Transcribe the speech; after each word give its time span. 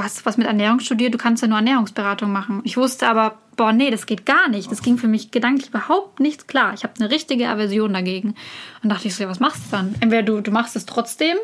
du 0.00 0.04
hast 0.04 0.24
was 0.24 0.38
mit 0.38 0.46
Ernährung 0.46 0.80
studiert, 0.80 1.12
du 1.12 1.18
kannst 1.18 1.42
ja 1.42 1.48
nur 1.48 1.58
Ernährungsberatung 1.58 2.32
machen. 2.32 2.62
Ich 2.64 2.76
wusste 2.76 3.06
aber, 3.06 3.38
boah, 3.56 3.72
nee, 3.72 3.90
das 3.90 4.06
geht 4.06 4.24
gar 4.24 4.48
nicht. 4.48 4.70
Das 4.72 4.82
ging 4.82 4.96
für 4.96 5.08
mich 5.08 5.30
gedanklich 5.30 5.68
überhaupt 5.68 6.20
nicht 6.20 6.48
klar. 6.48 6.72
Ich 6.74 6.84
habe 6.84 6.94
eine 6.98 7.10
richtige 7.10 7.48
Aversion 7.48 7.92
dagegen. 7.92 8.34
Und 8.82 8.90
dachte 8.90 9.08
ich 9.08 9.14
so, 9.14 9.22
ja, 9.22 9.28
was 9.28 9.40
machst 9.40 9.66
du 9.66 9.76
dann? 9.76 9.94
Entweder 10.00 10.22
du, 10.22 10.40
du 10.40 10.50
machst 10.50 10.74
es 10.74 10.86
trotzdem, 10.86 11.36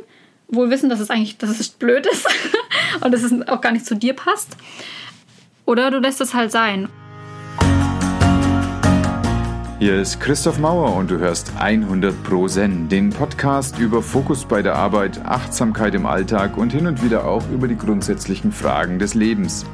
wohl 0.48 0.70
wissen, 0.70 0.88
dass 0.88 1.00
es 1.00 1.10
eigentlich, 1.10 1.36
dass 1.36 1.60
es 1.60 1.68
blöd 1.68 2.06
ist 2.06 2.26
und 3.02 3.12
dass 3.12 3.22
es 3.22 3.48
auch 3.48 3.60
gar 3.60 3.72
nicht 3.72 3.84
zu 3.84 3.94
dir 3.94 4.14
passt. 4.14 4.56
Oder 5.66 5.90
du 5.90 5.98
lässt 5.98 6.20
es 6.20 6.32
halt 6.32 6.50
sein. 6.50 6.88
Hier 9.78 10.00
ist 10.00 10.20
Christoph 10.20 10.58
Mauer 10.58 10.96
und 10.96 11.10
du 11.10 11.18
hörst 11.18 11.52
100 11.58 12.22
Pro 12.24 12.48
Zen, 12.48 12.88
den 12.88 13.10
Podcast 13.10 13.78
über 13.78 14.00
Fokus 14.00 14.46
bei 14.46 14.62
der 14.62 14.74
Arbeit, 14.74 15.20
Achtsamkeit 15.26 15.94
im 15.94 16.06
Alltag 16.06 16.56
und 16.56 16.72
hin 16.72 16.86
und 16.86 17.04
wieder 17.04 17.26
auch 17.26 17.46
über 17.50 17.68
die 17.68 17.76
grundsätzlichen 17.76 18.52
Fragen 18.52 18.98
des 18.98 19.12
Lebens. 19.12 19.66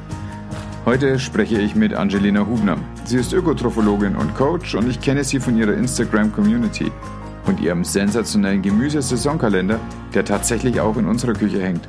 Heute 0.83 1.19
spreche 1.19 1.57
ich 1.61 1.75
mit 1.75 1.93
Angelina 1.93 2.45
Hubner. 2.45 2.75
Sie 3.05 3.15
ist 3.15 3.31
Ökotrophologin 3.31 4.17
und 4.17 4.35
Coach 4.35 4.75
und 4.75 4.89
ich 4.89 4.99
kenne 4.99 5.23
sie 5.23 5.39
von 5.39 5.57
ihrer 5.57 5.73
Instagram-Community 5.73 6.91
und 7.45 7.61
ihrem 7.61 7.85
sensationellen 7.85 8.61
Gemüsesaisonkalender, 8.61 9.79
der 10.13 10.25
tatsächlich 10.25 10.81
auch 10.81 10.97
in 10.97 11.05
unserer 11.05 11.33
Küche 11.33 11.61
hängt. 11.61 11.87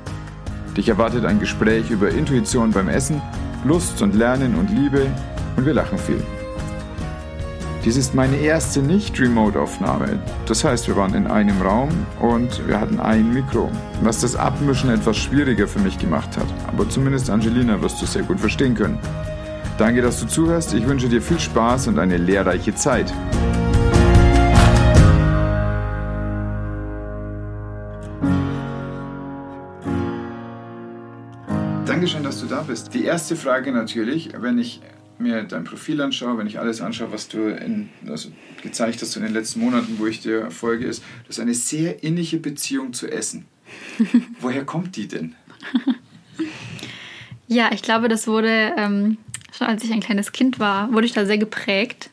Dich 0.77 0.88
erwartet 0.88 1.24
ein 1.24 1.41
Gespräch 1.41 1.91
über 1.91 2.10
Intuition 2.10 2.71
beim 2.71 2.88
Essen, 2.88 3.21
Lust 3.65 4.02
und 4.02 4.15
Lernen 4.15 4.55
und 4.55 4.71
Liebe 4.71 5.05
und 5.57 5.66
wir 5.66 5.74
lachen 5.74 5.99
viel. 5.99 6.23
Dies 7.84 7.98
ist 7.98 8.15
meine 8.15 8.38
erste 8.38 8.80
Nicht-Remote-Aufnahme. 8.80 10.19
Das 10.47 10.65
heißt, 10.65 10.88
wir 10.88 10.97
waren 10.97 11.12
in 11.12 11.27
einem 11.27 11.61
Raum 11.61 11.91
und 12.19 12.66
wir 12.66 12.80
hatten 12.80 12.98
ein 12.98 13.30
Mikro, 13.34 13.70
was 14.01 14.23
das 14.23 14.37
Abmischen 14.37 14.88
etwas 14.88 15.19
schwieriger 15.19 15.69
für 15.69 15.80
mich 15.80 15.98
gemacht 15.98 16.34
hat. 16.38 16.47
Aber 16.66 16.88
zumindest 16.88 17.29
Angelina 17.29 17.83
wirst 17.83 18.01
du 18.01 18.07
sehr 18.07 18.23
gut 18.23 18.41
verstehen 18.41 18.74
können. 18.74 18.98
Danke, 19.77 20.01
dass 20.01 20.19
du 20.19 20.27
zuhörst. 20.27 20.73
Ich 20.73 20.87
wünsche 20.88 21.10
dir 21.10 21.21
viel 21.21 21.38
Spaß 21.38 21.88
und 21.88 21.99
eine 21.99 22.16
lehrreiche 22.16 22.74
Zeit. 22.74 23.12
Dankeschön, 31.85 32.23
dass 32.23 32.40
du 32.40 32.46
da 32.46 32.62
bist. 32.62 32.95
Die 32.95 33.05
erste 33.05 33.37
Frage 33.37 33.73
natürlich, 33.73 34.30
wenn 34.40 34.57
ich 34.57 34.80
mir 35.18 35.43
dein 35.45 35.65
Profil 35.65 36.01
anschaue, 36.01 36.38
wenn 36.38 36.46
ich 36.46 36.59
alles 36.59 36.80
anschaue, 36.80 37.12
was 37.12 37.29
du 37.29 37.48
in, 37.48 37.88
also 38.07 38.30
gezeigt 38.62 39.01
hast 39.02 39.16
in 39.16 39.23
den 39.23 39.32
letzten 39.32 39.60
Monaten, 39.60 39.98
wo 39.98 40.06
ich 40.06 40.21
dir 40.21 40.51
folge, 40.51 40.87
ist, 40.87 41.02
du 41.24 41.29
hast 41.29 41.40
eine 41.40 41.54
sehr 41.54 42.02
innige 42.02 42.38
Beziehung 42.38 42.93
zu 42.93 43.10
Essen. 43.10 43.46
Woher 44.40 44.65
kommt 44.65 44.96
die 44.96 45.09
denn? 45.09 45.34
Ja, 47.46 47.71
ich 47.73 47.82
glaube, 47.82 48.09
das 48.09 48.26
wurde 48.26 48.73
ähm, 48.76 49.18
schon 49.56 49.66
als 49.66 49.84
ich 49.84 49.93
ein 49.93 50.01
kleines 50.01 50.32
Kind 50.32 50.59
war, 50.59 50.93
wurde 50.93 51.06
ich 51.06 51.12
da 51.12 51.26
sehr 51.26 51.38
geprägt. 51.38 52.10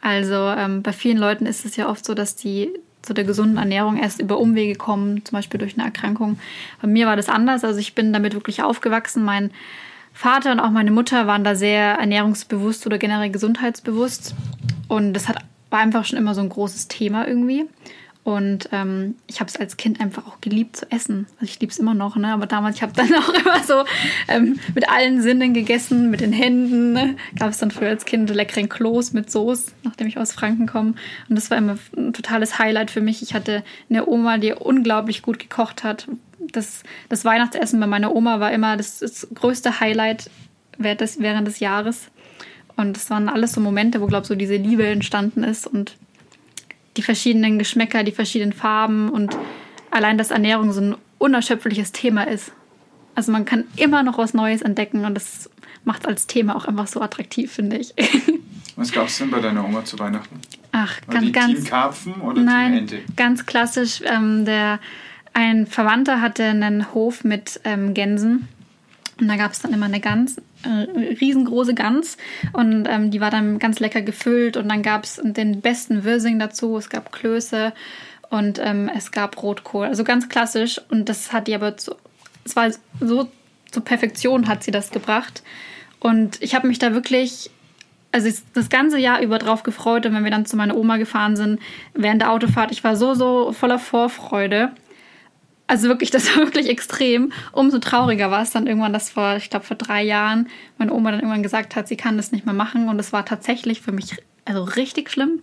Also 0.00 0.34
ähm, 0.34 0.82
bei 0.82 0.92
vielen 0.92 1.18
Leuten 1.18 1.46
ist 1.46 1.64
es 1.64 1.76
ja 1.76 1.88
oft 1.88 2.04
so, 2.04 2.14
dass 2.14 2.36
die 2.36 2.70
zu 3.02 3.14
der 3.14 3.24
gesunden 3.24 3.56
Ernährung 3.56 3.96
erst 3.96 4.20
über 4.20 4.38
Umwege 4.38 4.76
kommen, 4.76 5.24
zum 5.24 5.36
Beispiel 5.36 5.58
durch 5.58 5.74
eine 5.74 5.84
Erkrankung. 5.84 6.38
Bei 6.80 6.88
mir 6.88 7.06
war 7.06 7.16
das 7.16 7.28
anders. 7.28 7.64
Also 7.64 7.80
ich 7.80 7.94
bin 7.94 8.12
damit 8.12 8.34
wirklich 8.34 8.62
aufgewachsen. 8.62 9.24
Mein 9.24 9.50
Vater 10.12 10.52
und 10.52 10.60
auch 10.60 10.70
meine 10.70 10.90
Mutter 10.90 11.26
waren 11.26 11.44
da 11.44 11.54
sehr 11.54 11.94
ernährungsbewusst 11.94 12.86
oder 12.86 12.98
generell 12.98 13.30
gesundheitsbewusst. 13.30 14.34
Und 14.88 15.14
das 15.14 15.28
hat, 15.28 15.38
war 15.70 15.80
einfach 15.80 16.04
schon 16.04 16.18
immer 16.18 16.34
so 16.34 16.40
ein 16.40 16.48
großes 16.48 16.88
Thema 16.88 17.26
irgendwie. 17.26 17.66
Und 18.22 18.68
ähm, 18.72 19.14
ich 19.26 19.40
habe 19.40 19.48
es 19.48 19.56
als 19.56 19.78
Kind 19.78 20.00
einfach 20.00 20.26
auch 20.26 20.42
geliebt 20.42 20.76
zu 20.76 20.90
essen. 20.92 21.26
Also 21.40 21.46
ich 21.46 21.58
liebe 21.60 21.72
es 21.72 21.78
immer 21.78 21.94
noch, 21.94 22.16
ne? 22.16 22.28
aber 22.28 22.46
damals, 22.46 22.76
ich 22.76 22.82
habe 22.82 22.92
dann 22.92 23.12
auch 23.14 23.32
immer 23.32 23.64
so 23.64 23.84
ähm, 24.28 24.58
mit 24.74 24.90
allen 24.90 25.22
Sinnen 25.22 25.54
gegessen, 25.54 26.10
mit 26.10 26.20
den 26.20 26.32
Händen. 26.32 26.92
Ne? 26.92 27.16
Gab 27.38 27.48
es 27.48 27.58
dann 27.58 27.70
früher 27.70 27.88
als 27.88 28.04
Kind 28.04 28.28
leckeren 28.28 28.68
Kloß 28.68 29.14
mit 29.14 29.30
Soße, 29.30 29.72
nachdem 29.84 30.06
ich 30.06 30.18
aus 30.18 30.32
Franken 30.32 30.66
komme. 30.66 30.94
Und 31.28 31.36
das 31.36 31.50
war 31.50 31.56
immer 31.56 31.78
ein 31.96 32.12
totales 32.12 32.58
Highlight 32.58 32.90
für 32.90 33.00
mich. 33.00 33.22
Ich 33.22 33.32
hatte 33.32 33.64
eine 33.88 34.06
Oma, 34.06 34.36
die 34.36 34.52
unglaublich 34.52 35.22
gut 35.22 35.38
gekocht 35.38 35.82
hat, 35.82 36.06
das, 36.52 36.82
das 37.08 37.24
Weihnachtsessen 37.24 37.80
bei 37.80 37.86
meiner 37.86 38.14
Oma 38.14 38.40
war 38.40 38.52
immer 38.52 38.76
das, 38.76 38.98
das 38.98 39.28
größte 39.34 39.80
Highlight 39.80 40.30
während 40.78 41.00
des, 41.00 41.20
während 41.20 41.46
des 41.46 41.60
Jahres. 41.60 42.10
Und 42.76 42.96
das 42.96 43.10
waren 43.10 43.28
alles 43.28 43.52
so 43.52 43.60
Momente, 43.60 44.00
wo, 44.00 44.06
glaube 44.06 44.22
ich, 44.22 44.28
so 44.28 44.34
diese 44.34 44.56
Liebe 44.56 44.86
entstanden 44.86 45.44
ist 45.44 45.66
und 45.66 45.96
die 46.96 47.02
verschiedenen 47.02 47.58
Geschmäcker, 47.58 48.02
die 48.02 48.12
verschiedenen 48.12 48.52
Farben 48.52 49.10
und 49.10 49.36
allein, 49.90 50.18
dass 50.18 50.30
Ernährung 50.30 50.72
so 50.72 50.80
ein 50.80 50.96
unerschöpfliches 51.18 51.92
Thema 51.92 52.24
ist. 52.24 52.52
Also 53.14 53.32
man 53.32 53.44
kann 53.44 53.64
immer 53.76 54.02
noch 54.02 54.18
was 54.18 54.34
Neues 54.34 54.62
entdecken 54.62 55.04
und 55.04 55.14
das 55.14 55.50
macht 55.84 56.02
es 56.02 56.08
als 56.08 56.26
Thema 56.26 56.56
auch 56.56 56.64
einfach 56.64 56.86
so 56.86 57.00
attraktiv, 57.00 57.52
finde 57.52 57.78
ich. 57.78 57.94
Was 58.76 58.92
gab 58.92 59.08
es 59.08 59.18
denn 59.18 59.30
bei 59.30 59.40
deiner 59.40 59.64
Oma 59.64 59.84
zu 59.84 59.98
Weihnachten? 59.98 60.40
Ach, 60.72 61.00
War 61.06 61.14
ganz, 61.14 61.26
die 61.26 61.32
ganz. 61.32 61.54
Team 61.54 61.64
Karpfen 61.64 62.14
oder 62.22 62.40
nein, 62.40 62.86
Team 62.86 62.98
Ente? 62.98 62.98
ganz 63.16 63.44
klassisch. 63.44 64.00
Ähm, 64.06 64.46
der 64.46 64.78
ein 65.32 65.66
Verwandter 65.66 66.20
hatte 66.20 66.44
einen 66.44 66.92
Hof 66.94 67.24
mit 67.24 67.60
ähm, 67.64 67.94
Gänsen. 67.94 68.48
Und 69.20 69.28
da 69.28 69.36
gab 69.36 69.52
es 69.52 69.60
dann 69.60 69.72
immer 69.74 69.86
eine 69.86 70.00
Gans, 70.00 70.38
äh, 70.62 70.68
riesengroße 71.20 71.74
Gans. 71.74 72.16
Und 72.52 72.86
ähm, 72.88 73.10
die 73.10 73.20
war 73.20 73.30
dann 73.30 73.58
ganz 73.58 73.80
lecker 73.80 74.02
gefüllt. 74.02 74.56
Und 74.56 74.68
dann 74.68 74.82
gab 74.82 75.04
es 75.04 75.20
den 75.22 75.60
besten 75.60 76.04
Würsing 76.04 76.38
dazu. 76.38 76.76
Es 76.76 76.88
gab 76.88 77.12
Klöße 77.12 77.72
und 78.30 78.58
ähm, 78.62 78.90
es 78.96 79.12
gab 79.12 79.42
Rotkohl. 79.42 79.86
Also 79.86 80.04
ganz 80.04 80.28
klassisch. 80.28 80.80
Und 80.88 81.08
das 81.08 81.32
hat 81.32 81.48
die 81.48 81.54
aber 81.54 81.76
zu, 81.76 81.94
es 82.44 82.56
war 82.56 82.70
so 83.00 83.28
zur 83.70 83.84
Perfektion 83.84 84.48
hat 84.48 84.62
sie 84.64 84.70
das 84.70 84.90
gebracht. 84.90 85.42
Und 86.00 86.42
ich 86.42 86.54
habe 86.54 86.66
mich 86.66 86.78
da 86.78 86.94
wirklich 86.94 87.50
also 88.12 88.28
das 88.54 88.68
ganze 88.68 88.98
Jahr 88.98 89.20
über 89.20 89.38
drauf 89.38 89.62
gefreut 89.62 90.04
und 90.04 90.14
wenn 90.14 90.24
wir 90.24 90.30
dann 90.30 90.46
zu 90.46 90.56
meiner 90.56 90.76
Oma 90.76 90.96
gefahren 90.96 91.36
sind, 91.36 91.60
während 91.94 92.22
der 92.22 92.32
Autofahrt, 92.32 92.72
ich 92.72 92.82
war 92.82 92.96
so, 92.96 93.14
so 93.14 93.52
voller 93.52 93.78
Vorfreude. 93.78 94.72
Also 95.70 95.86
wirklich, 95.86 96.10
das 96.10 96.26
war 96.34 96.42
wirklich 96.46 96.68
extrem. 96.68 97.32
Umso 97.52 97.78
trauriger 97.78 98.32
war 98.32 98.42
es 98.42 98.50
dann 98.50 98.66
irgendwann, 98.66 98.92
dass 98.92 99.10
vor, 99.10 99.36
ich 99.36 99.50
glaube, 99.50 99.64
vor 99.64 99.76
drei 99.76 100.02
Jahren 100.02 100.48
meine 100.78 100.92
Oma 100.92 101.12
dann 101.12 101.20
irgendwann 101.20 101.44
gesagt 101.44 101.76
hat, 101.76 101.86
sie 101.86 101.96
kann 101.96 102.16
das 102.16 102.32
nicht 102.32 102.44
mehr 102.44 102.56
machen. 102.56 102.88
Und 102.88 102.98
es 102.98 103.12
war 103.12 103.24
tatsächlich 103.24 103.80
für 103.80 103.92
mich 103.92 104.16
also 104.44 104.64
richtig 104.64 105.10
schlimm. 105.10 105.42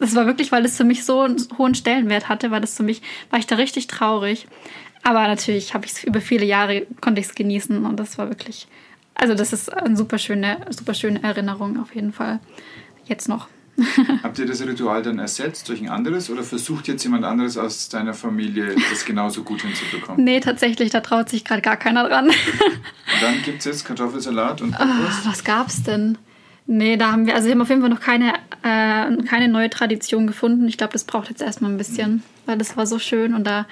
Das 0.00 0.14
war 0.14 0.26
wirklich, 0.26 0.52
weil 0.52 0.66
es 0.66 0.76
für 0.76 0.84
mich 0.84 1.02
so 1.02 1.22
einen 1.22 1.38
hohen 1.56 1.74
Stellenwert 1.74 2.28
hatte, 2.28 2.50
weil 2.50 2.60
das 2.60 2.76
für 2.76 2.82
mich, 2.82 3.00
war 3.30 3.38
ich 3.38 3.46
da 3.46 3.54
richtig 3.54 3.86
traurig. 3.86 4.46
Aber 5.02 5.26
natürlich 5.26 5.72
habe 5.72 5.86
ich 5.86 5.92
es 5.92 6.04
über 6.04 6.20
viele 6.20 6.44
Jahre, 6.44 6.86
konnte 7.00 7.22
ich 7.22 7.28
es 7.28 7.34
genießen 7.34 7.86
und 7.86 7.96
das 7.96 8.18
war 8.18 8.28
wirklich, 8.28 8.68
also 9.14 9.32
das 9.32 9.54
ist 9.54 9.72
eine 9.72 9.96
super 9.96 10.18
schöne, 10.18 10.58
super 10.68 10.92
schöne 10.92 11.22
Erinnerung 11.22 11.80
auf 11.80 11.94
jeden 11.94 12.12
Fall. 12.12 12.40
Jetzt 13.06 13.30
noch. 13.30 13.48
Habt 14.22 14.38
ihr 14.38 14.46
das 14.46 14.60
Ritual 14.60 15.02
dann 15.02 15.18
ersetzt 15.18 15.68
durch 15.68 15.80
ein 15.80 15.88
anderes 15.88 16.30
oder 16.30 16.42
versucht 16.42 16.88
jetzt 16.88 17.04
jemand 17.04 17.24
anderes 17.24 17.56
aus 17.56 17.88
deiner 17.88 18.14
Familie 18.14 18.74
das 18.90 19.04
genauso 19.04 19.42
gut 19.44 19.62
hinzubekommen? 19.62 20.24
Nee, 20.24 20.40
tatsächlich, 20.40 20.90
da 20.90 21.00
traut 21.00 21.28
sich 21.28 21.44
gerade 21.44 21.62
gar 21.62 21.76
keiner 21.76 22.08
dran. 22.08 22.26
Und 22.28 23.22
dann 23.22 23.42
gibt 23.44 23.60
es 23.60 23.64
jetzt 23.66 23.84
Kartoffelsalat 23.84 24.60
und 24.62 24.74
Ah, 24.74 24.84
Bratwurst. 24.84 25.26
was 25.26 25.44
gab's 25.44 25.82
denn? 25.82 26.18
Nee, 26.66 26.96
da 26.98 27.12
haben 27.12 27.26
wir, 27.26 27.34
also 27.34 27.46
wir 27.46 27.52
haben 27.54 27.62
auf 27.62 27.68
jeden 27.70 27.80
Fall 27.80 27.90
noch 27.90 28.00
keine, 28.00 28.34
äh, 28.62 29.22
keine 29.24 29.48
neue 29.48 29.70
Tradition 29.70 30.26
gefunden. 30.26 30.68
Ich 30.68 30.76
glaube, 30.76 30.92
das 30.92 31.04
braucht 31.04 31.30
jetzt 31.30 31.40
erstmal 31.40 31.70
ein 31.70 31.78
bisschen, 31.78 32.22
weil 32.46 32.58
das 32.58 32.76
war 32.76 32.86
so 32.86 32.98
schön 32.98 33.32
und 33.34 33.44
da, 33.44 33.66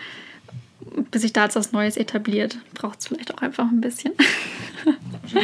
bis 1.11 1.23
sich 1.23 1.33
da 1.35 1.45
jetzt 1.45 1.57
was 1.57 1.73
Neues 1.73 1.97
etabliert, 1.99 2.57
braucht 2.75 3.01
es 3.01 3.09
vielleicht 3.09 3.35
auch 3.35 3.43
einfach 3.43 3.65
ein 3.71 3.81
bisschen. 3.83 4.13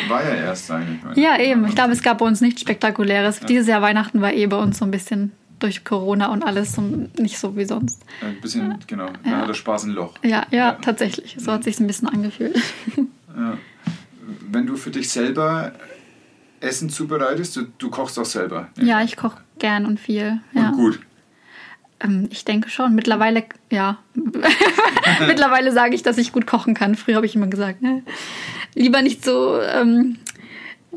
War 0.09 0.25
ja 0.25 0.35
erst 0.35 0.71
eigentlich. 0.71 1.03
meine- 1.03 1.21
Ja, 1.21 1.39
eben. 1.39 1.67
Ich 1.67 1.75
glaube, 1.75 1.93
es 1.93 2.03
gab 2.03 2.19
bei 2.19 2.27
uns 2.27 2.41
nichts 2.41 2.61
Spektakuläres. 2.61 3.41
Dieses 3.41 3.67
Jahr 3.69 3.83
Weihnachten 3.83 4.21
war 4.21 4.33
eh 4.33 4.47
bei 4.47 4.57
uns 4.57 4.79
so 4.79 4.85
ein 4.85 4.91
bisschen 4.91 5.33
durch 5.59 5.85
Corona 5.85 6.27
und 6.33 6.43
alles 6.43 6.73
so 6.73 6.83
nicht 6.83 7.39
so 7.39 7.57
wie 7.57 7.65
sonst. 7.65 8.03
Ein 8.21 8.41
bisschen, 8.41 8.77
genau. 8.87 9.09
Da 9.25 9.31
hat 9.39 9.49
der 9.49 9.55
Spaß 9.55 9.85
ein 9.85 9.91
Loch. 9.91 10.15
Ja, 10.23 10.45
ja, 10.51 10.57
Ja. 10.59 10.73
tatsächlich. 10.73 11.37
So 11.39 11.53
hat 11.53 11.63
sich 11.65 11.79
ein 11.79 11.87
bisschen 11.87 12.09
angefühlt. 12.09 12.61
Ja. 13.37 13.57
Wenn 14.51 14.67
du 14.67 14.77
für 14.77 14.91
dich 14.91 15.09
selber 15.11 15.73
Essen 16.61 16.91
zubereitest, 16.91 17.57
du, 17.57 17.63
du 17.79 17.91
kochst 17.91 18.19
auch 18.19 18.25
selber. 18.25 18.69
Ja, 18.81 19.03
ich 19.03 19.17
koche 19.17 19.39
gern 19.59 19.87
und 19.87 19.99
viel. 20.01 20.41
Ja. 20.53 20.69
Und 20.71 20.77
gut. 20.77 21.01
Ähm, 22.01 22.29
ich 22.31 22.45
denke 22.45 22.69
schon. 22.69 22.95
Mittlerweile, 22.95 23.45
ja. 23.71 23.99
Mittlerweile 25.27 25.73
sage 25.73 25.95
ich, 25.95 26.03
dass 26.03 26.19
ich 26.19 26.33
gut 26.33 26.47
kochen 26.47 26.75
kann. 26.75 26.95
Früher 26.95 27.17
habe 27.17 27.27
ich 27.27 27.35
immer 27.37 27.47
gesagt, 27.47 27.83
ne? 27.83 28.03
Lieber 28.75 29.03
nicht 29.03 29.25
so. 29.25 29.61
Ähm, 29.61 30.19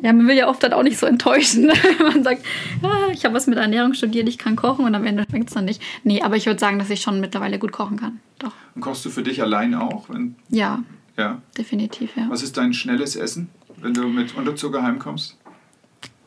ja, 0.02 0.12
man 0.12 0.28
will 0.28 0.36
ja 0.36 0.50
oft 0.50 0.62
dann 0.62 0.74
auch 0.74 0.84
nicht 0.84 0.98
so 0.98 1.06
enttäuschen, 1.06 1.68
wenn 1.98 2.08
man 2.08 2.24
sagt, 2.24 2.46
ah, 2.84 3.08
ich 3.14 3.24
habe 3.24 3.34
was 3.34 3.48
mit 3.48 3.58
Ernährung 3.58 3.94
studiert, 3.94 4.28
ich 4.28 4.38
kann 4.38 4.56
kochen 4.56 4.86
und 4.86 4.94
am 4.94 5.06
Ende 5.06 5.26
schmeckt 5.30 5.48
es 5.50 5.54
dann 5.54 5.66
nicht. 5.66 5.82
Nee, 6.04 6.22
aber 6.22 6.36
ich 6.36 6.46
würde 6.46 6.60
sagen, 6.60 6.80
dass 6.80 6.90
ich 6.90 7.02
schon 7.02 7.22
mittlerweile 7.22 7.60
gut 7.60 7.72
kochen 7.72 7.98
kann. 7.98 8.20
Doch. 8.40 8.52
Und 8.76 8.82
kochst 8.82 9.06
du 9.06 9.10
für 9.10 9.24
dich 9.24 9.42
allein 9.42 9.74
auch? 9.74 10.10
Wenn, 10.10 10.36
Ja, 10.50 10.84
ja. 11.18 11.42
definitiv, 11.58 12.12
ja. 12.18 12.26
Was 12.30 12.44
ist 12.44 12.58
dein 12.58 12.74
schnelles 12.74 13.16
Essen, 13.16 13.50
wenn 13.78 13.94
du 13.94 14.08
mit 14.08 14.36
Unterzucker 14.36 14.84
heimkommst? 14.84 15.38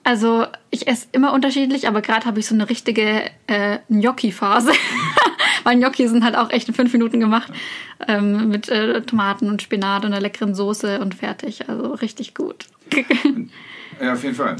Also 0.02 0.46
ich 0.70 0.88
esse 0.88 1.06
immer 1.12 1.34
unterschiedlich, 1.34 1.86
aber 1.86 2.00
gerade 2.00 2.24
habe 2.24 2.40
ich 2.40 2.46
so 2.46 2.54
eine 2.54 2.70
richtige 2.70 3.30
äh, 3.46 3.78
Gnocchi-Phase. 3.90 4.72
Weil 5.64 5.76
Gnocchi 5.76 6.08
sind 6.08 6.24
halt 6.24 6.36
auch 6.36 6.50
echt 6.50 6.68
in 6.68 6.74
fünf 6.74 6.92
Minuten 6.92 7.20
gemacht. 7.20 7.52
Ähm, 8.06 8.48
mit 8.48 8.68
äh, 8.68 9.02
Tomaten 9.02 9.48
und 9.48 9.62
Spinat 9.62 10.04
und 10.04 10.12
einer 10.12 10.20
leckeren 10.20 10.54
Soße 10.54 11.00
und 11.00 11.14
fertig. 11.14 11.68
Also 11.68 11.92
richtig 11.94 12.34
gut. 12.34 12.66
Ja, 14.00 14.12
auf 14.12 14.22
jeden 14.22 14.36
Fall. 14.36 14.56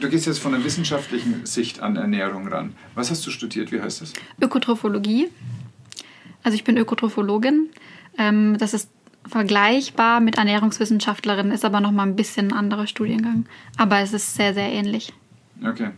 Du 0.00 0.08
gehst 0.08 0.26
jetzt 0.26 0.38
von 0.38 0.52
der 0.52 0.62
wissenschaftlichen 0.62 1.44
Sicht 1.44 1.80
an 1.80 1.96
Ernährung 1.96 2.46
ran. 2.46 2.74
Was 2.94 3.10
hast 3.10 3.26
du 3.26 3.30
studiert? 3.30 3.72
Wie 3.72 3.80
heißt 3.80 4.00
das? 4.00 4.12
Ökotrophologie. 4.40 5.28
Also 6.44 6.54
ich 6.54 6.62
bin 6.62 6.76
Ökotrophologin. 6.76 7.70
Ähm, 8.18 8.56
das 8.58 8.74
ist 8.74 8.90
vergleichbar 9.26 10.20
mit 10.20 10.38
Ernährungswissenschaftlerin, 10.38 11.50
ist 11.50 11.64
aber 11.64 11.80
nochmal 11.80 12.06
ein 12.06 12.14
bisschen 12.14 12.52
ein 12.52 12.56
anderer 12.56 12.86
Studiengang. 12.86 13.46
Aber 13.76 13.98
es 13.98 14.12
ist 14.12 14.36
sehr, 14.36 14.54
sehr 14.54 14.70
ähnlich. 14.70 15.12
Okay. 15.66 15.90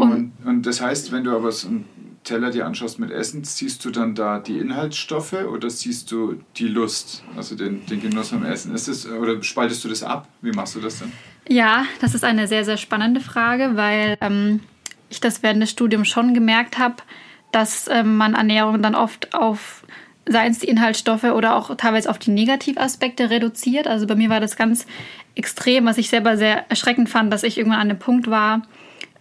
Und, 0.00 0.32
und 0.44 0.66
das 0.66 0.80
heißt, 0.80 1.12
wenn 1.12 1.24
du 1.24 1.30
aber 1.34 1.52
so 1.52 1.68
einen 1.68 1.84
Teller 2.24 2.50
dir 2.50 2.66
anschaust 2.66 2.98
mit 2.98 3.10
Essen, 3.10 3.44
siehst 3.44 3.84
du 3.84 3.90
dann 3.90 4.14
da 4.14 4.38
die 4.38 4.58
Inhaltsstoffe 4.58 5.34
oder 5.34 5.70
siehst 5.70 6.10
du 6.10 6.40
die 6.56 6.68
Lust, 6.68 7.22
also 7.36 7.54
den, 7.54 7.84
den 7.86 8.00
Genuss 8.00 8.32
am 8.32 8.44
Essen? 8.44 8.74
Ist 8.74 8.88
das, 8.88 9.06
oder 9.06 9.42
spaltest 9.42 9.84
du 9.84 9.88
das 9.88 10.02
ab? 10.02 10.28
Wie 10.40 10.52
machst 10.52 10.74
du 10.74 10.80
das 10.80 10.98
denn? 10.98 11.12
Ja, 11.48 11.84
das 12.00 12.14
ist 12.14 12.24
eine 12.24 12.48
sehr, 12.48 12.64
sehr 12.64 12.78
spannende 12.78 13.20
Frage, 13.20 13.72
weil 13.74 14.16
ähm, 14.20 14.60
ich 15.10 15.20
das 15.20 15.42
während 15.42 15.62
des 15.62 15.70
Studiums 15.70 16.08
schon 16.08 16.34
gemerkt 16.34 16.78
habe, 16.78 16.96
dass 17.52 17.86
ähm, 17.88 18.16
man 18.16 18.34
Ernährung 18.34 18.82
dann 18.82 18.94
oft 18.94 19.34
auf 19.34 19.84
seien 20.26 20.52
es 20.52 20.60
die 20.60 20.68
Inhaltsstoffe 20.68 21.24
oder 21.24 21.54
auch 21.54 21.76
teilweise 21.76 22.08
auf 22.08 22.18
die 22.18 22.30
Negativaspekte 22.30 23.28
reduziert. 23.28 23.86
Also 23.86 24.06
bei 24.06 24.14
mir 24.14 24.30
war 24.30 24.40
das 24.40 24.56
ganz 24.56 24.86
extrem, 25.34 25.84
was 25.84 25.98
ich 25.98 26.08
selber 26.08 26.38
sehr 26.38 26.68
erschreckend 26.70 27.10
fand, 27.10 27.30
dass 27.30 27.42
ich 27.42 27.58
irgendwann 27.58 27.80
an 27.80 27.90
einem 27.90 27.98
Punkt 27.98 28.30
war, 28.30 28.62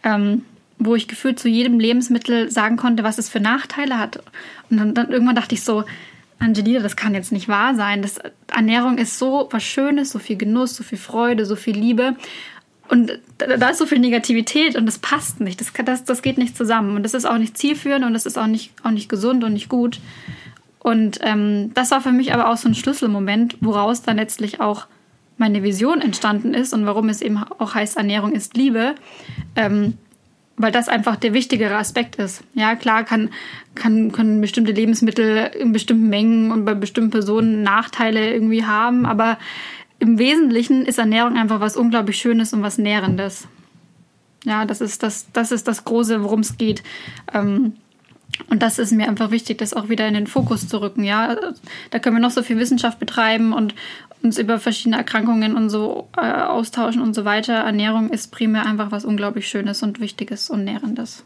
ähm, 0.03 0.45
wo 0.79 0.95
ich 0.95 1.07
gefühlt 1.07 1.39
zu 1.39 1.47
jedem 1.49 1.79
Lebensmittel 1.79 2.51
sagen 2.51 2.77
konnte, 2.77 3.03
was 3.03 3.17
es 3.17 3.29
für 3.29 3.39
Nachteile 3.39 3.97
hat. 3.99 4.23
Und 4.69 4.77
dann, 4.77 4.93
dann 4.93 5.11
irgendwann 5.11 5.35
dachte 5.35 5.55
ich 5.55 5.63
so, 5.63 5.83
Angelina, 6.39 6.81
das 6.81 6.95
kann 6.95 7.13
jetzt 7.13 7.31
nicht 7.31 7.47
wahr 7.47 7.75
sein. 7.75 8.01
Das, 8.01 8.19
Ernährung 8.47 8.97
ist 8.97 9.17
so 9.17 9.47
was 9.51 9.63
Schönes, 9.63 10.09
so 10.09 10.19
viel 10.19 10.35
Genuss, 10.35 10.75
so 10.75 10.83
viel 10.83 10.97
Freude, 10.97 11.45
so 11.45 11.55
viel 11.55 11.75
Liebe. 11.75 12.15
Und 12.89 13.19
da, 13.37 13.57
da 13.57 13.69
ist 13.69 13.77
so 13.77 13.85
viel 13.85 13.99
Negativität 13.99 14.75
und 14.75 14.85
das 14.85 14.99
passt 14.99 15.39
nicht. 15.39 15.61
Das, 15.61 15.71
das, 15.85 16.03
das 16.03 16.21
geht 16.21 16.37
nicht 16.37 16.57
zusammen. 16.57 16.95
Und 16.95 17.03
das 17.03 17.13
ist 17.13 17.25
auch 17.25 17.37
nicht 17.37 17.57
zielführend 17.57 18.05
und 18.05 18.13
das 18.13 18.25
ist 18.25 18.37
auch 18.37 18.47
nicht, 18.47 18.71
auch 18.83 18.91
nicht 18.91 19.09
gesund 19.09 19.43
und 19.43 19.53
nicht 19.53 19.69
gut. 19.69 19.99
Und 20.79 21.19
ähm, 21.21 21.71
das 21.73 21.91
war 21.91 22.01
für 22.01 22.11
mich 22.11 22.33
aber 22.33 22.49
auch 22.49 22.57
so 22.57 22.67
ein 22.67 22.75
Schlüsselmoment, 22.75 23.57
woraus 23.61 24.01
dann 24.01 24.17
letztlich 24.17 24.59
auch 24.59 24.87
meine 25.37 25.63
Vision 25.63 26.01
entstanden 26.01 26.53
ist 26.53 26.73
und 26.73 26.85
warum 26.85 27.09
es 27.09 27.21
eben 27.21 27.37
auch 27.37 27.73
heißt, 27.73 27.97
Ernährung 27.97 28.33
ist 28.33 28.55
Liebe. 28.55 28.95
Ähm, 29.55 29.97
weil 30.57 30.71
das 30.71 30.87
einfach 30.87 31.15
der 31.15 31.33
wichtigere 31.33 31.75
Aspekt 31.75 32.15
ist. 32.17 32.43
Ja, 32.53 32.75
klar 32.75 33.03
kann, 33.03 33.29
kann, 33.75 34.11
können 34.11 34.41
bestimmte 34.41 34.71
Lebensmittel 34.71 35.51
in 35.59 35.73
bestimmten 35.73 36.09
Mengen 36.09 36.51
und 36.51 36.65
bei 36.65 36.73
bestimmten 36.73 37.11
Personen 37.11 37.63
Nachteile 37.63 38.33
irgendwie 38.33 38.65
haben, 38.65 39.05
aber 39.05 39.37
im 39.99 40.19
Wesentlichen 40.19 40.85
ist 40.85 40.99
Ernährung 40.99 41.37
einfach 41.37 41.59
was 41.59 41.77
unglaublich 41.77 42.17
Schönes 42.17 42.53
und 42.53 42.61
was 42.61 42.77
Nährendes. 42.77 43.47
Ja, 44.43 44.65
das 44.65 44.81
ist 44.81 45.01
das, 45.03 45.27
das, 45.31 45.51
ist 45.51 45.67
das 45.67 45.85
Große, 45.85 46.23
worum 46.23 46.41
es 46.41 46.57
geht. 46.57 46.83
Ähm, 47.33 47.73
und 48.49 48.61
das 48.61 48.79
ist 48.79 48.91
mir 48.91 49.07
einfach 49.07 49.31
wichtig, 49.31 49.59
das 49.59 49.73
auch 49.73 49.89
wieder 49.89 50.07
in 50.07 50.13
den 50.13 50.27
Fokus 50.27 50.67
zu 50.67 50.81
rücken. 50.81 51.03
Ja, 51.03 51.35
da 51.91 51.99
können 51.99 52.15
wir 52.15 52.21
noch 52.21 52.31
so 52.31 52.43
viel 52.43 52.57
Wissenschaft 52.57 52.99
betreiben 52.99 53.53
und 53.53 53.75
uns 54.21 54.37
über 54.37 54.59
verschiedene 54.59 54.97
Erkrankungen 54.97 55.55
und 55.55 55.69
so 55.69 56.07
äh, 56.17 56.21
austauschen 56.21 57.01
und 57.01 57.13
so 57.13 57.25
weiter. 57.25 57.53
Ernährung 57.53 58.09
ist 58.09 58.31
primär 58.31 58.65
einfach 58.65 58.91
was 58.91 59.05
unglaublich 59.05 59.47
Schönes 59.47 59.83
und 59.83 59.99
Wichtiges 59.99 60.49
und 60.49 60.63
Nährendes. 60.63 61.23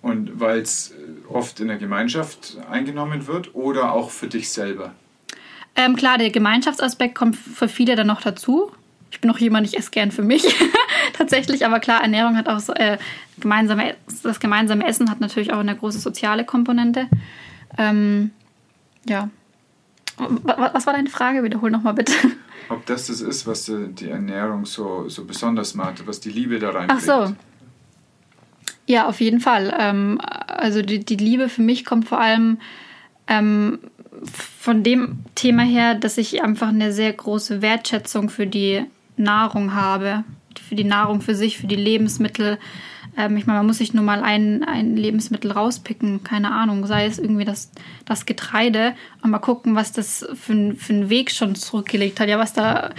Und 0.00 0.40
weil 0.40 0.60
es 0.60 0.94
oft 1.28 1.60
in 1.60 1.68
der 1.68 1.76
Gemeinschaft 1.76 2.56
eingenommen 2.70 3.26
wird 3.26 3.54
oder 3.54 3.92
auch 3.92 4.10
für 4.10 4.26
dich 4.26 4.50
selber? 4.50 4.92
Ähm, 5.74 5.96
klar, 5.96 6.18
der 6.18 6.30
Gemeinschaftsaspekt 6.30 7.14
kommt 7.14 7.36
für 7.36 7.68
viele 7.68 7.96
dann 7.96 8.08
noch 8.08 8.20
dazu. 8.20 8.72
Ich 9.10 9.20
bin 9.20 9.30
auch 9.30 9.38
jemand, 9.38 9.66
ich 9.66 9.78
esse 9.78 9.90
gern 9.90 10.10
für 10.10 10.22
mich 10.22 10.44
tatsächlich, 11.12 11.64
aber 11.64 11.80
klar, 11.80 12.02
Ernährung 12.02 12.36
hat 12.36 12.48
auch 12.48 12.60
so, 12.60 12.72
äh, 12.74 12.98
gemeinsame, 13.40 13.94
das 14.22 14.40
gemeinsame 14.40 14.86
Essen 14.86 15.10
hat 15.10 15.20
natürlich 15.20 15.52
auch 15.52 15.58
eine 15.58 15.76
große 15.76 15.98
soziale 15.98 16.44
Komponente. 16.44 17.08
Ähm, 17.78 18.30
ja. 19.06 19.30
Was 20.16 20.86
war 20.86 20.92
deine 20.92 21.08
Frage? 21.08 21.42
Wiederhol 21.42 21.70
nochmal 21.70 21.94
bitte. 21.94 22.12
Ob 22.68 22.86
das 22.86 23.06
das 23.06 23.20
ist, 23.20 23.46
was 23.46 23.70
die 23.70 24.08
Ernährung 24.08 24.66
so, 24.66 25.08
so 25.08 25.24
besonders 25.24 25.74
macht, 25.74 26.06
was 26.06 26.20
die 26.20 26.30
Liebe 26.30 26.58
da 26.58 26.70
rein 26.70 26.88
Ach 26.90 27.00
so. 27.00 27.34
Ja, 28.86 29.06
auf 29.08 29.20
jeden 29.20 29.40
Fall. 29.40 29.74
Ähm, 29.78 30.20
also 30.20 30.82
die, 30.82 31.04
die 31.04 31.16
Liebe 31.16 31.48
für 31.48 31.62
mich 31.62 31.84
kommt 31.84 32.08
vor 32.08 32.20
allem 32.20 32.58
ähm, 33.26 33.78
von 34.24 34.82
dem 34.82 35.20
Thema 35.34 35.62
her, 35.62 35.94
dass 35.94 36.18
ich 36.18 36.42
einfach 36.42 36.68
eine 36.68 36.92
sehr 36.92 37.12
große 37.12 37.62
Wertschätzung 37.62 38.28
für 38.28 38.46
die 38.46 38.84
Nahrung 39.16 39.74
habe. 39.74 40.24
Für 40.58 40.74
die 40.74 40.84
Nahrung 40.84 41.20
für 41.20 41.34
sich, 41.34 41.58
für 41.58 41.66
die 41.66 41.76
Lebensmittel. 41.76 42.58
Ähm, 43.16 43.36
ich 43.36 43.46
meine, 43.46 43.58
man 43.58 43.66
muss 43.66 43.78
sich 43.78 43.94
nur 43.94 44.04
mal 44.04 44.22
ein, 44.22 44.64
ein 44.64 44.96
Lebensmittel 44.96 45.52
rauspicken, 45.52 46.24
keine 46.24 46.52
Ahnung, 46.52 46.86
sei 46.86 47.06
es 47.06 47.18
irgendwie 47.18 47.44
das, 47.44 47.70
das 48.04 48.26
Getreide 48.26 48.94
und 49.22 49.30
mal 49.30 49.38
gucken, 49.38 49.74
was 49.74 49.92
das 49.92 50.26
für, 50.34 50.74
für 50.74 50.92
einen 50.92 51.10
Weg 51.10 51.30
schon 51.30 51.54
zurückgelegt 51.54 52.20
hat, 52.20 52.28
ja, 52.28 52.38
was 52.38 52.52
da, 52.52 52.88
äh, 52.88 52.90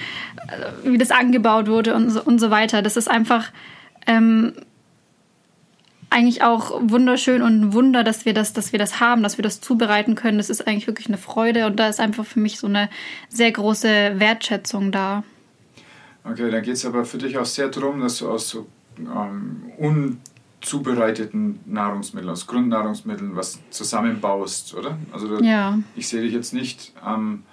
wie 0.86 0.98
das 0.98 1.12
angebaut 1.12 1.68
wurde 1.68 1.96
und 1.96 2.10
so, 2.10 2.22
und 2.24 2.40
so 2.40 2.52
weiter. 2.52 2.82
Das 2.82 2.98
ist 2.98 3.10
einfach 3.10 3.52
ähm, 4.06 4.54
eigentlich 6.14 6.44
auch 6.44 6.80
wunderschön 6.80 7.42
und 7.42 7.60
ein 7.60 7.74
Wunder, 7.74 8.04
dass 8.04 8.26
wir 8.26 8.36
das, 8.36 8.54
dass 8.54 8.72
wir 8.72 8.78
das 8.78 9.00
haben, 9.00 9.24
dass 9.24 9.40
wir 9.40 9.44
das 9.44 9.62
zubereiten 9.62 10.14
können. 10.14 10.38
Das 10.38 10.52
ist 10.52 10.68
eigentlich 10.68 10.86
wirklich 10.86 11.08
eine 11.08 11.18
Freude 11.18 11.66
und 11.66 11.80
da 11.80 11.88
ist 11.88 12.00
einfach 12.00 12.24
für 12.24 12.40
mich 12.40 12.60
so 12.60 12.68
eine 12.68 12.88
sehr 13.30 13.52
große 13.52 14.20
Wertschätzung 14.20 14.92
da. 14.92 15.24
Okay, 16.24 16.50
dann 16.50 16.62
geht 16.64 16.76
es 16.76 16.86
aber 16.86 17.06
für 17.06 17.18
dich 17.18 17.38
auch 17.38 17.46
sehr 17.46 17.68
darum, 17.68 18.00
dass 18.00 18.20
du 18.20 18.30
aus 18.30 18.50
so 18.50 18.68
ähm, 19.00 19.72
unzubereiteten 19.78 21.60
Nahrungsmitteln, 21.66 22.32
aus 22.32 22.48
Grundnahrungsmitteln 22.48 23.36
was 23.36 23.60
zusammenbaust, 23.70 24.74
oder? 24.74 24.98
Also 25.12 25.38
da, 25.38 25.44
ja. 25.44 25.80
ich 25.96 26.08
sehe 26.08 26.22
dich 26.22 26.34
jetzt 26.34 26.54
nicht 26.54 26.94
ähm, 27.06 27.44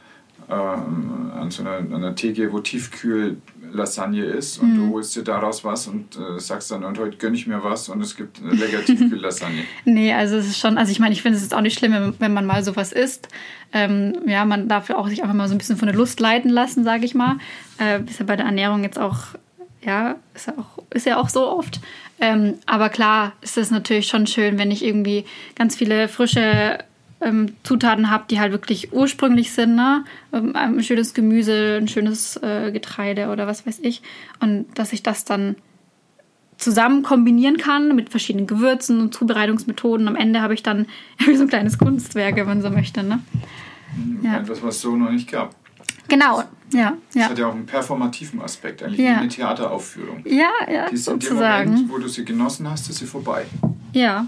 ähm, 0.51 1.31
an 1.35 1.51
so 1.51 1.63
einer, 1.63 1.79
einer 1.95 2.15
Theke, 2.15 2.53
wo 2.53 2.61
Tiefkühl-Lasagne 2.61 4.25
ist 4.25 4.59
und 4.59 4.75
mhm. 4.75 4.77
du 4.77 4.95
holst 4.95 5.17
dir 5.17 5.23
daraus 5.23 5.65
was 5.65 5.87
und 5.87 6.17
äh, 6.17 6.39
sagst 6.39 6.71
dann, 6.71 6.85
und 6.85 6.99
heute 6.99 7.17
gönne 7.17 7.37
ich 7.37 7.47
mir 7.47 7.63
was 7.63 7.89
und 7.89 8.01
es 8.03 8.17
gibt 8.17 8.41
eine 8.43 8.53
leckere 8.53 8.85
Tiefkühl-Lasagne. 8.85 9.63
nee, 9.85 10.13
also 10.13 10.37
es 10.37 10.47
ist 10.47 10.59
schon, 10.59 10.79
also 10.79 10.93
ich 10.93 10.99
meine, 11.01 11.13
ich 11.13 11.23
finde 11.23 11.37
es 11.37 11.43
jetzt 11.43 11.55
auch 11.55 11.61
nicht 11.61 11.79
schlimm, 11.79 12.15
wenn 12.19 12.33
man 12.33 12.47
mal 12.47 12.65
sowas 12.65 12.93
isst. 12.93 13.29
Ähm, 13.73 14.15
ja, 14.27 14.45
man 14.45 14.69
darf 14.69 14.91
auch 14.91 15.09
sich 15.09 15.23
einfach 15.23 15.35
mal 15.35 15.49
so 15.49 15.55
ein 15.55 15.59
bisschen 15.59 15.77
von 15.77 15.87
der 15.87 15.97
Lust 15.97 16.19
leiten 16.21 16.51
lassen, 16.51 16.85
sage 16.85 17.05
ich 17.05 17.15
mal. 17.15 17.39
Äh, 17.79 18.03
ist 18.03 18.19
ja 18.19 18.27
bei 18.27 18.37
der 18.37 18.47
Ernährung 18.47 18.83
jetzt 18.83 18.99
auch 18.99 19.35
ja, 19.83 20.17
ist 20.35 20.47
ja 20.47 20.55
auch, 20.59 20.85
ist 20.91 21.07
ja 21.07 21.17
auch 21.17 21.29
so 21.29 21.49
oft. 21.49 21.81
Ähm, 22.21 22.59
aber 22.67 22.91
klar 22.91 23.33
ist 23.41 23.57
es 23.57 23.71
natürlich 23.71 24.09
schon 24.09 24.27
schön, 24.27 24.59
wenn 24.59 24.71
ich 24.71 24.85
irgendwie 24.85 25.25
ganz 25.55 25.77
viele 25.77 26.09
frische 26.09 26.79
ähm, 27.21 27.55
Zutaten 27.63 28.11
habe, 28.11 28.25
die 28.31 28.41
halt 28.41 28.53
wirklich 28.53 28.93
ursprünglich 28.93 29.53
sind. 29.53 29.75
Ne? 29.75 30.05
Ähm, 30.33 30.55
ein 30.55 30.83
schönes 30.83 31.15
Gemüse, 31.15 31.79
ein 31.81 31.89
schönes 31.89 32.37
äh, 32.37 32.71
Getreide 32.73 33.29
oder 33.29 33.47
was 33.47 33.67
weiß 33.67 33.81
ich. 33.83 34.03
Und 34.41 34.67
dass 34.75 34.93
ich 34.93 35.03
das 35.03 35.25
dann 35.25 35.57
zusammen 36.57 37.03
kombinieren 37.03 37.57
kann 37.57 37.97
mit 37.97 38.11
verschiedenen 38.11 38.47
Gewürzen 38.47 39.01
und 39.01 39.15
Zubereitungsmethoden. 39.15 40.07
Am 40.09 40.17
Ende 40.17 40.43
habe 40.43 40.55
ich 40.55 40.63
dann 40.63 40.87
so 41.35 41.43
ein 41.43 41.49
kleines 41.49 41.79
Kunstwerk, 41.79 42.37
wenn 42.37 42.47
man 42.47 42.63
so 42.63 42.71
möchte. 42.71 43.03
Ne? 43.03 43.21
Ja. 44.23 44.39
Etwas, 44.39 44.63
was 44.63 44.77
es 44.77 44.83
so 44.83 44.95
noch 44.97 45.11
nicht 45.11 45.31
gab. 45.31 45.55
Genau, 46.09 46.43
ja. 46.73 46.97
Das 47.15 47.31
hat 47.31 47.39
ja 47.39 47.47
auch 47.47 47.55
einen 47.55 47.67
performativen 47.67 48.41
Aspekt, 48.41 48.83
eigentlich 48.83 48.99
ja. 48.99 49.13
wie 49.13 49.21
eine 49.21 49.29
Theateraufführung. 49.29 50.23
Ja, 50.25 50.51
ja, 50.69 50.89
die 50.89 50.95
ist 50.95 51.05
sozusagen. 51.05 51.71
In 51.71 51.77
dem 51.77 51.87
Moment, 51.87 51.93
wo 51.93 51.99
du 51.99 52.09
sie 52.09 52.25
genossen 52.25 52.69
hast, 52.69 52.91
ist 52.91 52.99
sie 52.99 53.07
vorbei. 53.07 53.45
Ja. 53.93 54.27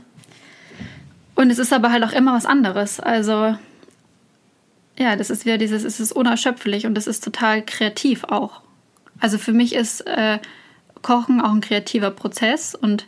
Und 1.34 1.50
es 1.50 1.58
ist 1.58 1.72
aber 1.72 1.90
halt 1.90 2.04
auch 2.04 2.12
immer 2.12 2.34
was 2.34 2.46
anderes. 2.46 3.00
Also, 3.00 3.56
ja, 4.98 5.16
das 5.16 5.30
ist 5.30 5.44
wieder 5.44 5.58
dieses, 5.58 5.84
es 5.84 6.00
ist 6.00 6.12
unerschöpflich 6.12 6.86
und 6.86 6.96
es 6.98 7.06
ist 7.06 7.24
total 7.24 7.62
kreativ 7.64 8.24
auch. 8.24 8.60
Also 9.20 9.38
für 9.38 9.52
mich 9.52 9.74
ist 9.74 10.06
äh, 10.06 10.38
Kochen 11.00 11.40
auch 11.40 11.52
ein 11.52 11.60
kreativer 11.60 12.10
Prozess 12.10 12.74
und 12.74 13.06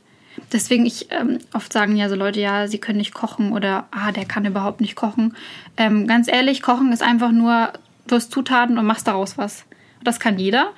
deswegen 0.52 0.86
ich 0.86 1.08
ähm, 1.10 1.38
oft 1.52 1.72
sagen 1.72 1.96
ja 1.96 2.08
so 2.08 2.14
Leute, 2.14 2.40
ja, 2.40 2.66
sie 2.68 2.78
können 2.78 2.98
nicht 2.98 3.14
kochen 3.14 3.52
oder 3.52 3.86
ah, 3.90 4.12
der 4.12 4.24
kann 4.24 4.44
überhaupt 4.44 4.80
nicht 4.80 4.96
kochen. 4.96 5.36
Ähm, 5.76 6.06
ganz 6.06 6.28
ehrlich, 6.28 6.62
Kochen 6.62 6.92
ist 6.92 7.02
einfach 7.02 7.32
nur 7.32 7.72
du 8.06 8.16
hast 8.16 8.30
Zutaten 8.30 8.78
und 8.78 8.86
machst 8.86 9.06
daraus 9.06 9.38
was. 9.38 9.64
Das 10.02 10.20
kann 10.20 10.38
jeder. 10.38 10.72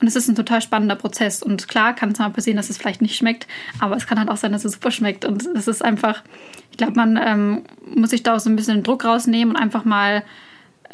Und 0.00 0.06
es 0.06 0.16
ist 0.16 0.28
ein 0.28 0.36
total 0.36 0.62
spannender 0.62 0.94
Prozess. 0.94 1.42
Und 1.42 1.66
klar 1.66 1.94
kann 1.94 2.12
es 2.12 2.18
mal 2.18 2.30
passieren, 2.30 2.56
dass 2.56 2.70
es 2.70 2.78
vielleicht 2.78 3.02
nicht 3.02 3.16
schmeckt, 3.16 3.48
aber 3.80 3.96
es 3.96 4.06
kann 4.06 4.18
halt 4.18 4.28
auch 4.28 4.36
sein, 4.36 4.52
dass 4.52 4.64
es 4.64 4.74
super 4.74 4.90
schmeckt. 4.90 5.24
Und 5.24 5.44
es 5.44 5.66
ist 5.66 5.84
einfach, 5.84 6.22
ich 6.78 6.84
glaube, 6.84 6.94
man 6.94 7.16
ähm, 7.20 7.62
muss 7.92 8.10
sich 8.10 8.22
da 8.22 8.36
auch 8.36 8.38
so 8.38 8.48
ein 8.48 8.54
bisschen 8.54 8.76
den 8.76 8.82
Druck 8.84 9.04
rausnehmen 9.04 9.56
und 9.56 9.60
einfach 9.60 9.84
mal 9.84 10.22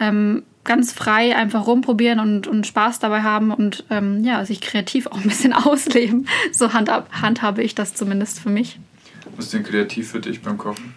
ähm, 0.00 0.42
ganz 0.64 0.94
frei 0.94 1.36
einfach 1.36 1.66
rumprobieren 1.66 2.20
und, 2.20 2.46
und 2.46 2.66
Spaß 2.66 3.00
dabei 3.00 3.20
haben 3.20 3.50
und 3.50 3.84
ähm, 3.90 4.24
ja, 4.24 4.42
sich 4.46 4.62
kreativ 4.62 5.06
auch 5.06 5.18
ein 5.18 5.28
bisschen 5.28 5.52
ausleben. 5.52 6.26
So 6.52 6.72
handhab, 6.72 7.12
handhabe 7.12 7.62
ich 7.62 7.74
das 7.74 7.94
zumindest 7.94 8.40
für 8.40 8.48
mich. 8.48 8.78
Was 9.36 9.44
ist 9.44 9.52
denn 9.52 9.62
kreativ 9.62 10.10
für 10.10 10.20
dich 10.20 10.40
beim 10.40 10.56
Kochen? 10.56 10.94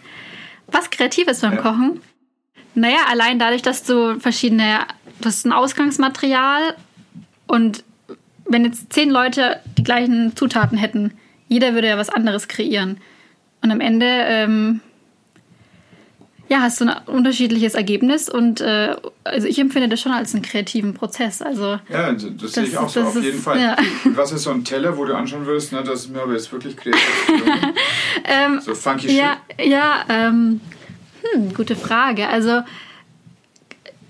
Was 0.67 0.89
kreativ 0.89 1.27
ist 1.27 1.41
beim 1.41 1.55
ja. 1.55 1.61
Kochen? 1.61 1.99
Naja, 2.73 2.99
allein 3.09 3.39
dadurch, 3.39 3.63
dass 3.63 3.83
du 3.83 4.21
verschiedene, 4.21 4.79
das 5.19 5.35
ist 5.35 5.45
ein 5.45 5.51
Ausgangsmaterial 5.51 6.77
und 7.45 7.83
wenn 8.45 8.63
jetzt 8.63 8.93
zehn 8.93 9.09
Leute 9.09 9.59
die 9.77 9.83
gleichen 9.83 10.33
Zutaten 10.37 10.77
hätten, 10.77 11.11
jeder 11.49 11.73
würde 11.73 11.89
ja 11.89 11.97
was 11.97 12.07
anderes 12.07 12.47
kreieren. 12.47 13.01
Und 13.61 13.71
am 13.71 13.81
Ende 13.81 14.05
ähm, 14.05 14.81
ja, 16.49 16.61
hast 16.61 16.79
du 16.79 16.85
ein 16.85 16.95
unterschiedliches 17.07 17.73
Ergebnis 17.73 18.29
und 18.29 18.61
äh, 18.61 18.95
also 19.25 19.47
ich 19.47 19.59
empfinde 19.59 19.89
das 19.89 19.99
schon 19.99 20.13
als 20.13 20.33
einen 20.33 20.43
kreativen 20.43 20.93
Prozess. 20.93 21.41
Also 21.41 21.79
ja, 21.89 22.13
das, 22.13 22.25
das 22.39 22.53
sehe 22.53 22.63
ich 22.63 22.77
auch 22.77 22.87
so, 22.87 23.01
auf 23.01 23.15
ist, 23.15 23.23
jeden 23.23 23.41
Fall. 23.41 23.59
Ja. 23.59 23.75
Was 24.15 24.31
ist 24.31 24.43
so 24.43 24.51
ein 24.51 24.63
Teller, 24.63 24.97
wo 24.97 25.03
du 25.03 25.15
anschauen 25.15 25.45
würdest, 25.45 25.73
ne, 25.73 25.83
das 25.83 26.01
ist 26.01 26.09
mir 26.09 26.21
aber 26.21 26.33
jetzt 26.33 26.51
wirklich 26.51 26.77
kreativ 26.77 27.01
ähm, 28.23 28.61
So 28.61 28.75
funky 28.75 29.13
ja, 29.15 29.37
shit. 29.59 29.67
Ja, 29.67 30.05
ähm, 30.07 30.61
hm, 31.33 31.53
gute 31.53 31.75
Frage. 31.75 32.29
Also 32.29 32.61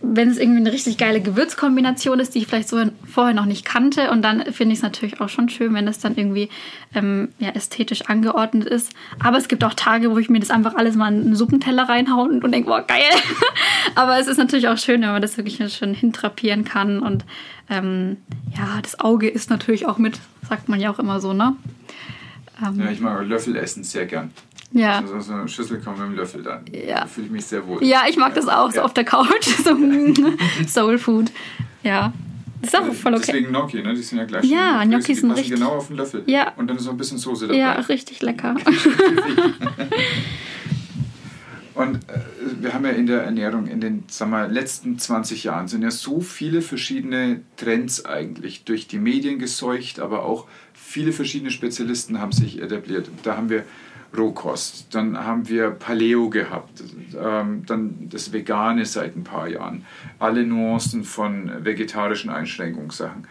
wenn 0.01 0.29
es 0.29 0.37
irgendwie 0.37 0.59
eine 0.59 0.71
richtig 0.71 0.97
geile 0.97 1.21
Gewürzkombination 1.21 2.19
ist, 2.19 2.35
die 2.35 2.39
ich 2.39 2.47
vielleicht 2.47 2.69
so 2.69 2.77
vorher 3.05 3.33
noch 3.33 3.45
nicht 3.45 3.65
kannte. 3.65 4.11
Und 4.11 4.21
dann 4.21 4.41
finde 4.53 4.73
ich 4.73 4.79
es 4.79 4.83
natürlich 4.83 5.19
auch 5.21 5.29
schon 5.29 5.49
schön, 5.49 5.73
wenn 5.73 5.87
es 5.87 5.99
dann 5.99 6.15
irgendwie 6.15 6.49
ähm, 6.93 7.29
ja, 7.39 7.49
ästhetisch 7.49 8.03
angeordnet 8.03 8.67
ist. 8.67 8.93
Aber 9.19 9.37
es 9.37 9.47
gibt 9.47 9.63
auch 9.63 9.73
Tage, 9.73 10.11
wo 10.11 10.17
ich 10.19 10.29
mir 10.29 10.39
das 10.39 10.51
einfach 10.51 10.75
alles 10.75 10.95
mal 10.95 11.11
in 11.11 11.21
einen 11.21 11.35
Suppenteller 11.35 11.89
reinhaue 11.89 12.29
und, 12.29 12.43
und 12.43 12.51
denke, 12.51 12.69
boah, 12.69 12.81
geil. 12.81 13.01
Aber 13.95 14.19
es 14.19 14.27
ist 14.27 14.37
natürlich 14.37 14.67
auch 14.67 14.77
schön, 14.77 15.01
wenn 15.01 15.11
man 15.11 15.21
das 15.21 15.37
wirklich 15.37 15.57
schön 15.73 15.93
hintrapieren 15.95 16.63
kann. 16.63 16.99
Und 16.99 17.25
ähm, 17.69 18.17
ja, 18.55 18.79
das 18.81 18.99
Auge 18.99 19.27
ist 19.27 19.49
natürlich 19.49 19.87
auch 19.87 19.97
mit, 19.97 20.19
sagt 20.47 20.69
man 20.69 20.79
ja 20.79 20.91
auch 20.91 20.99
immer 20.99 21.19
so, 21.19 21.33
ne? 21.33 21.55
Ähm, 22.63 22.79
ja, 22.79 22.91
ich 22.91 22.99
mag 22.99 23.25
Löffel 23.27 23.55
essen 23.55 23.83
sehr 23.83 24.05
gern. 24.05 24.31
Ja. 24.71 25.00
Also 25.00 25.19
so 25.19 25.33
eine 25.33 25.47
Schüssel 25.47 25.79
kommt 25.79 26.00
mit 26.00 26.07
dem 26.09 26.15
Löffel 26.15 26.43
dann. 26.43 26.65
Ja. 26.71 27.01
Da 27.01 27.07
fühle 27.07 27.27
ich 27.27 27.31
mich 27.31 27.45
sehr 27.45 27.65
wohl. 27.65 27.83
Ja, 27.83 28.03
ich 28.09 28.17
mag 28.17 28.33
das 28.36 28.47
auch, 28.47 28.71
so 28.71 28.81
auf 28.81 28.93
der 28.93 29.05
Couch. 29.05 29.47
So 29.63 29.75
Soul 30.67 30.97
Food. 30.97 31.31
Ja. 31.83 32.13
Das 32.62 32.74
ist 32.74 32.79
auch 32.79 32.93
voll 32.93 33.13
okay. 33.13 33.25
Deswegen 33.27 33.50
Gnocchi, 33.50 33.81
ne? 33.83 33.93
Die 33.93 34.01
sind 34.01 34.17
ja 34.17 34.25
gleich 34.25 34.43
Ja, 34.43 34.83
Gnocchi 34.83 35.13
sind 35.13 35.31
richtig. 35.31 35.51
genau 35.51 35.74
auf 35.75 35.88
den 35.88 35.97
Löffel. 35.97 36.24
Ja. 36.25 36.53
Und 36.57 36.67
dann 36.67 36.77
ist 36.77 36.86
noch 36.86 36.93
ein 36.93 36.97
bisschen 36.97 37.17
Soße 37.19 37.47
dabei. 37.47 37.59
Ja, 37.59 37.74
richtig 37.74 38.21
lecker. 38.21 38.55
Und 41.75 41.97
äh, 42.09 42.19
wir 42.59 42.74
haben 42.74 42.86
ja 42.86 42.91
in 42.91 43.05
der 43.05 43.21
Ernährung 43.21 43.67
in 43.67 43.79
den 43.79 44.03
sagen 44.07 44.31
wir, 44.31 44.47
letzten 44.47 44.97
20 44.97 45.43
Jahren 45.43 45.67
sind 45.67 45.83
ja 45.83 45.91
so 45.91 46.21
viele 46.21 46.63
verschiedene 46.63 47.41
Trends 47.55 48.03
eigentlich 48.03 48.63
durch 48.63 48.88
die 48.88 48.97
Medien 48.97 49.38
geseucht, 49.38 50.00
aber 50.00 50.25
auch 50.25 50.47
viele 50.74 51.12
verschiedene 51.12 51.51
Spezialisten 51.51 52.19
haben 52.19 52.31
sich 52.31 52.59
etabliert. 52.59 53.09
Da 53.21 53.38
haben 53.38 53.50
wir 53.51 53.63
Rohkost. 54.15 54.87
Dann 54.91 55.17
haben 55.17 55.47
wir 55.49 55.71
Paleo 55.71 56.29
gehabt, 56.29 56.83
ähm, 57.19 57.63
dann 57.65 58.09
das 58.09 58.31
Vegane 58.31 58.85
seit 58.85 59.15
ein 59.15 59.23
paar 59.23 59.47
Jahren, 59.47 59.85
alle 60.19 60.45
Nuancen 60.45 61.03
von 61.03 61.51
vegetarischen 61.63 62.29
Einschränkungssachen. 62.29 63.27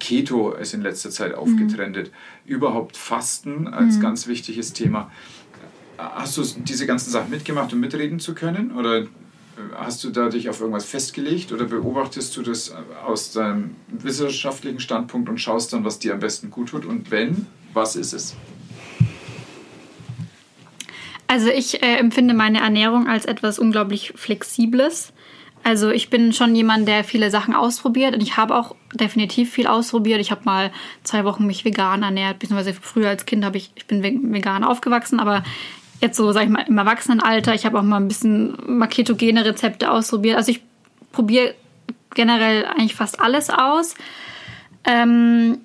Keto 0.00 0.52
ist 0.52 0.74
in 0.74 0.82
letzter 0.82 1.10
Zeit 1.10 1.32
mhm. 1.32 1.38
aufgetrendet. 1.38 2.10
Mhm. 2.10 2.52
Überhaupt 2.52 2.96
Fasten 2.96 3.68
als 3.68 3.96
mhm. 3.96 4.02
ganz 4.02 4.26
wichtiges 4.26 4.72
Thema. 4.72 5.10
Hast 5.96 6.36
du 6.36 6.42
diese 6.42 6.86
ganzen 6.86 7.10
Sachen 7.10 7.30
mitgemacht, 7.30 7.72
um 7.72 7.80
mitreden 7.80 8.20
zu 8.20 8.34
können? 8.34 8.72
Oder 8.72 9.06
hast 9.74 10.04
du 10.04 10.10
da 10.10 10.28
dich 10.28 10.48
auf 10.48 10.60
irgendwas 10.60 10.84
festgelegt? 10.84 11.52
Oder 11.52 11.64
beobachtest 11.64 12.36
du 12.36 12.42
das 12.42 12.72
aus 13.04 13.32
deinem 13.32 13.76
wissenschaftlichen 13.88 14.80
Standpunkt 14.80 15.28
und 15.28 15.40
schaust 15.40 15.72
dann, 15.72 15.84
was 15.84 15.98
dir 15.98 16.14
am 16.14 16.20
besten 16.20 16.50
gut 16.50 16.68
tut? 16.68 16.84
Und 16.84 17.10
wenn, 17.10 17.46
was 17.72 17.96
ist 17.96 18.12
es? 18.12 18.36
Also 21.28 21.50
ich 21.50 21.82
äh, 21.82 21.96
empfinde 21.96 22.34
meine 22.34 22.60
Ernährung 22.60 23.06
als 23.06 23.26
etwas 23.26 23.58
unglaublich 23.58 24.14
Flexibles. 24.16 25.12
Also 25.62 25.90
ich 25.90 26.08
bin 26.08 26.32
schon 26.32 26.54
jemand, 26.54 26.88
der 26.88 27.04
viele 27.04 27.30
Sachen 27.30 27.54
ausprobiert 27.54 28.14
und 28.14 28.22
ich 28.22 28.36
habe 28.36 28.56
auch 28.56 28.74
definitiv 28.94 29.52
viel 29.52 29.66
ausprobiert. 29.66 30.20
Ich 30.20 30.30
habe 30.30 30.40
mal 30.44 30.72
zwei 31.02 31.24
Wochen 31.24 31.46
mich 31.46 31.64
vegan 31.64 32.02
ernährt, 32.02 32.38
beziehungsweise 32.38 32.72
früher 32.72 33.10
als 33.10 33.26
Kind 33.26 33.44
habe 33.44 33.58
ich, 33.58 33.70
ich 33.74 33.86
bin 33.86 34.02
vegan 34.32 34.64
aufgewachsen, 34.64 35.20
aber 35.20 35.44
jetzt 36.00 36.16
so, 36.16 36.32
sag 36.32 36.44
ich 36.44 36.48
mal, 36.48 36.64
im 36.66 36.78
Erwachsenenalter, 36.78 37.54
ich 37.54 37.66
habe 37.66 37.78
auch 37.78 37.82
mal 37.82 37.96
ein 37.96 38.08
bisschen 38.08 38.56
maketogene 38.66 39.44
Rezepte 39.44 39.90
ausprobiert. 39.90 40.36
Also 40.36 40.52
ich 40.52 40.62
probiere 41.12 41.54
generell 42.14 42.64
eigentlich 42.64 42.94
fast 42.94 43.20
alles 43.20 43.50
aus. 43.50 43.94
Ähm, 44.84 45.58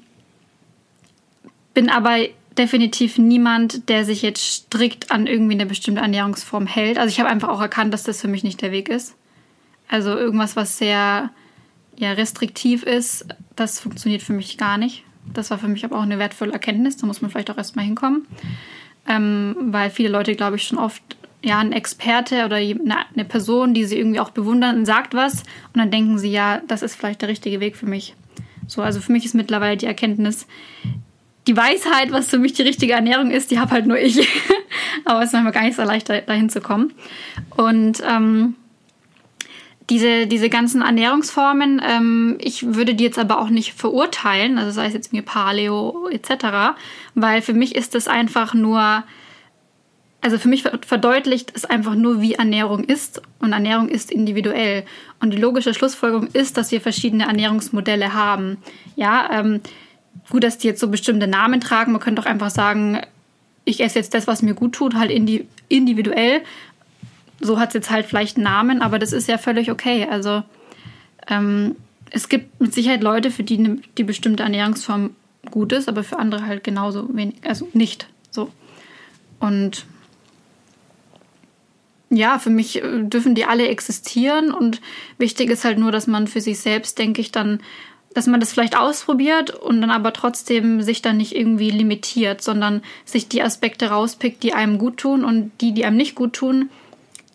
bin 1.74 1.90
aber 1.90 2.18
definitiv 2.58 3.18
niemand, 3.18 3.90
der 3.90 4.06
sich 4.06 4.22
jetzt 4.22 4.42
strikt 4.42 5.12
an 5.12 5.28
irgendwie 5.28 5.54
eine 5.54 5.66
bestimmte 5.66 6.02
Ernährungsform 6.02 6.68
hält. 6.68 6.98
Also 6.98 7.10
ich 7.10 7.20
habe 7.20 7.30
einfach 7.30 7.50
auch 7.50 7.62
erkannt, 7.62 7.94
dass 7.94 8.04
das 8.04 8.22
für 8.22 8.28
mich 8.28 8.44
nicht 8.44 8.62
der 8.62 8.72
Weg 8.72 8.90
ist. 8.90 9.16
Also 9.88 10.16
irgendwas, 10.16 10.56
was 10.56 10.78
sehr 10.78 11.32
ja, 11.96 12.12
restriktiv 12.14 12.84
ist, 12.84 13.26
das 13.56 13.80
funktioniert 13.80 14.22
für 14.22 14.34
mich 14.34 14.58
gar 14.58 14.78
nicht. 14.78 15.04
Das 15.34 15.52
war 15.52 15.58
für 15.58 15.68
mich 15.68 15.86
aber 15.86 15.98
auch 15.98 16.04
eine 16.04 16.20
wertvolle 16.20 16.54
Erkenntnis. 16.54 16.98
Da 16.98 17.06
muss 17.06 17.22
man 17.22 17.32
vielleicht 17.32 17.52
auch 17.52 17.58
erstmal 17.58 17.86
hinkommen. 17.86 18.28
Ähm, 19.08 19.56
weil 19.60 19.90
viele 19.90 20.10
Leute, 20.10 20.36
glaube 20.36 20.56
ich, 20.56 20.64
schon 20.64 20.78
oft 20.78 21.04
ja, 21.44 21.60
ein 21.60 21.74
Experte 21.74 22.46
oder 22.46 22.56
eine 22.56 23.26
Person, 23.26 23.74
die 23.74 23.84
sie 23.84 23.98
irgendwie 23.98 24.22
auch 24.22 24.30
bewundern, 24.30 24.86
sagt 24.86 25.14
was 25.14 25.42
und 25.42 25.78
dann 25.78 25.92
denken 25.92 26.18
sie, 26.18 26.32
ja, 26.32 26.62
das 26.68 26.82
ist 26.82 26.96
vielleicht 26.96 27.22
der 27.22 27.30
richtige 27.30 27.60
Weg 27.60 27.76
für 27.76 27.86
mich. 27.86 28.16
So, 28.66 28.82
also 28.82 29.02
für 29.02 29.12
mich 29.12 29.26
ist 29.26 29.36
mittlerweile 29.36 29.76
die 29.76 29.86
Erkenntnis, 29.86 30.48
die 31.48 31.58
Weisheit, 31.58 32.12
was 32.12 32.28
für 32.28 32.38
mich 32.38 32.54
die 32.54 32.62
richtige 32.62 32.94
Ernährung 32.94 33.32
ist, 33.32 33.52
die 33.52 33.60
habe 33.60 33.72
halt 33.72 33.86
nur 33.86 34.00
ich. 34.00 34.28
Aber 35.06 35.20
es 35.20 35.28
ist 35.28 35.34
manchmal 35.34 35.54
gar 35.54 35.64
nicht 35.64 35.76
so 35.76 35.84
leicht, 35.84 36.10
dahin 36.10 36.50
zu 36.50 36.62
kommen. 36.62 36.94
Und 37.58 38.02
ähm, 38.08 38.56
diese, 39.90 40.28
diese 40.28 40.50
ganzen 40.50 40.82
Ernährungsformen, 40.82 41.82
ähm, 41.86 42.38
ich 42.40 42.76
würde 42.76 42.96
die 42.96 43.04
jetzt 43.04 43.20
aber 43.20 43.40
auch 43.40 43.50
nicht 43.50 43.74
verurteilen, 43.74 44.58
also 44.58 44.72
sei 44.72 44.88
es 44.88 44.94
jetzt 44.94 45.12
mir 45.12 45.24
Paleo 45.24 46.08
etc., 46.10 46.76
weil 47.16 47.42
für 47.42 47.54
mich 47.54 47.76
ist 47.76 47.94
das 47.94 48.08
einfach 48.08 48.54
nur, 48.54 49.04
also 50.22 50.38
für 50.38 50.48
mich 50.48 50.64
verdeutlicht 50.88 51.52
es 51.54 51.66
einfach 51.66 51.96
nur, 51.96 52.22
wie 52.22 52.36
Ernährung 52.36 52.86
ist 52.86 53.22
und 53.40 53.52
Ernährung 53.52 53.90
ist 53.90 54.10
individuell. 54.10 54.86
Und 55.20 55.32
die 55.32 55.38
logische 55.38 55.74
Schlussfolgerung 55.74 56.28
ist, 56.28 56.56
dass 56.56 56.72
wir 56.72 56.80
verschiedene 56.80 57.26
Ernährungsmodelle 57.26 58.14
haben. 58.14 58.58
Ja, 58.96 59.30
ähm, 59.34 59.60
gut, 60.30 60.44
dass 60.44 60.58
die 60.58 60.68
jetzt 60.68 60.80
so 60.80 60.88
bestimmte 60.90 61.28
Namen 61.28 61.62
tragen. 61.62 61.92
Man 61.92 62.02
könnte 62.02 62.22
auch 62.22 62.26
einfach 62.26 62.50
sagen, 62.50 63.02
ich 63.66 63.82
esse 63.82 64.00
jetzt 64.00 64.14
das, 64.14 64.28
was 64.28 64.42
mir 64.42 64.54
gut 64.54 64.74
tut, 64.74 64.96
halt 64.96 65.12
individuell. 65.70 66.42
So 67.40 67.60
hat 67.60 67.70
es 67.70 67.74
jetzt 67.76 67.92
halt 67.92 68.06
vielleicht 68.06 68.38
einen 68.38 68.46
Namen, 68.46 68.82
aber 68.82 69.00
das 69.00 69.14
ist 69.14 69.28
ja 69.28 69.38
völlig 69.38 69.72
okay. 69.72 70.08
Also 70.10 70.44
ähm, 71.28 71.76
es 72.10 72.30
gibt 72.30 72.60
mit 72.62 72.74
Sicherheit 72.74 73.04
Leute, 73.04 73.32
für 73.32 73.44
die 73.44 73.58
eine, 73.58 73.78
die 73.98 74.04
bestimmte 74.04 74.44
Ernährungsform 74.44 75.12
gut 75.52 75.72
ist, 75.74 75.90
aber 75.90 76.04
für 76.04 76.20
andere 76.20 76.46
halt 76.46 76.64
genauso 76.64 77.10
wenig, 77.16 77.36
also 77.44 77.68
nicht 77.74 78.08
so. 78.32 78.52
Und 79.40 79.86
ja, 82.10 82.40
für 82.40 82.50
mich 82.50 82.84
äh, 82.84 83.04
dürfen 83.04 83.36
die 83.36 83.46
alle 83.46 83.68
existieren 83.68 84.54
und 84.54 84.82
wichtig 85.18 85.50
ist 85.50 85.66
halt 85.66 85.80
nur, 85.80 85.92
dass 85.92 86.08
man 86.08 86.28
für 86.28 86.42
sich 86.42 86.60
selbst, 86.60 87.00
denke 87.00 87.22
ich, 87.22 87.32
dann 87.32 87.60
dass 88.14 88.28
man 88.28 88.40
das 88.40 88.52
vielleicht 88.52 88.78
ausprobiert 88.78 89.50
und 89.52 89.82
dann 89.82 89.92
aber 89.92 90.14
trotzdem 90.14 90.82
sich 90.82 91.02
dann 91.02 91.18
nicht 91.18 91.36
irgendwie 91.36 91.72
limitiert, 91.72 92.42
sondern 92.42 92.82
sich 93.06 93.28
die 93.28 93.42
Aspekte 93.42 93.88
rauspickt, 93.88 94.44
die 94.44 94.54
einem 94.54 94.78
gut 94.78 94.98
tun 94.98 95.24
und 95.24 95.52
die, 95.62 95.74
die 95.74 95.86
einem 95.86 95.98
nicht 95.98 96.16
gut 96.16 96.34
tun, 96.34 96.70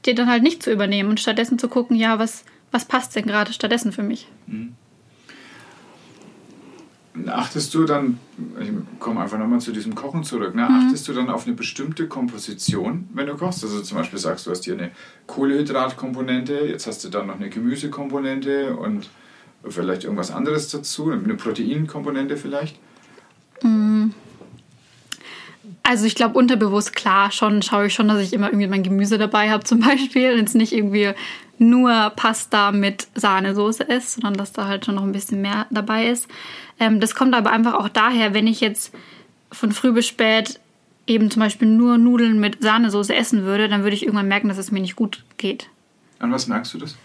die 0.07 0.15
dann 0.15 0.29
halt 0.29 0.43
nicht 0.43 0.63
zu 0.63 0.71
übernehmen 0.71 1.11
und 1.11 1.21
stattdessen 1.21 1.59
zu 1.59 1.69
gucken, 1.69 1.97
ja, 1.97 2.19
was, 2.19 2.45
was 2.71 2.85
passt 2.85 3.17
denn 3.17 3.27
gerade 3.27 3.53
stattdessen 3.53 3.93
für 3.93 4.03
mich? 4.03 4.29
Mhm. 4.47 4.75
Achtest 7.27 7.75
du 7.75 7.85
dann, 7.85 8.21
ich 8.61 8.71
komme 9.01 9.21
einfach 9.21 9.39
nochmal 9.39 9.61
zu 9.61 9.73
diesem 9.73 9.97
Kochen 9.97 10.23
zurück, 10.23 10.55
ne? 10.55 10.69
Mhm. 10.69 10.87
achtest 10.87 11.09
du 11.09 11.13
dann 11.13 11.31
auf 11.31 11.47
eine 11.47 11.57
bestimmte 11.57 12.07
Komposition, 12.07 13.09
wenn 13.13 13.27
du 13.27 13.37
kochst? 13.37 13.65
Also 13.65 13.83
zum 13.83 13.99
Beispiel 13.99 14.21
sagst 14.21 14.47
du, 14.47 14.53
hast 14.53 14.65
hier 14.65 14.75
eine 14.75 14.93
Kohlenhydratkomponente, 15.27 16.55
jetzt 16.67 16.87
hast 16.87 17.03
du 17.05 17.09
dann 17.09 17.27
noch 17.27 17.35
eine 17.35 17.49
Gemüsekomponente 17.49 18.77
und 18.77 19.09
Vielleicht 19.67 20.05
irgendwas 20.05 20.31
anderes 20.31 20.71
dazu? 20.71 21.11
Eine 21.11 21.35
Proteinkomponente 21.35 22.37
vielleicht? 22.37 22.79
Also 25.89 26.05
ich 26.05 26.15
glaube 26.15 26.39
unterbewusst 26.39 26.95
klar 26.95 27.31
schon 27.33 27.63
schaue 27.63 27.87
ich 27.87 27.95
schon, 27.95 28.09
dass 28.09 28.21
ich 28.21 28.35
immer 28.35 28.49
irgendwie 28.49 28.67
mein 28.67 28.83
Gemüse 28.83 29.17
dabei 29.17 29.51
habe 29.51 29.65
zum 29.65 29.81
Beispiel 29.89 30.39
und 30.39 30.47
es 30.47 30.55
nicht 30.55 30.73
irgendwie 30.73 31.13
nur 31.57 32.11
Pasta 32.11 32.73
mit 32.73 33.09
Sahnesoße 33.15 33.85
ist, 33.85 34.13
sondern 34.13 34.35
dass 34.35 34.53
da 34.53 34.67
halt 34.67 34.85
schon 34.85 34.97
noch 34.97 35.03
ein 35.03 35.13
bisschen 35.13 35.41
mehr 35.41 35.67
dabei 35.71 36.09
ist. 36.09 36.29
Ähm, 36.79 37.01
das 37.01 37.15
kommt 37.15 37.35
aber 37.35 37.51
einfach 37.51 37.73
auch 37.73 37.89
daher, 37.89 38.35
wenn 38.35 38.47
ich 38.47 38.61
jetzt 38.61 38.93
von 39.51 39.73
früh 39.73 39.93
bis 39.93 40.07
spät 40.07 40.61
eben 41.07 41.31
zum 41.31 41.41
Beispiel 41.41 41.67
nur 41.67 41.97
Nudeln 41.97 42.39
mit 42.39 42.63
Sahnesoße 42.63 43.15
essen 43.15 43.45
würde, 43.45 43.69
dann 43.69 43.83
würde 43.83 43.97
ich 43.97 44.03
irgendwann 44.03 44.29
merken, 44.29 44.49
dass 44.49 44.59
es 44.59 44.71
mir 44.71 44.81
nicht 44.81 44.95
gut 44.95 45.25
geht. 45.39 45.69
An 46.19 46.31
was 46.33 46.47
merkst 46.49 46.75
du 46.75 46.79
das? 46.79 46.97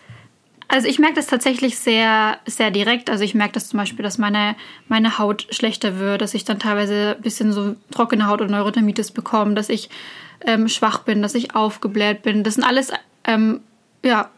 Also 0.73 0.87
ich 0.87 0.97
merke 0.97 1.13
das 1.13 1.27
tatsächlich 1.27 1.77
sehr, 1.77 2.39
sehr 2.47 2.71
direkt. 2.71 3.11
Also 3.11 3.23
ich 3.23 3.35
merke 3.35 3.53
das 3.53 3.69
zum 3.69 3.77
Beispiel, 3.77 4.01
dass 4.01 4.17
meine, 4.17 4.55
meine 4.87 5.19
Haut 5.19 5.45
schlechter 5.51 5.99
wird, 5.99 6.23
dass 6.23 6.33
ich 6.33 6.45
dann 6.45 6.57
teilweise 6.57 7.13
ein 7.15 7.21
bisschen 7.21 7.53
so 7.53 7.75
trockene 7.91 8.25
Haut 8.25 8.41
und 8.41 8.49
Neurodermitis 8.49 9.11
bekomme, 9.11 9.53
dass 9.53 9.69
ich 9.69 9.91
ähm, 10.47 10.67
schwach 10.67 11.03
bin, 11.03 11.21
dass 11.21 11.35
ich 11.35 11.55
aufgebläht 11.55 12.23
bin. 12.23 12.43
Das 12.43 12.55
sind 12.55 12.63
alles 12.63 12.91
ähm, 13.23 13.61
ja, 14.03 14.31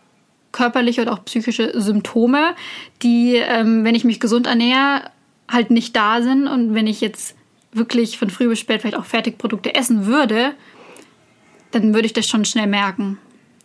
körperliche 0.51 1.03
und 1.03 1.07
auch 1.07 1.23
psychische 1.23 1.71
Symptome, 1.79 2.53
die, 3.01 3.35
ähm, 3.35 3.85
wenn 3.85 3.95
ich 3.95 4.03
mich 4.03 4.19
gesund 4.19 4.45
ernähre, 4.45 5.09
halt 5.49 5.71
nicht 5.71 5.95
da 5.95 6.21
sind. 6.21 6.49
Und 6.49 6.73
wenn 6.73 6.87
ich 6.87 6.99
jetzt 6.99 7.37
wirklich 7.71 8.17
von 8.17 8.29
früh 8.29 8.49
bis 8.49 8.59
spät 8.59 8.81
vielleicht 8.81 8.97
auch 8.97 9.05
Fertigprodukte 9.05 9.73
essen 9.73 10.05
würde, 10.05 10.51
dann 11.71 11.93
würde 11.93 12.07
ich 12.07 12.13
das 12.13 12.27
schon 12.27 12.43
schnell 12.43 12.67
merken. 12.67 13.19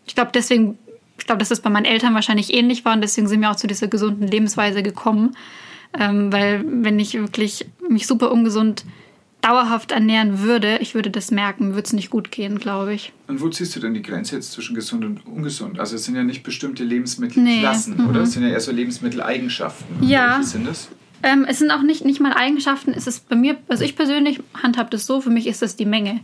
Ich 0.07 0.15
glaube, 0.15 0.31
deswegen 0.33 0.79
ich 1.21 1.27
glaube, 1.27 1.39
dass 1.39 1.51
das 1.51 1.61
bei 1.61 1.71
meinen 1.71 1.85
Eltern 1.85 2.15
wahrscheinlich 2.15 2.53
ähnlich 2.53 2.85
war 2.85 2.95
und 2.95 3.03
deswegen 3.03 3.29
sind 3.29 3.41
wir 3.41 3.51
auch 3.51 3.57
zu 3.57 3.67
dieser 3.67 3.89
gesunden 3.89 4.27
Lebensweise 4.27 4.83
gekommen. 4.83 5.37
Ähm, 5.99 6.33
weil 6.33 6.65
wenn 6.67 6.99
ich 6.99 7.15
wirklich 7.15 7.67
mich 7.89 8.07
super 8.07 8.33
ungesund 8.33 8.85
dauerhaft 9.43 9.93
ernähren 9.93 10.41
würde, 10.41 10.79
ich 10.79 10.95
würde 10.95 11.11
das 11.11 11.31
merken, 11.31 11.75
würde 11.75 11.83
es 11.83 11.93
nicht 11.93 12.11
gut 12.11 12.31
gehen, 12.31 12.59
glaube 12.59 12.95
ich. 12.95 13.13
Und 13.27 13.41
wo 13.41 13.49
ziehst 13.49 13.75
du 13.77 13.81
denn 13.81 13.95
die 13.95 14.03
Grenze 14.03 14.37
jetzt 14.37 14.53
zwischen 14.53 14.75
gesund 14.75 15.05
und 15.05 15.27
ungesund? 15.27 15.79
Also 15.79 15.97
es 15.97 16.05
sind 16.05 16.15
ja 16.15 16.23
nicht 16.23 16.43
bestimmte 16.43 16.85
Lebensmittelklassen, 16.85 17.97
nee. 17.97 18.03
oder? 18.05 18.23
Es 18.23 18.33
sind 18.33 18.43
ja 18.43 18.51
eher 18.51 18.61
so 18.61 18.73
Lebensmitteleigenschaften. 18.73 20.03
Ja. 20.07 20.37
Welche 20.37 20.49
sind 20.49 20.67
das? 20.67 20.89
Ähm, 21.23 21.45
es 21.47 21.59
sind 21.59 21.71
auch 21.71 21.83
nicht, 21.83 22.05
nicht 22.05 22.21
mal 22.21 22.33
Eigenschaften, 22.33 22.95
es 22.97 23.07
ist 23.07 23.29
bei 23.29 23.37
mir, 23.37 23.59
also 23.69 23.85
ich 23.85 23.95
persönlich 23.95 24.41
handhabe 24.63 24.89
das 24.89 25.05
so, 25.05 25.21
für 25.21 25.29
mich 25.29 25.47
ist 25.47 25.61
das 25.61 25.77
die 25.77 25.85
Menge. 25.85 26.21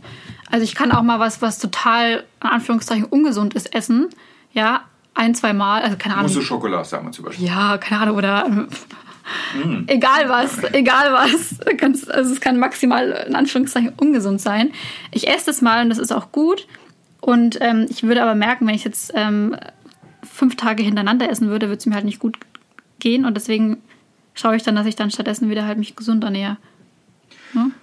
Also 0.49 0.63
ich 0.63 0.73
kann 0.73 0.91
auch 0.91 1.03
mal 1.03 1.19
was, 1.19 1.39
was 1.41 1.59
total, 1.59 2.23
in 2.41 2.49
Anführungszeichen, 2.49 3.05
ungesund 3.05 3.53
ist, 3.53 3.75
essen 3.75 4.07
ja, 4.51 4.81
ein, 5.13 5.33
zwei 5.35 5.53
Mal, 5.53 5.81
also 5.81 5.97
keine 5.97 6.15
Ahnung. 6.15 6.31
Mousse 6.31 6.45
Schokolade, 6.45 6.85
sagen 6.85 7.07
wir 7.07 7.11
zum 7.11 7.25
Beispiel. 7.25 7.47
Ja, 7.47 7.77
keine 7.77 8.01
Ahnung, 8.01 8.17
oder 8.17 8.47
mm. 8.47 8.67
egal 9.87 10.29
was, 10.29 10.63
egal 10.73 11.11
was. 11.11 11.59
Also 12.09 12.33
es 12.33 12.39
kann 12.39 12.59
maximal 12.59 13.25
in 13.27 13.35
Anführungszeichen 13.35 13.93
ungesund 13.97 14.41
sein. 14.41 14.71
Ich 15.11 15.27
esse 15.27 15.47
das 15.47 15.61
mal 15.61 15.83
und 15.83 15.89
das 15.89 15.97
ist 15.97 16.11
auch 16.11 16.31
gut. 16.31 16.67
Und 17.19 17.57
ähm, 17.61 17.87
ich 17.89 18.03
würde 18.03 18.21
aber 18.21 18.35
merken, 18.35 18.67
wenn 18.67 18.75
ich 18.75 18.83
jetzt 18.83 19.11
ähm, 19.15 19.55
fünf 20.23 20.55
Tage 20.55 20.83
hintereinander 20.83 21.29
essen 21.29 21.49
würde, 21.49 21.67
würde 21.67 21.79
es 21.79 21.85
mir 21.85 21.95
halt 21.95 22.05
nicht 22.05 22.19
gut 22.19 22.37
gehen. 22.99 23.25
Und 23.25 23.35
deswegen 23.35 23.77
schaue 24.33 24.55
ich 24.55 24.63
dann, 24.63 24.75
dass 24.75 24.85
ich 24.85 24.95
dann 24.95 25.11
stattdessen 25.11 25.49
wieder 25.49 25.65
halt 25.65 25.77
mich 25.77 25.95
gesund 25.95 26.23
ernähre. 26.23 26.57
Hm? 27.53 27.73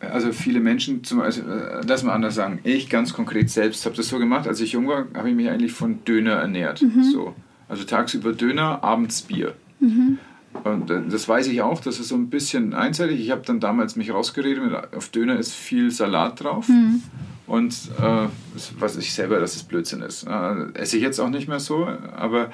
Also 0.00 0.32
viele 0.32 0.60
Menschen, 0.60 1.04
zum, 1.04 1.20
also, 1.20 1.42
lass 1.86 2.02
mal 2.02 2.12
anders 2.12 2.34
sagen, 2.34 2.58
ich 2.64 2.88
ganz 2.90 3.12
konkret 3.12 3.48
selbst 3.48 3.84
habe 3.86 3.96
das 3.96 4.08
so 4.08 4.18
gemacht, 4.18 4.48
als 4.48 4.60
ich 4.60 4.72
jung 4.72 4.88
war, 4.88 5.06
habe 5.14 5.30
ich 5.30 5.36
mich 5.36 5.48
eigentlich 5.48 5.72
von 5.72 6.04
Döner 6.04 6.32
ernährt. 6.32 6.82
Mhm. 6.82 7.04
So. 7.04 7.34
Also 7.68 7.84
tagsüber 7.84 8.32
Döner, 8.32 8.82
abends 8.82 9.22
Bier. 9.22 9.54
Mhm. 9.80 10.18
Und 10.64 10.90
äh, 10.90 11.00
das 11.08 11.28
weiß 11.28 11.46
ich 11.46 11.62
auch, 11.62 11.80
das 11.80 11.98
ist 11.98 12.08
so 12.08 12.14
ein 12.14 12.28
bisschen 12.28 12.74
einseitig. 12.74 13.20
Ich 13.20 13.30
habe 13.30 13.42
dann 13.44 13.60
damals 13.60 13.96
mich 13.96 14.12
rausgeredet, 14.12 14.62
mit, 14.62 14.94
auf 14.94 15.08
Döner 15.08 15.38
ist 15.38 15.54
viel 15.54 15.90
Salat 15.90 16.42
drauf. 16.42 16.68
Mhm. 16.68 17.02
Und 17.46 17.74
äh, 17.98 18.28
das 18.54 18.72
weiß 18.78 18.96
ich 18.96 19.12
selber, 19.12 19.40
dass 19.40 19.56
es 19.56 19.62
Blödsinn 19.62 20.02
ist. 20.02 20.24
Äh, 20.24 20.72
esse 20.74 20.96
ich 20.96 21.02
jetzt 21.02 21.18
auch 21.18 21.30
nicht 21.30 21.48
mehr 21.48 21.60
so, 21.60 21.86
aber 21.86 22.50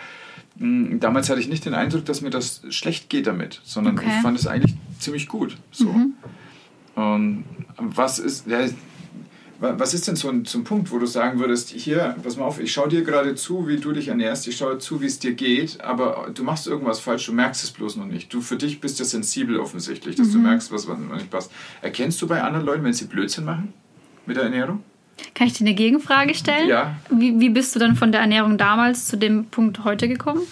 mh, 0.57 0.91
hm, 0.91 1.01
damals 1.01 1.31
hatte 1.31 1.41
ich 1.41 1.49
nicht 1.49 1.65
den 1.65 1.75
Eindruck, 1.75 2.05
dass 2.05 2.21
mir 2.21 2.31
das 2.31 2.63
schlecht 2.71 3.11
geht 3.11 3.27
damit, 3.27 3.61
sondern 3.65 3.99
okay. 3.99 4.07
ich 4.09 4.23
fand 4.23 4.39
es 4.39 4.47
eigentlich 4.47 4.75
ziemlich 4.99 5.29
gut. 5.29 5.57
So. 5.71 5.93
Mhm. 5.93 6.15
Und 6.99 7.45
was 7.77 8.19
ist, 8.19 8.49
ja, 8.49 8.59
was 9.61 9.95
ist 9.95 10.09
denn 10.09 10.17
so 10.17 10.29
ein, 10.29 10.45
so 10.45 10.59
ein 10.59 10.65
Punkt, 10.65 10.91
wo 10.91 10.99
du 10.99 11.07
sagen 11.07 11.39
würdest, 11.39 11.71
hier, 11.71 12.17
pass 12.25 12.37
mal 12.37 12.45
auf, 12.45 12.59
ich 12.59 12.73
schaue 12.73 12.89
dir 12.89 13.03
gerade 13.03 13.37
zu, 13.37 13.69
wie 13.69 13.77
du 13.77 13.93
dich 13.93 14.09
ernährst, 14.09 14.49
ich 14.49 14.57
schaue 14.57 14.79
zu, 14.79 15.01
wie 15.01 15.07
es 15.07 15.21
dir 15.21 15.35
geht, 15.35 15.81
aber 15.81 16.31
du 16.35 16.43
machst 16.43 16.67
irgendwas 16.67 16.99
falsch, 16.99 17.27
du 17.27 17.33
merkst 17.33 17.63
es 17.63 17.71
bloß 17.71 17.97
noch 17.97 18.07
nicht. 18.07 18.35
Du 18.35 18.41
für 18.41 18.57
dich 18.57 18.81
bist 18.81 18.99
ja 18.99 19.05
sensibel 19.05 19.61
offensichtlich, 19.61 20.17
dass 20.17 20.29
mhm. 20.29 20.33
du 20.33 20.39
merkst, 20.39 20.73
was, 20.73 20.89
was 20.89 20.99
nicht 20.99 21.31
passt. 21.31 21.53
Erkennst 21.83 22.21
du 22.21 22.27
bei 22.27 22.43
anderen 22.43 22.67
Leuten, 22.67 22.83
wenn 22.83 22.93
sie 22.93 23.05
Blödsinn 23.05 23.45
machen 23.45 23.73
mit 24.27 24.37
der 24.37 24.45
Ernährung? 24.45 24.83
Kann 25.35 25.47
ich 25.47 25.53
dir 25.53 25.67
eine 25.67 25.75
Gegenfrage 25.75 26.35
stellen? 26.35 26.69
Ja. 26.69 26.97
Wie, 27.11 27.39
wie 27.39 27.49
bist 27.49 27.77
du 27.77 27.79
dann 27.79 27.95
von 27.95 28.11
der 28.11 28.23
Ernährung 28.23 28.59
damals 28.59 29.07
zu 29.07 29.17
dem 29.17 29.45
Punkt 29.47 29.85
heute 29.85 30.09
gekommen? 30.09 30.43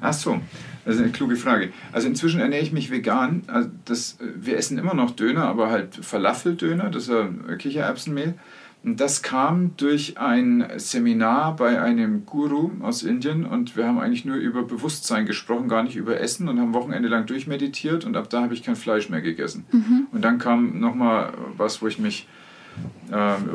Ach 0.00 0.12
so. 0.12 0.40
Das 0.84 0.96
ist 0.96 1.02
eine 1.02 1.12
kluge 1.12 1.36
Frage. 1.36 1.70
Also 1.92 2.08
inzwischen 2.08 2.40
ernähre 2.40 2.62
ich 2.62 2.72
mich 2.72 2.90
vegan. 2.90 3.42
Also 3.46 3.70
das, 3.84 4.18
wir 4.20 4.56
essen 4.56 4.78
immer 4.78 4.94
noch 4.94 5.12
Döner, 5.12 5.44
aber 5.44 5.70
halt 5.70 5.94
Falafeldöner, 5.96 6.90
das 6.90 7.04
ist 7.04 7.10
ja 7.10 7.56
Kichererbsenmehl. 7.56 8.34
Und 8.82 9.00
das 9.00 9.22
kam 9.22 9.70
durch 9.78 10.18
ein 10.18 10.66
Seminar 10.76 11.56
bei 11.56 11.80
einem 11.80 12.26
Guru 12.26 12.70
aus 12.82 13.02
Indien 13.02 13.46
und 13.46 13.78
wir 13.78 13.86
haben 13.86 13.98
eigentlich 13.98 14.26
nur 14.26 14.36
über 14.36 14.62
Bewusstsein 14.62 15.24
gesprochen, 15.24 15.68
gar 15.68 15.82
nicht 15.82 15.96
über 15.96 16.20
Essen 16.20 16.48
und 16.48 16.60
haben 16.60 16.74
Wochenende 16.74 17.08
lang 17.08 17.24
durchmeditiert 17.24 18.04
und 18.04 18.14
ab 18.14 18.28
da 18.28 18.42
habe 18.42 18.52
ich 18.52 18.62
kein 18.62 18.76
Fleisch 18.76 19.08
mehr 19.08 19.22
gegessen. 19.22 19.64
Mhm. 19.72 20.06
Und 20.12 20.22
dann 20.22 20.36
kam 20.36 20.80
nochmal 20.80 21.32
was, 21.56 21.80
wo 21.80 21.86
ich 21.86 21.98
mich 21.98 22.28
äh, 22.28 22.43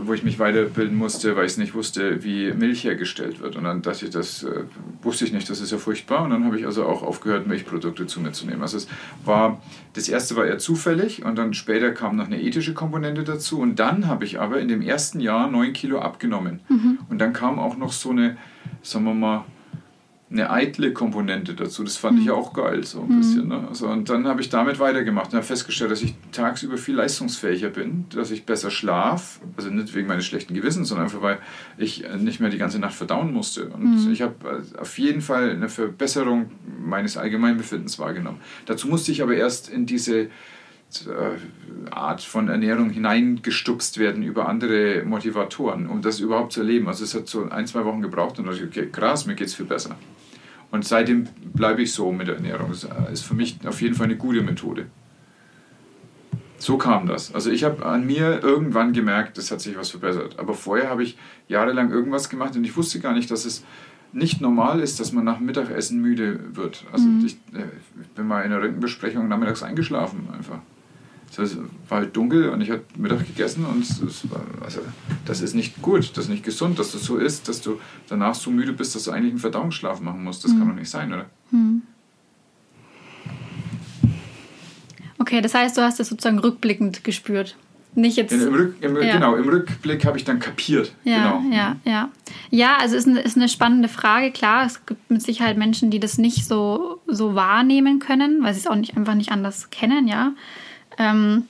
wo 0.05 0.13
ich 0.13 0.23
mich 0.23 0.39
weiterbilden 0.39 0.95
musste, 0.95 1.35
weil 1.35 1.45
ich 1.45 1.53
es 1.53 1.57
nicht 1.57 1.73
wusste, 1.73 2.23
wie 2.23 2.53
Milch 2.53 2.83
hergestellt 2.83 3.41
wird. 3.41 3.55
Und 3.55 3.65
dann 3.65 3.81
dachte 3.81 4.05
ich, 4.05 4.11
das 4.11 4.43
äh, 4.43 4.63
wusste 5.01 5.25
ich 5.25 5.33
nicht, 5.33 5.49
das 5.49 5.59
ist 5.59 5.71
ja 5.71 5.77
furchtbar. 5.77 6.23
Und 6.23 6.29
dann 6.29 6.45
habe 6.45 6.57
ich 6.57 6.65
also 6.65 6.85
auch 6.85 7.01
aufgehört, 7.03 7.47
Milchprodukte 7.47 8.07
zu 8.07 8.21
mir 8.21 8.31
zu 8.31 8.45
nehmen. 8.45 8.61
Also 8.61 8.77
es 8.77 8.87
war, 9.25 9.61
das 9.93 10.07
erste 10.07 10.35
war 10.35 10.45
eher 10.45 10.59
zufällig 10.59 11.25
und 11.25 11.35
dann 11.37 11.53
später 11.53 11.91
kam 11.91 12.15
noch 12.15 12.27
eine 12.27 12.41
ethische 12.41 12.73
Komponente 12.73 13.23
dazu. 13.23 13.59
Und 13.59 13.79
dann 13.79 14.07
habe 14.07 14.23
ich 14.23 14.39
aber 14.39 14.59
in 14.59 14.67
dem 14.67 14.81
ersten 14.81 15.19
Jahr 15.19 15.49
neun 15.49 15.73
Kilo 15.73 15.99
abgenommen. 15.99 16.61
Mhm. 16.69 16.99
Und 17.09 17.19
dann 17.19 17.33
kam 17.33 17.59
auch 17.59 17.75
noch 17.75 17.91
so 17.91 18.11
eine, 18.11 18.37
sagen 18.81 19.05
wir 19.05 19.13
mal, 19.13 19.45
eine 20.31 20.51
eitle 20.51 20.93
Komponente 20.93 21.55
dazu. 21.55 21.83
Das 21.83 21.97
fand 21.97 22.17
mhm. 22.17 22.23
ich 22.23 22.31
auch 22.31 22.53
geil, 22.53 22.83
so 22.83 23.01
ein 23.01 23.09
mhm. 23.09 23.17
bisschen. 23.17 23.47
Ne? 23.47 23.67
Also, 23.67 23.87
und 23.87 24.09
dann 24.09 24.27
habe 24.27 24.41
ich 24.41 24.49
damit 24.49 24.79
weitergemacht 24.79 25.27
und 25.31 25.37
habe 25.37 25.45
festgestellt, 25.45 25.91
dass 25.91 26.03
ich 26.03 26.13
tagsüber 26.31 26.77
viel 26.77 26.95
leistungsfähiger 26.95 27.69
bin, 27.69 28.05
dass 28.13 28.29
ich 28.29 28.45
besser 28.45 28.69
schlaf, 28.69 29.39
also 29.57 29.69
nicht 29.71 29.93
wegen 29.95 30.07
meines 30.07 30.25
schlechten 30.25 30.53
Gewissens, 30.53 30.89
sondern 30.89 31.07
einfach, 31.07 31.21
weil 31.21 31.39
ich 31.77 32.05
nicht 32.19 32.39
mehr 32.39 32.51
die 32.51 32.59
ganze 32.59 32.77
Nacht 32.77 32.93
verdauen 32.93 33.33
musste. 33.33 33.69
Und 33.69 34.05
mhm. 34.05 34.11
ich 34.11 34.21
habe 34.21 34.63
äh, 34.75 34.79
auf 34.79 34.99
jeden 34.99 35.21
Fall 35.21 35.49
eine 35.49 35.69
Verbesserung 35.69 36.51
meines 36.79 37.17
Allgemeinbefindens 37.17 37.97
wahrgenommen. 37.97 38.39
Dazu 38.67 38.87
musste 38.87 39.11
ich 39.11 39.23
aber 39.23 39.33
erst 39.33 39.67
in 39.69 39.87
diese 39.87 40.21
äh, 40.21 40.27
Art 41.91 42.21
von 42.21 42.49
Ernährung 42.49 42.89
hineingestupst 42.89 43.99
werden 43.99 44.23
über 44.23 44.49
andere 44.49 45.03
Motivatoren, 45.03 45.87
um 45.87 46.01
das 46.01 46.19
überhaupt 46.19 46.53
zu 46.53 46.61
erleben. 46.61 46.87
Also 46.87 47.03
es 47.03 47.13
hat 47.13 47.27
so 47.27 47.47
ein, 47.49 47.67
zwei 47.67 47.85
Wochen 47.85 48.01
gebraucht 48.01 48.39
und 48.39 48.45
dachte 48.45 48.59
ich, 48.59 48.65
okay, 48.65 48.89
krass, 48.91 49.25
mir 49.25 49.35
geht 49.35 49.47
es 49.47 49.55
viel 49.55 49.67
besser. 49.67 49.95
Und 50.71 50.85
seitdem 50.85 51.27
bleibe 51.53 51.81
ich 51.81 51.93
so 51.93 52.11
mit 52.11 52.27
der 52.27 52.35
Ernährung. 52.35 52.69
Das 52.69 52.87
ist 53.11 53.25
für 53.25 53.33
mich 53.33 53.59
auf 53.67 53.81
jeden 53.81 53.95
Fall 53.95 54.05
eine 54.05 54.17
gute 54.17 54.41
Methode. 54.41 54.87
So 56.57 56.77
kam 56.77 57.07
das. 57.07 57.33
Also 57.33 57.51
ich 57.51 57.63
habe 57.63 57.85
an 57.85 58.05
mir 58.05 58.43
irgendwann 58.43 58.91
gemerkt, 58.91 59.37
es 59.37 59.49
hat 59.49 59.61
sich 59.61 59.77
was 59.77 59.91
verbessert. 59.91 60.37
Aber 60.37 60.53
vorher 60.53 60.89
habe 60.89 61.03
ich 61.03 61.17
jahrelang 61.47 61.91
irgendwas 61.91 62.29
gemacht 62.29 62.55
und 62.55 62.63
ich 62.63 62.75
wusste 62.75 62.99
gar 62.99 63.13
nicht, 63.13 63.31
dass 63.31 63.45
es 63.45 63.63
nicht 64.11 64.41
normal 64.41 64.79
ist, 64.79 64.99
dass 64.99 65.11
man 65.11 65.23
nach 65.23 65.39
Mittagessen 65.39 66.01
müde 66.01 66.55
wird. 66.55 66.83
Also 66.91 67.07
mhm. 67.07 67.25
ich, 67.25 67.33
äh, 67.53 67.65
ich 68.01 68.07
bin 68.09 68.27
mal 68.27 68.41
in 68.41 68.51
einer 68.51 68.61
Röntgenbesprechung 68.61 69.27
nachmittags 69.27 69.63
eingeschlafen 69.63 70.27
einfach. 70.35 70.59
Es 71.37 71.57
war 71.87 71.99
halt 71.99 72.15
dunkel 72.15 72.49
und 72.49 72.61
ich 72.61 72.69
hatte 72.69 72.83
Mittag 72.97 73.25
gegessen 73.25 73.65
und 73.65 74.31
war, 74.31 74.41
also, 74.63 74.81
das 75.25 75.41
ist 75.41 75.53
nicht 75.53 75.81
gut, 75.81 76.17
das 76.17 76.25
ist 76.25 76.29
nicht 76.29 76.43
gesund, 76.43 76.79
dass 76.79 76.91
das 76.91 77.03
so 77.03 77.17
ist, 77.17 77.47
dass 77.47 77.61
du 77.61 77.79
danach 78.07 78.35
so 78.35 78.51
müde 78.51 78.73
bist, 78.73 78.95
dass 78.95 79.03
du 79.03 79.11
eigentlich 79.11 79.31
einen 79.31 79.39
Verdauungsschlaf 79.39 80.01
machen 80.01 80.23
musst. 80.23 80.43
Das 80.43 80.51
hm. 80.51 80.59
kann 80.59 80.67
doch 80.69 80.75
nicht 80.75 80.89
sein, 80.89 81.13
oder? 81.13 81.25
Hm. 81.51 81.83
Okay, 85.19 85.41
das 85.41 85.53
heißt, 85.53 85.77
du 85.77 85.81
hast 85.81 85.99
das 85.99 86.09
sozusagen 86.09 86.39
rückblickend 86.39 87.03
gespürt. 87.03 87.55
Nicht 87.95 88.17
jetzt. 88.17 88.31
Im 88.31 88.53
Rück, 88.53 88.75
im, 88.81 88.95
ja. 89.01 89.13
Genau, 89.13 89.35
im 89.35 89.49
Rückblick 89.49 90.05
habe 90.05 90.17
ich 90.17 90.23
dann 90.23 90.39
kapiert. 90.39 90.93
Ja, 91.03 91.39
genau. 91.39 91.55
ja, 91.55 91.75
ja. 91.85 92.09
Ja, 92.51 92.77
also 92.79 92.95
ist 92.95 93.07
eine, 93.07 93.19
ist 93.19 93.35
eine 93.35 93.49
spannende 93.49 93.89
Frage. 93.89 94.31
Klar, 94.31 94.65
es 94.65 94.85
gibt 94.85 95.09
mit 95.09 95.21
Sicherheit 95.21 95.57
Menschen, 95.57 95.89
die 95.89 95.99
das 95.99 96.17
nicht 96.17 96.45
so, 96.47 97.01
so 97.07 97.35
wahrnehmen 97.35 97.99
können, 97.99 98.43
weil 98.43 98.53
sie 98.53 98.59
es 98.59 98.67
auch 98.67 98.75
nicht, 98.75 98.95
einfach 98.95 99.15
nicht 99.15 99.31
anders 99.31 99.71
kennen, 99.71 100.07
ja. 100.07 100.33
Ähm, 100.99 101.47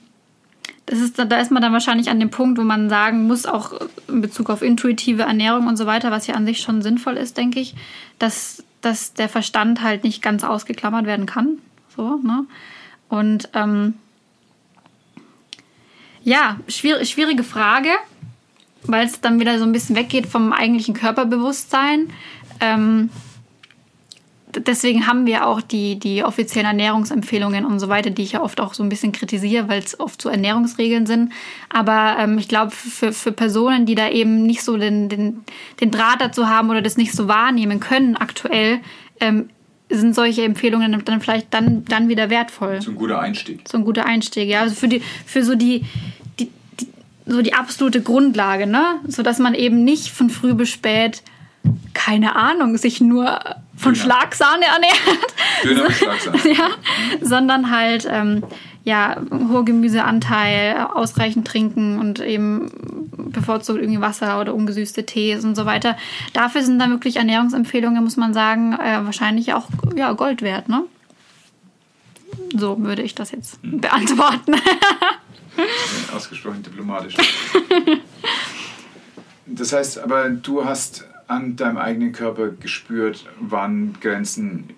das 0.86 1.00
ist, 1.00 1.18
da 1.18 1.36
ist 1.36 1.50
man 1.50 1.62
dann 1.62 1.72
wahrscheinlich 1.72 2.10
an 2.10 2.18
dem 2.18 2.30
Punkt, 2.30 2.58
wo 2.58 2.62
man 2.62 2.88
sagen 2.88 3.26
muss, 3.26 3.46
auch 3.46 3.74
in 4.08 4.20
Bezug 4.20 4.50
auf 4.50 4.62
intuitive 4.62 5.22
Ernährung 5.22 5.68
und 5.68 5.76
so 5.76 5.86
weiter, 5.86 6.10
was 6.10 6.26
ja 6.26 6.34
an 6.34 6.46
sich 6.46 6.60
schon 6.60 6.82
sinnvoll 6.82 7.16
ist, 7.16 7.36
denke 7.36 7.60
ich, 7.60 7.74
dass, 8.18 8.64
dass 8.80 9.12
der 9.12 9.28
Verstand 9.28 9.82
halt 9.82 10.02
nicht 10.02 10.22
ganz 10.22 10.42
ausgeklammert 10.42 11.06
werden 11.06 11.26
kann. 11.26 11.58
So, 11.94 12.16
ne? 12.16 12.44
Und 13.08 13.50
ähm, 13.54 13.94
ja, 16.22 16.56
schwierig, 16.68 17.10
schwierige 17.10 17.44
Frage, 17.44 17.90
weil 18.82 19.06
es 19.06 19.20
dann 19.20 19.40
wieder 19.40 19.58
so 19.58 19.64
ein 19.64 19.72
bisschen 19.72 19.96
weggeht 19.96 20.26
vom 20.26 20.52
eigentlichen 20.52 20.94
Körperbewusstsein. 20.94 22.10
Ähm, 22.60 23.10
deswegen 24.54 25.06
haben 25.06 25.26
wir 25.26 25.46
auch 25.46 25.60
die, 25.60 25.98
die 25.98 26.24
offiziellen 26.24 26.66
Ernährungsempfehlungen 26.66 27.64
und 27.64 27.80
so 27.80 27.88
weiter, 27.88 28.10
die 28.10 28.22
ich 28.22 28.32
ja 28.32 28.42
oft 28.42 28.60
auch 28.60 28.74
so 28.74 28.82
ein 28.82 28.88
bisschen 28.88 29.12
kritisiere, 29.12 29.68
weil 29.68 29.80
es 29.80 29.98
oft 29.98 30.20
so 30.20 30.28
Ernährungsregeln 30.28 31.06
sind. 31.06 31.32
Aber 31.68 32.16
ähm, 32.18 32.38
ich 32.38 32.48
glaube, 32.48 32.70
für, 32.70 33.12
für 33.12 33.32
Personen, 33.32 33.86
die 33.86 33.94
da 33.94 34.08
eben 34.08 34.44
nicht 34.44 34.62
so 34.62 34.76
den, 34.76 35.08
den, 35.08 35.40
den 35.80 35.90
Draht 35.90 36.20
dazu 36.20 36.48
haben 36.48 36.70
oder 36.70 36.82
das 36.82 36.96
nicht 36.96 37.12
so 37.12 37.28
wahrnehmen 37.28 37.80
können 37.80 38.16
aktuell, 38.16 38.80
ähm, 39.20 39.50
sind 39.90 40.14
solche 40.14 40.44
Empfehlungen 40.44 41.02
dann 41.04 41.20
vielleicht 41.20 41.52
dann, 41.52 41.84
dann 41.84 42.08
wieder 42.08 42.30
wertvoll. 42.30 42.80
So 42.80 42.92
ein 42.92 42.96
guter 42.96 43.20
Einstieg. 43.20 43.62
So 43.68 43.78
ein 43.78 43.84
guter 43.84 44.06
Einstieg, 44.06 44.48
ja. 44.48 44.60
Also 44.60 44.74
für 44.74 44.88
die, 44.88 45.02
für 45.26 45.42
so 45.42 45.56
die, 45.56 45.84
die, 46.38 46.48
die 46.78 46.88
so 47.26 47.42
die 47.42 47.54
absolute 47.54 48.00
Grundlage, 48.00 48.66
ne? 48.66 49.00
So 49.08 49.22
dass 49.22 49.38
man 49.38 49.54
eben 49.54 49.84
nicht 49.84 50.10
von 50.10 50.30
früh 50.30 50.54
bis 50.54 50.70
spät, 50.70 51.22
keine 51.94 52.36
Ahnung, 52.36 52.76
sich 52.76 53.00
nur 53.00 53.38
von 53.76 53.94
Döner. 53.94 54.04
Schlagsahne 54.04 54.64
ernährt. 54.64 55.34
Döner 55.64 55.82
mit 55.84 55.92
Schlagsahne. 55.96 56.38
ja, 56.54 56.68
sondern 57.20 57.70
halt 57.70 58.08
ähm, 58.10 58.42
ja, 58.84 59.20
hoher 59.30 59.64
Gemüseanteil, 59.64 60.86
ausreichend 60.94 61.46
trinken 61.46 61.98
und 61.98 62.20
eben 62.20 62.70
bevorzugt 63.30 63.80
irgendwie 63.80 64.00
Wasser 64.00 64.40
oder 64.40 64.54
ungesüßte 64.54 65.04
Tees 65.04 65.44
und 65.44 65.54
so 65.54 65.66
weiter. 65.66 65.96
Dafür 66.32 66.62
sind 66.62 66.78
dann 66.78 66.90
wirklich 66.90 67.16
Ernährungsempfehlungen, 67.16 68.02
muss 68.02 68.16
man 68.16 68.32
sagen, 68.32 68.72
äh, 68.72 69.04
wahrscheinlich 69.04 69.52
auch 69.52 69.68
ja, 69.96 70.12
Gold 70.12 70.42
wert, 70.42 70.68
ne? 70.68 70.84
So 72.56 72.82
würde 72.82 73.02
ich 73.02 73.14
das 73.14 73.32
jetzt 73.32 73.58
beantworten. 73.62 74.54
Ausgesprochen 76.14 76.62
diplomatisch. 76.62 77.16
Das 79.52 79.72
heißt 79.72 79.98
aber, 79.98 80.28
du 80.28 80.64
hast 80.64 81.04
an 81.30 81.56
deinem 81.56 81.78
eigenen 81.78 82.12
Körper 82.12 82.48
gespürt, 82.48 83.24
wann 83.40 83.94
Grenzen 84.00 84.70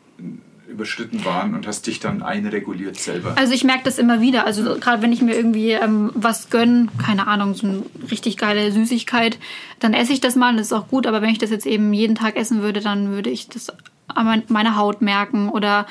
überschritten 0.69 1.25
waren 1.27 1.55
und 1.55 1.67
hast 1.67 1.87
dich 1.87 2.01
dann 2.01 2.23
einreguliert 2.23 2.97
selber. 2.99 3.35
Also 3.37 3.53
ich 3.53 3.63
merke 3.63 3.85
das 3.85 3.99
immer 3.99 4.23
wieder. 4.23 4.47
Also 4.47 4.63
gerade 4.79 5.03
wenn 5.03 5.13
ich 5.13 5.21
mir 5.21 5.35
irgendwie 5.37 5.73
ähm, 5.73 6.11
was 6.15 6.49
gönne, 6.49 6.89
keine 7.05 7.27
Ahnung, 7.27 7.53
so 7.55 7.67
eine 7.67 7.83
richtig 8.11 8.39
geile 8.39 8.73
Süßigkeit, 8.73 9.39
dann 9.81 9.93
esse 9.93 10.15
ich 10.15 10.21
das 10.21 10.35
mal, 10.35 10.57
das 10.57 10.67
ist 10.69 10.73
auch 10.73 10.89
gut. 10.89 11.07
Aber 11.07 11.21
wenn 11.21 11.29
ich 11.29 11.37
das 11.39 11.51
jetzt 11.51 11.67
eben 11.67 11.93
jeden 11.93 12.15
Tag 12.15 12.37
essen 12.37 12.63
würde, 12.63 12.81
dann 12.81 13.11
würde 13.11 13.29
ich 13.29 13.49
das 13.51 13.69
an 14.09 14.25
mein- 14.27 14.45
meiner 14.49 14.77
Haut 14.77 15.03
merken 15.03 15.51
oder 15.51 15.87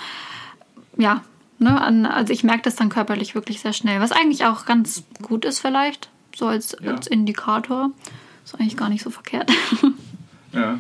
ja, 0.98 1.22
ne, 1.60 2.12
also 2.12 2.34
ich 2.34 2.44
merke 2.44 2.64
das 2.64 2.76
dann 2.76 2.90
körperlich 2.90 3.36
wirklich 3.36 3.62
sehr 3.62 3.74
schnell. 3.74 4.00
Was 4.02 4.12
eigentlich 4.12 4.46
auch 4.46 4.66
ganz 4.66 5.04
gut 5.22 5.46
ist 5.46 5.60
vielleicht, 5.60 6.10
so 6.36 6.48
als, 6.48 6.76
Ja. 6.82 6.96
als 6.96 7.06
Indikator. 7.06 7.92
Ist 8.44 8.56
eigentlich 8.60 8.78
gar 8.78 8.90
nicht 8.90 9.04
so 9.04 9.12
verkehrt. 9.12 9.52
Ja. 10.54 10.80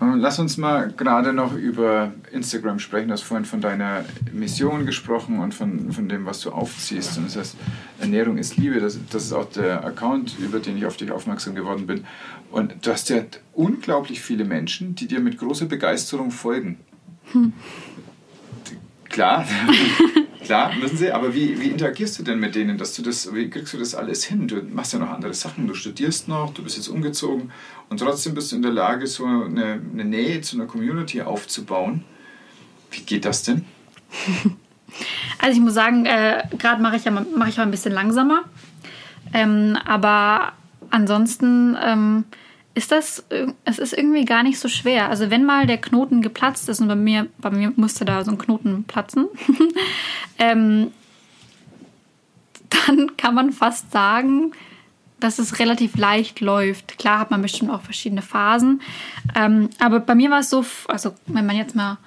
Lass 0.00 0.40
uns 0.40 0.56
mal 0.56 0.92
gerade 0.96 1.32
noch 1.32 1.54
über 1.54 2.12
Instagram 2.32 2.80
sprechen. 2.80 3.08
Du 3.08 3.14
hast 3.14 3.22
vorhin 3.22 3.44
von 3.44 3.60
deiner 3.60 4.04
Mission 4.32 4.84
gesprochen 4.84 5.38
und 5.38 5.54
von, 5.54 5.92
von 5.92 6.08
dem, 6.08 6.26
was 6.26 6.40
du 6.40 6.50
aufziehst. 6.50 7.18
Und 7.18 7.26
das 7.26 7.36
heißt, 7.36 7.56
Ernährung 8.00 8.36
ist 8.36 8.56
Liebe. 8.56 8.80
Das, 8.80 8.98
das 9.10 9.24
ist 9.24 9.32
auch 9.32 9.48
der 9.50 9.84
Account, 9.84 10.36
über 10.40 10.58
den 10.58 10.76
ich 10.76 10.86
auf 10.86 10.96
dich 10.96 11.12
aufmerksam 11.12 11.54
geworden 11.54 11.86
bin. 11.86 12.04
Und 12.50 12.74
du 12.84 12.90
hast 12.90 13.10
ja 13.10 13.22
unglaublich 13.52 14.20
viele 14.20 14.44
Menschen, 14.44 14.96
die 14.96 15.06
dir 15.06 15.20
mit 15.20 15.38
großer 15.38 15.66
Begeisterung 15.66 16.32
folgen. 16.32 16.78
Klar, 19.12 19.46
klar, 20.44 20.74
müssen 20.74 20.96
sie. 20.96 21.12
Aber 21.12 21.34
wie, 21.34 21.60
wie 21.60 21.68
interagierst 21.68 22.18
du 22.18 22.22
denn 22.22 22.40
mit 22.40 22.54
denen, 22.54 22.78
dass 22.78 22.94
du 22.94 23.02
das, 23.02 23.32
wie 23.34 23.48
kriegst 23.50 23.74
du 23.74 23.78
das 23.78 23.94
alles 23.94 24.24
hin? 24.24 24.48
Du 24.48 24.62
machst 24.62 24.94
ja 24.94 24.98
noch 24.98 25.10
andere 25.10 25.34
Sachen, 25.34 25.68
du 25.68 25.74
studierst 25.74 26.28
noch, 26.28 26.52
du 26.54 26.64
bist 26.64 26.76
jetzt 26.76 26.88
umgezogen 26.88 27.52
und 27.90 27.98
trotzdem 27.98 28.34
bist 28.34 28.50
du 28.50 28.56
in 28.56 28.62
der 28.62 28.72
Lage, 28.72 29.06
so 29.06 29.26
eine, 29.26 29.80
eine 29.92 30.04
Nähe 30.04 30.40
zu 30.40 30.56
einer 30.56 30.66
Community 30.66 31.20
aufzubauen. 31.20 32.04
Wie 32.90 33.02
geht 33.02 33.24
das 33.24 33.44
denn? 33.44 33.64
Also 35.38 35.56
ich 35.58 35.64
muss 35.64 35.72
sagen, 35.72 36.04
äh, 36.04 36.42
gerade 36.58 36.82
mache 36.82 36.96
ich 36.96 37.04
ja 37.04 37.10
mache 37.10 37.48
ich 37.48 37.56
mal 37.56 37.62
ein 37.62 37.70
bisschen 37.70 37.94
langsamer. 37.94 38.44
Ähm, 39.32 39.78
aber 39.86 40.52
ansonsten 40.90 41.76
ähm, 41.82 42.24
ist 42.74 42.90
das, 42.92 43.24
irg- 43.30 43.54
es 43.64 43.78
ist 43.78 43.92
irgendwie 43.92 44.24
gar 44.24 44.42
nicht 44.42 44.58
so 44.58 44.68
schwer. 44.68 45.08
Also 45.10 45.30
wenn 45.30 45.44
mal 45.44 45.66
der 45.66 45.78
Knoten 45.78 46.22
geplatzt 46.22 46.68
ist 46.68 46.80
und 46.80 46.88
bei 46.88 46.94
mir, 46.96 47.26
bei 47.38 47.50
mir 47.50 47.72
musste 47.76 48.04
da 48.04 48.24
so 48.24 48.30
ein 48.30 48.38
Knoten 48.38 48.84
platzen, 48.84 49.28
ähm, 50.38 50.90
dann 52.86 53.16
kann 53.16 53.34
man 53.34 53.52
fast 53.52 53.92
sagen, 53.92 54.52
dass 55.20 55.38
es 55.38 55.58
relativ 55.58 55.96
leicht 55.96 56.40
läuft. 56.40 56.98
Klar 56.98 57.18
hat 57.20 57.30
man 57.30 57.42
bestimmt 57.42 57.70
auch 57.70 57.82
verschiedene 57.82 58.22
Phasen. 58.22 58.80
Ähm, 59.36 59.70
aber 59.78 60.00
bei 60.00 60.14
mir 60.14 60.30
war 60.30 60.40
es 60.40 60.50
so, 60.50 60.64
also 60.88 61.14
wenn 61.26 61.46
man 61.46 61.56
jetzt 61.56 61.76
mal 61.76 61.98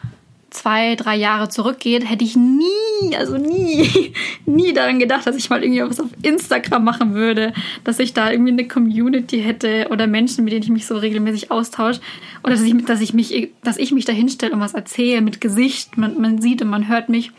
zwei, 0.55 0.95
drei 0.95 1.15
Jahre 1.15 1.49
zurückgeht, 1.49 2.09
hätte 2.09 2.23
ich 2.23 2.35
nie, 2.35 3.15
also 3.17 3.37
nie, 3.37 4.13
nie 4.45 4.73
daran 4.73 4.99
gedacht, 4.99 5.27
dass 5.27 5.35
ich 5.35 5.49
mal 5.49 5.63
irgendwie 5.63 5.81
was 5.81 5.99
auf 5.99 6.09
Instagram 6.21 6.83
machen 6.83 7.13
würde, 7.13 7.53
dass 7.83 7.99
ich 7.99 8.13
da 8.13 8.31
irgendwie 8.31 8.53
eine 8.53 8.67
Community 8.67 9.41
hätte 9.41 9.87
oder 9.91 10.07
Menschen, 10.07 10.45
mit 10.45 10.53
denen 10.53 10.63
ich 10.63 10.69
mich 10.69 10.87
so 10.87 10.97
regelmäßig 10.97 11.51
austausche 11.51 11.99
oder 12.43 12.53
dass 12.53 12.63
ich, 12.63 12.85
dass 12.85 13.01
ich 13.01 13.13
mich, 13.13 13.51
dass 13.63 13.77
ich 13.77 13.91
mich 13.91 14.05
da 14.05 14.13
hinstelle 14.13 14.53
und 14.53 14.61
was 14.61 14.73
erzähle 14.73 15.21
mit 15.21 15.41
Gesicht, 15.41 15.97
man, 15.97 16.19
man 16.19 16.41
sieht 16.41 16.61
und 16.61 16.69
man 16.69 16.87
hört 16.87 17.09
mich. 17.09 17.31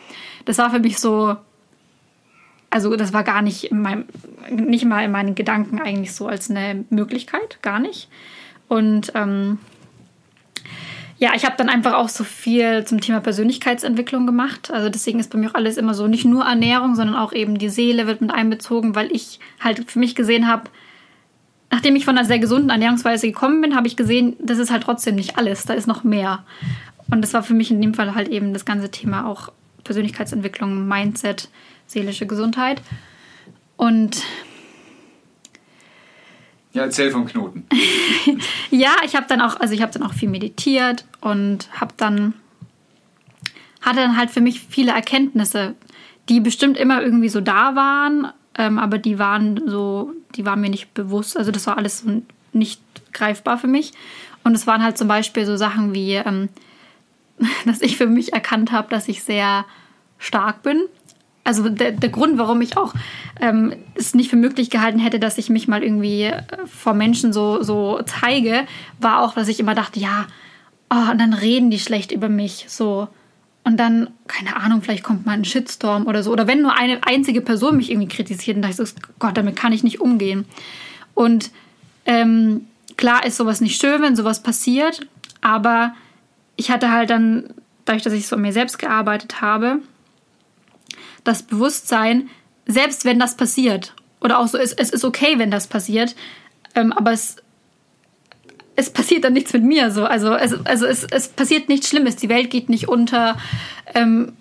Das 0.44 0.59
war 0.59 0.70
für 0.70 0.81
mich 0.81 0.98
so, 0.98 1.37
also 2.70 2.96
das 2.96 3.12
war 3.12 3.24
gar 3.24 3.42
nicht 3.42 3.64
in 3.64 3.81
meinem, 3.81 4.05
nicht 4.50 4.85
mal 4.85 5.05
in 5.05 5.11
meinen 5.11 5.35
Gedanken 5.35 5.81
eigentlich 5.81 6.12
so 6.12 6.26
als 6.26 6.50
eine 6.50 6.85
Möglichkeit, 6.90 7.59
gar 7.62 7.81
nicht. 7.81 8.09
Und 8.68 9.12
ähm, 9.14 9.59
ja, 11.18 11.33
ich 11.35 11.44
habe 11.44 11.57
dann 11.57 11.68
einfach 11.68 11.94
auch 11.94 12.11
so 12.11 12.24
viel 12.24 12.85
zum 12.85 13.00
Thema 13.00 13.20
Persönlichkeitsentwicklung 13.20 14.26
gemacht. 14.26 14.70
Also 14.70 14.90
deswegen 14.90 15.18
ist 15.18 15.31
bei 15.31 15.38
mir 15.38 15.50
auch 15.50 15.55
alles 15.55 15.79
immer 15.79 15.94
so, 15.94 16.07
nicht 16.07 16.26
nur 16.26 16.44
Ernährung, 16.44 16.94
sondern 16.94 17.16
auch 17.16 17.33
eben 17.33 17.59
die 17.59 17.70
Seele 17.70 18.07
wird 18.07 18.20
mit 18.20 18.31
einbezogen, 18.31 18.94
weil 18.94 19.11
ich 19.11 19.40
halt 19.59 19.90
für 19.90 19.98
mich 19.98 20.14
gesehen 20.14 20.46
habe, 20.46 20.64
nachdem 21.70 21.96
ich 21.96 22.05
von 22.05 22.18
einer 22.18 22.26
sehr 22.26 22.38
gesunden 22.38 22.68
Ernährungsweise 22.68 23.26
gekommen 23.26 23.62
bin, 23.62 23.74
habe 23.74 23.87
ich 23.87 23.96
gesehen, 23.96 24.37
das 24.40 24.59
ist 24.59 24.70
halt 24.70 24.83
trotzdem 24.83 25.14
nicht 25.14 25.38
alles, 25.38 25.64
da 25.64 25.72
ist 25.72 25.87
noch 25.87 26.05
mehr. 26.05 26.44
Und 27.11 27.22
das 27.22 27.33
war 27.33 27.42
für 27.42 27.55
mich 27.55 27.70
in 27.70 27.81
dem 27.81 27.94
Fall 27.94 28.14
halt 28.14 28.29
eben 28.29 28.52
das 28.52 28.64
ganze 28.66 28.90
Thema 28.90 29.26
auch 29.26 29.50
Persönlichkeitsentwicklung, 29.85 30.87
Mindset, 30.87 31.48
seelische 31.87 32.26
Gesundheit. 32.26 32.83
Und 33.76 34.22
Ja, 36.77 36.83
erzähl 36.83 37.11
vom 37.11 37.25
Knoten. 37.27 37.67
Ja, 38.71 38.97
ich 39.05 39.17
habe 39.17 39.25
dann 39.29 39.41
auch, 39.41 39.59
also 39.61 39.73
ich 39.73 39.81
habe 39.81 39.93
dann 39.93 40.03
auch 40.03 40.12
viel 40.12 40.29
meditiert 40.29 41.07
und 41.23 41.71
habe 41.81 41.95
dann 41.97 42.35
hatte 43.81 44.01
dann 44.01 44.17
halt 44.17 44.31
für 44.31 44.43
mich 44.43 44.61
viele 44.61 44.93
Erkenntnisse, 44.93 45.75
die 46.29 46.41
bestimmt 46.41 46.77
immer 46.77 47.01
irgendwie 47.01 47.31
so 47.31 47.41
da 47.41 47.77
waren, 47.77 48.31
ähm, 48.59 48.79
aber 48.79 48.99
die 48.99 49.19
waren 49.19 49.62
so, 49.67 50.12
die 50.35 50.45
waren 50.45 50.61
mir 50.61 50.69
nicht 50.69 50.93
bewusst. 50.93 51.39
Also 51.39 51.51
das 51.51 51.67
war 51.67 51.79
alles 51.79 52.01
so 52.01 52.23
nicht 52.53 52.83
greifbar 53.15 53.57
für 53.57 53.69
mich. 53.69 53.93
Und 54.45 54.55
es 54.55 54.67
waren 54.67 54.83
halt 54.83 54.99
zum 54.99 55.09
Beispiel 55.09 55.47
so 55.47 55.57
Sachen 55.57 55.95
wie, 55.95 56.15
ähm, 56.15 56.51
dass 57.65 57.81
ich 57.81 57.97
für 57.97 58.07
mich 58.07 58.35
erkannt 58.35 58.71
habe, 58.73 58.89
dass 58.91 59.09
ich 59.09 59.23
sehr 59.23 59.65
stark 60.19 60.62
bin. 60.62 60.83
Also 61.46 61.68
der, 61.68 61.92
der 61.92 62.09
Grund, 62.09 62.38
warum 62.38 62.61
ich 62.61 62.76
auch 62.76 62.92
ähm, 63.40 63.74
es 63.94 64.14
nicht 64.14 64.30
für 64.30 64.37
möglich 64.37 64.68
gehalten 64.68 64.98
hätte, 64.98 65.20
dass 65.20 65.38
ich 65.38 65.48
mich 65.48 65.68
mal 65.68 65.82
irgendwie 65.82 66.24
äh, 66.24 66.42
vor 66.66 66.92
Menschen 66.92 67.32
so, 67.32 67.62
so 67.62 68.00
zeige, 68.04 68.66
war 68.98 69.22
auch, 69.22 69.35
dass 69.35 69.48
ich 69.48 69.61
immer 69.61 69.74
dachte, 69.74 70.00
ja, 70.00 70.26
oh, 70.90 71.11
und 71.11 71.20
dann 71.20 71.32
reden 71.32 71.70
die 71.70 71.78
schlecht 71.78 72.12
über 72.12 72.28
mich, 72.28 72.66
so. 72.68 73.09
Und 73.64 73.78
dann, 73.78 74.11
keine 74.28 74.56
Ahnung, 74.56 74.82
vielleicht 74.82 75.02
kommt 75.02 75.26
mal 75.26 75.32
ein 75.32 75.44
Shitstorm 75.44 76.06
oder 76.06 76.22
so. 76.22 76.30
Oder 76.30 76.46
wenn 76.46 76.62
nur 76.62 76.76
eine 76.76 77.04
einzige 77.04 77.40
Person 77.40 77.76
mich 77.76 77.90
irgendwie 77.90 78.09
kritisiert, 78.09 78.56
dann 78.56 78.62
dachte 78.62 78.82
ich 78.82 78.90
so, 78.90 78.96
Gott, 79.18 79.37
damit 79.37 79.56
kann 79.56 79.72
ich 79.72 79.82
nicht 79.82 80.00
umgehen. 80.00 80.44
Und 81.14 81.50
ähm, 82.04 82.66
klar 82.96 83.26
ist 83.26 83.37
sowas 83.37 83.61
nicht 83.61 83.80
schön, 83.80 84.02
wenn 84.02 84.14
sowas 84.14 84.42
passiert, 84.42 85.06
aber 85.40 85.94
ich 86.56 86.70
hatte 86.70 86.90
halt 86.90 87.11
dann, 87.11 87.54
dadurch, 87.85 88.02
dass 88.02 88.12
ich 88.12 88.26
so 88.26 88.37
an 88.37 88.42
mir 88.42 88.52
selbst 88.52 88.78
gearbeitet 88.78 89.40
habe, 89.40 89.80
das 91.27 91.43
Bewusstsein, 91.43 92.31
selbst 92.67 93.05
wenn 93.05 93.19
das 93.19 93.37
passiert, 93.37 93.95
oder 94.21 94.39
auch 94.39 94.49
so, 94.49 94.59
es, 94.59 94.73
es 94.73 94.91
ist 94.91 95.05
okay, 95.05 95.39
wenn 95.39 95.51
das 95.51 95.67
passiert, 95.67 96.17
ähm, 96.75 96.93
aber 96.93 97.12
es, 97.12 97.37
es 98.77 98.91
passiert 98.91 99.25
dann 99.25 99.33
nichts 99.33 99.53
mit 99.53 99.65
mir. 99.65 99.91
So. 99.91 100.05
Also, 100.05 100.35
es, 100.35 100.55
also 100.67 100.87
es, 100.87 101.05
es 101.05 101.29
passiert 101.29 101.69
nichts 101.69 101.89
Schlimmes, 101.89 102.17
die 102.17 102.29
Welt 102.29 102.51
geht 102.51 102.69
nicht 102.69 102.89
unter. 102.89 103.37
Ähm, 103.95 104.33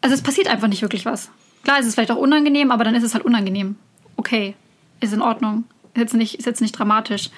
also 0.00 0.14
es 0.14 0.22
passiert 0.22 0.48
einfach 0.48 0.68
nicht 0.68 0.82
wirklich 0.82 1.04
was. 1.04 1.30
Klar, 1.64 1.78
es 1.80 1.86
ist 1.86 1.94
vielleicht 1.94 2.10
auch 2.10 2.16
unangenehm, 2.16 2.70
aber 2.70 2.84
dann 2.84 2.94
ist 2.94 3.02
es 3.02 3.12
halt 3.14 3.24
unangenehm. 3.24 3.76
Okay, 4.16 4.54
ist 5.00 5.12
in 5.12 5.20
Ordnung. 5.20 5.64
Ist 5.94 6.00
jetzt 6.00 6.14
nicht, 6.14 6.34
ist 6.36 6.46
jetzt 6.46 6.62
nicht 6.62 6.78
dramatisch. 6.78 7.30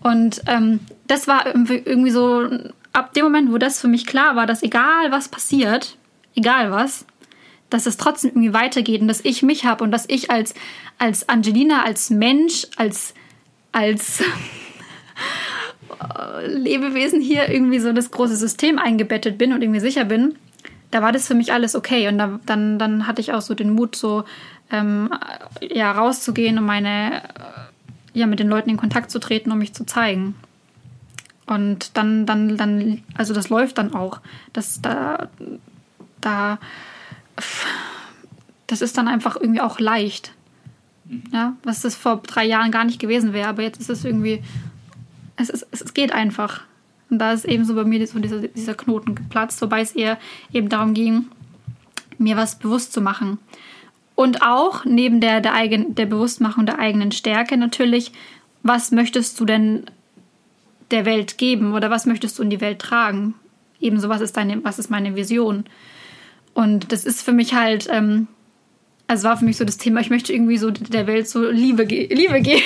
Und 0.00 0.42
ähm, 0.46 0.80
das 1.06 1.28
war 1.28 1.46
irgendwie 1.46 1.82
irgendwie 1.84 2.10
so, 2.10 2.48
ab 2.92 3.12
dem 3.14 3.24
Moment, 3.24 3.52
wo 3.52 3.58
das 3.58 3.80
für 3.80 3.88
mich 3.88 4.06
klar 4.06 4.36
war, 4.36 4.46
dass 4.46 4.62
egal 4.62 5.10
was 5.10 5.28
passiert, 5.28 5.96
egal 6.34 6.70
was, 6.70 7.04
dass 7.70 7.86
es 7.86 7.96
trotzdem 7.96 8.30
irgendwie 8.30 8.54
weitergeht 8.54 9.00
und 9.00 9.08
dass 9.08 9.24
ich 9.24 9.42
mich 9.42 9.64
habe 9.64 9.84
und 9.84 9.90
dass 9.90 10.04
ich 10.08 10.30
als, 10.30 10.54
als 10.98 11.28
Angelina, 11.28 11.84
als 11.84 12.10
Mensch, 12.10 12.66
als, 12.76 13.14
als 13.72 14.22
Lebewesen 16.46 17.20
hier 17.20 17.48
irgendwie 17.48 17.78
so 17.78 17.92
das 17.92 18.10
große 18.10 18.36
System 18.36 18.78
eingebettet 18.78 19.38
bin 19.38 19.52
und 19.52 19.62
irgendwie 19.62 19.80
sicher 19.80 20.04
bin, 20.04 20.36
da 20.90 21.02
war 21.02 21.10
das 21.10 21.26
für 21.26 21.34
mich 21.34 21.52
alles 21.52 21.74
okay. 21.74 22.08
Und 22.08 22.18
da, 22.18 22.38
dann, 22.46 22.78
dann 22.78 23.06
hatte 23.06 23.20
ich 23.20 23.32
auch 23.32 23.40
so 23.40 23.54
den 23.54 23.70
Mut, 23.70 23.96
so 23.96 24.24
ähm, 24.70 25.10
ja, 25.60 25.90
rauszugehen 25.90 26.58
und 26.58 26.64
meine, 26.64 27.22
äh, 27.22 28.18
ja, 28.18 28.26
mit 28.26 28.38
den 28.38 28.48
Leuten 28.48 28.70
in 28.70 28.76
Kontakt 28.76 29.10
zu 29.10 29.18
treten, 29.18 29.50
um 29.50 29.58
mich 29.58 29.74
zu 29.74 29.84
zeigen. 29.84 30.36
Und 31.46 31.96
dann, 31.96 32.26
dann, 32.26 32.56
dann, 32.56 33.02
also 33.16 33.34
das 33.34 33.48
läuft 33.48 33.78
dann 33.78 33.92
auch. 33.92 34.20
Das 34.52 34.80
da, 34.80 35.28
da, 36.20 36.58
das 38.66 38.82
ist 38.82 38.96
dann 38.96 39.08
einfach 39.08 39.36
irgendwie 39.36 39.60
auch 39.60 39.78
leicht. 39.78 40.32
Ja, 41.32 41.54
was 41.62 41.82
das 41.82 41.94
vor 41.94 42.22
drei 42.26 42.44
Jahren 42.46 42.70
gar 42.70 42.84
nicht 42.84 42.98
gewesen 42.98 43.32
wäre, 43.32 43.48
aber 43.48 43.62
jetzt 43.62 43.80
ist 43.80 43.90
es 43.90 44.04
irgendwie, 44.04 44.42
es, 45.36 45.50
ist, 45.50 45.66
es 45.70 45.92
geht 45.92 46.12
einfach. 46.12 46.62
Und 47.10 47.18
da 47.18 47.32
ist 47.32 47.44
eben 47.44 47.64
so 47.64 47.74
bei 47.74 47.84
mir 47.84 48.04
so 48.06 48.18
dieser, 48.18 48.48
dieser 48.48 48.74
Knoten 48.74 49.14
geplatzt, 49.14 49.60
wobei 49.60 49.82
es 49.82 49.92
eher 49.92 50.18
eben 50.52 50.70
darum 50.70 50.94
ging, 50.94 51.26
mir 52.16 52.36
was 52.36 52.58
bewusst 52.58 52.92
zu 52.92 53.02
machen. 53.02 53.38
Und 54.14 54.42
auch 54.42 54.84
neben 54.84 55.20
der, 55.20 55.40
der, 55.40 55.54
eigen, 55.54 55.94
der 55.94 56.06
Bewusstmachung 56.06 56.66
der 56.66 56.78
eigenen 56.78 57.12
Stärke 57.12 57.56
natürlich, 57.56 58.12
was 58.62 58.92
möchtest 58.92 59.38
du 59.38 59.44
denn 59.44 59.84
der 60.90 61.04
Welt 61.04 61.36
geben 61.36 61.74
oder 61.74 61.90
was 61.90 62.06
möchtest 62.06 62.38
du 62.38 62.42
in 62.42 62.50
die 62.50 62.60
Welt 62.60 62.78
tragen? 62.78 63.34
Ebenso, 63.80 64.08
was 64.08 64.20
ist 64.20 64.36
deine, 64.36 64.64
was 64.64 64.78
ist 64.78 64.90
meine 64.90 65.16
Vision? 65.16 65.64
Und 66.54 66.92
das 66.92 67.04
ist 67.04 67.22
für 67.22 67.32
mich 67.32 67.54
halt, 67.54 67.88
ähm, 67.90 68.28
also 69.06 69.28
war 69.28 69.36
für 69.36 69.44
mich 69.44 69.56
so 69.56 69.64
das 69.64 69.76
Thema, 69.76 70.00
ich 70.00 70.10
möchte 70.10 70.32
irgendwie 70.32 70.56
so 70.56 70.70
der 70.70 71.06
Welt 71.06 71.28
so 71.28 71.50
Liebe, 71.50 71.84
Liebe 71.84 72.40
geben. 72.40 72.62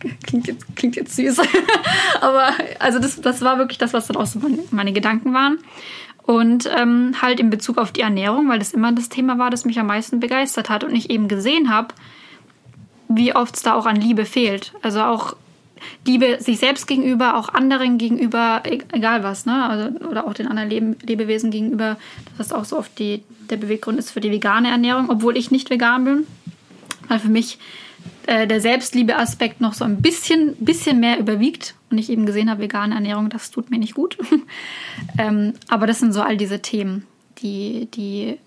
klingt, 0.26 0.46
jetzt, 0.46 0.76
klingt 0.76 0.96
jetzt 0.96 1.16
süß. 1.16 1.40
Aber 2.20 2.50
also 2.78 2.98
das, 2.98 3.20
das 3.20 3.42
war 3.42 3.58
wirklich 3.58 3.78
das, 3.78 3.92
was 3.92 4.06
dann 4.06 4.16
auch 4.16 4.26
so 4.26 4.38
meine, 4.38 4.58
meine 4.70 4.92
Gedanken 4.92 5.34
waren. 5.34 5.58
Und 6.24 6.70
ähm, 6.76 7.16
halt 7.20 7.40
in 7.40 7.50
Bezug 7.50 7.78
auf 7.78 7.90
die 7.90 8.02
Ernährung, 8.02 8.48
weil 8.48 8.60
das 8.60 8.72
immer 8.72 8.92
das 8.92 9.08
Thema 9.08 9.38
war, 9.38 9.50
das 9.50 9.64
mich 9.64 9.80
am 9.80 9.88
meisten 9.88 10.20
begeistert 10.20 10.70
hat 10.70 10.84
und 10.84 10.94
ich 10.94 11.10
eben 11.10 11.26
gesehen 11.26 11.68
habe, 11.68 11.88
wie 13.08 13.34
oft 13.34 13.56
es 13.56 13.62
da 13.62 13.74
auch 13.74 13.86
an 13.86 13.96
Liebe 13.96 14.24
fehlt. 14.24 14.72
Also 14.82 15.02
auch 15.02 15.34
Liebe 16.06 16.38
sich 16.40 16.58
selbst 16.58 16.86
gegenüber, 16.86 17.36
auch 17.36 17.48
anderen 17.48 17.98
gegenüber, 17.98 18.62
e-, 18.64 18.80
egal 18.92 19.22
was, 19.22 19.46
ne? 19.46 19.68
Also, 19.68 20.06
oder 20.06 20.26
auch 20.26 20.34
den 20.34 20.46
anderen 20.46 20.70
Leben, 20.70 20.96
Lebewesen 21.02 21.50
gegenüber, 21.50 21.98
das 22.38 22.52
auch 22.52 22.64
so 22.64 22.78
oft 22.78 22.98
die, 22.98 23.22
der 23.50 23.56
Beweggrund 23.56 23.98
ist 23.98 24.10
für 24.10 24.20
die 24.20 24.30
vegane 24.30 24.70
Ernährung, 24.70 25.10
obwohl 25.10 25.36
ich 25.36 25.50
nicht 25.50 25.70
vegan 25.70 26.04
bin. 26.04 26.26
Weil 27.08 27.18
für 27.18 27.28
mich 27.28 27.58
äh, 28.26 28.46
der 28.46 28.60
Selbstliebe-Aspekt 28.60 29.60
noch 29.60 29.74
so 29.74 29.84
ein 29.84 30.00
bisschen, 30.00 30.56
bisschen 30.56 31.00
mehr 31.00 31.18
überwiegt 31.18 31.74
und 31.90 31.98
ich 31.98 32.10
eben 32.10 32.26
gesehen 32.26 32.50
habe, 32.50 32.62
vegane 32.62 32.94
Ernährung, 32.94 33.28
das 33.28 33.50
tut 33.50 33.70
mir 33.70 33.78
nicht 33.78 33.94
gut. 33.94 34.18
ähm, 35.18 35.54
aber 35.68 35.86
das 35.86 35.98
sind 35.98 36.12
so 36.12 36.22
all 36.22 36.36
diese 36.36 36.60
Themen, 36.60 37.06
die, 37.38 37.88
die 37.94 38.38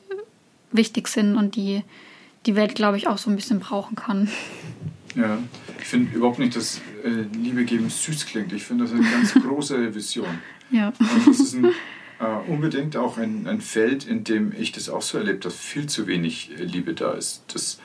wichtig 0.72 1.08
sind 1.08 1.36
und 1.36 1.56
die 1.56 1.84
die 2.46 2.56
Welt, 2.56 2.76
glaube 2.76 2.98
ich, 2.98 3.08
auch 3.08 3.18
so 3.18 3.30
ein 3.30 3.36
bisschen 3.36 3.60
brauchen 3.60 3.96
kann. 3.96 4.30
Ja, 5.16 5.38
ich 5.80 5.86
finde 5.86 6.16
überhaupt 6.16 6.40
nicht, 6.40 6.56
dass 6.56 6.82
äh, 7.06 7.26
Liebe 7.38 7.66
geben 7.66 7.90
süß 7.90 8.26
klingt. 8.26 8.52
Ich 8.52 8.64
finde 8.64 8.86
das 8.86 8.94
eine 8.94 9.04
ganz 9.04 9.34
große 9.48 9.94
Vision. 9.94 10.40
Ja. 10.72 10.88
Und 10.88 11.28
das 11.28 11.40
ist 11.40 11.54
ein, 11.54 11.66
äh, 12.20 12.52
unbedingt 12.52 12.98
auch 12.98 13.18
ein, 13.18 13.48
ein 13.48 13.62
Feld, 13.62 14.08
in 14.08 14.24
dem 14.24 14.54
ich 14.58 14.72
das 14.72 14.90
auch 14.90 15.02
so 15.02 15.18
erlebt, 15.18 15.46
dass 15.46 15.56
viel 15.56 15.88
zu 15.88 16.08
wenig 16.08 16.52
äh, 16.58 16.64
Liebe 16.64 16.94
da 16.94 17.14
ist. 17.14 17.44
Das, 17.54 17.80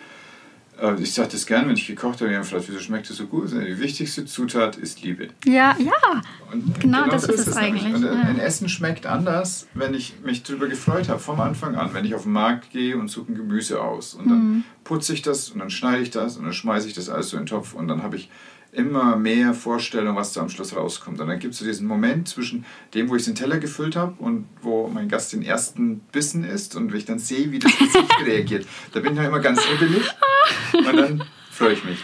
äh, 0.81 1.01
ich 1.03 1.13
sage 1.13 1.29
das 1.33 1.47
gerne, 1.47 1.69
wenn 1.69 1.77
ich 1.77 1.87
gekocht 1.87 2.21
habe, 2.21 2.31
jemand 2.31 2.47
fragt, 2.47 2.69
wieso 2.69 2.79
schmeckt 2.79 3.11
das 3.11 3.19
so 3.19 3.27
gut? 3.27 3.51
Die 3.53 3.79
wichtigste 3.79 4.25
Zutat 4.25 4.77
ist 4.77 5.03
Liebe. 5.03 5.29
Ja, 5.45 5.77
ja. 5.79 6.23
Und 6.51 6.81
genau, 6.81 7.03
genau 7.03 7.09
das, 7.09 7.27
das, 7.27 7.41
ist 7.41 7.49
es 7.49 7.57
eigentlich. 7.57 7.93
Und 7.93 8.07
ein 8.07 8.39
Essen 8.39 8.71
schmeckt 8.71 9.05
anders, 9.05 9.67
wenn 9.75 9.93
ich 9.93 10.15
mich 10.25 10.43
darüber 10.43 10.67
gefreut 10.67 11.11
habe, 11.11 11.21
vom 11.21 11.41
Anfang 11.41 11.75
an. 11.75 11.93
Wenn 11.93 12.07
ich 12.07 12.15
auf 12.15 12.23
den 12.23 12.33
Markt 12.33 12.71
gehe 12.71 12.97
und 12.97 13.09
suche 13.09 13.33
ein 13.33 13.35
Gemüse 13.35 13.83
aus. 13.83 14.15
Und 14.15 14.31
dann 14.31 14.39
mhm. 14.39 14.65
putze 14.85 15.13
ich 15.13 15.21
das 15.21 15.51
und 15.51 15.59
dann 15.59 15.69
schneide 15.69 16.03
ich 16.03 16.11
das 16.11 16.39
und 16.39 16.45
dann 16.45 16.55
schmeiße 16.55 16.89
ich 16.89 16.95
das 16.95 17.11
alles 17.11 17.29
so 17.29 17.37
in 17.37 17.43
den 17.43 17.49
Topf 17.49 17.75
und 17.75 17.89
dann 17.89 18.03
habe 18.03 18.17
ich 18.17 18.31
immer 18.73 19.17
mehr 19.17 19.53
Vorstellung, 19.53 20.17
was 20.17 20.33
da 20.33 20.41
am 20.41 20.49
Schluss 20.49 20.77
rauskommt. 20.77 21.21
Und 21.21 21.29
dann 21.29 21.39
gibt 21.39 21.55
es 21.55 21.61
so 21.61 21.65
diesen 21.65 21.87
Moment 21.87 22.29
zwischen 22.29 22.65
dem, 22.95 23.09
wo 23.09 23.17
ich 23.17 23.25
den 23.25 23.35
Teller 23.35 23.59
gefüllt 23.59 23.97
habe 23.97 24.15
und 24.19 24.47
wo 24.63 24.89
mein 24.89 25.09
Gast 25.09 25.33
den 25.33 25.43
ersten 25.43 26.01
Bissen 26.13 26.45
isst 26.45 26.77
und 26.77 26.95
ich 26.95 27.05
dann 27.05 27.19
sehe, 27.19 27.51
wie 27.51 27.59
das 27.59 27.77
Gesicht 27.77 28.15
reagiert. 28.27 28.67
Da 28.93 29.01
bin 29.01 29.13
ich 29.13 29.19
dann 29.19 29.27
immer 29.27 29.41
ganz 29.41 29.63
hibbelig 29.65 30.05
und 30.73 30.97
dann 30.97 31.25
freue 31.51 31.73
ich 31.73 31.85
mich. 31.85 31.99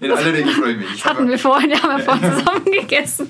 In 0.00 0.10
aller 0.10 0.32
Regel 0.32 0.52
freue 0.52 0.72
ich 0.72 0.78
mich. 0.78 0.94
Ich 0.94 1.04
hatten 1.04 1.28
wir 1.28 1.38
vorhin, 1.38 1.70
ja, 1.70 1.82
haben 1.82 1.96
wir 1.96 2.04
vorhin 2.04 2.32
zusammen 2.32 2.64
gegessen. 2.64 3.28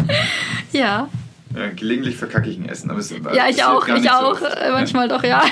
ja. 0.72 1.08
Ja, 1.54 1.68
gelegentlich 1.74 2.16
verkacke 2.16 2.48
ich 2.48 2.58
ein 2.58 2.66
Essen. 2.66 2.90
Aber 2.90 3.00
es, 3.00 3.10
ja, 3.10 3.48
ich 3.48 3.62
auch, 3.62 3.86
ich 3.86 4.10
auch. 4.10 4.38
So 4.38 4.46
Manchmal 4.70 5.08
doch, 5.08 5.22
ja. 5.22 5.44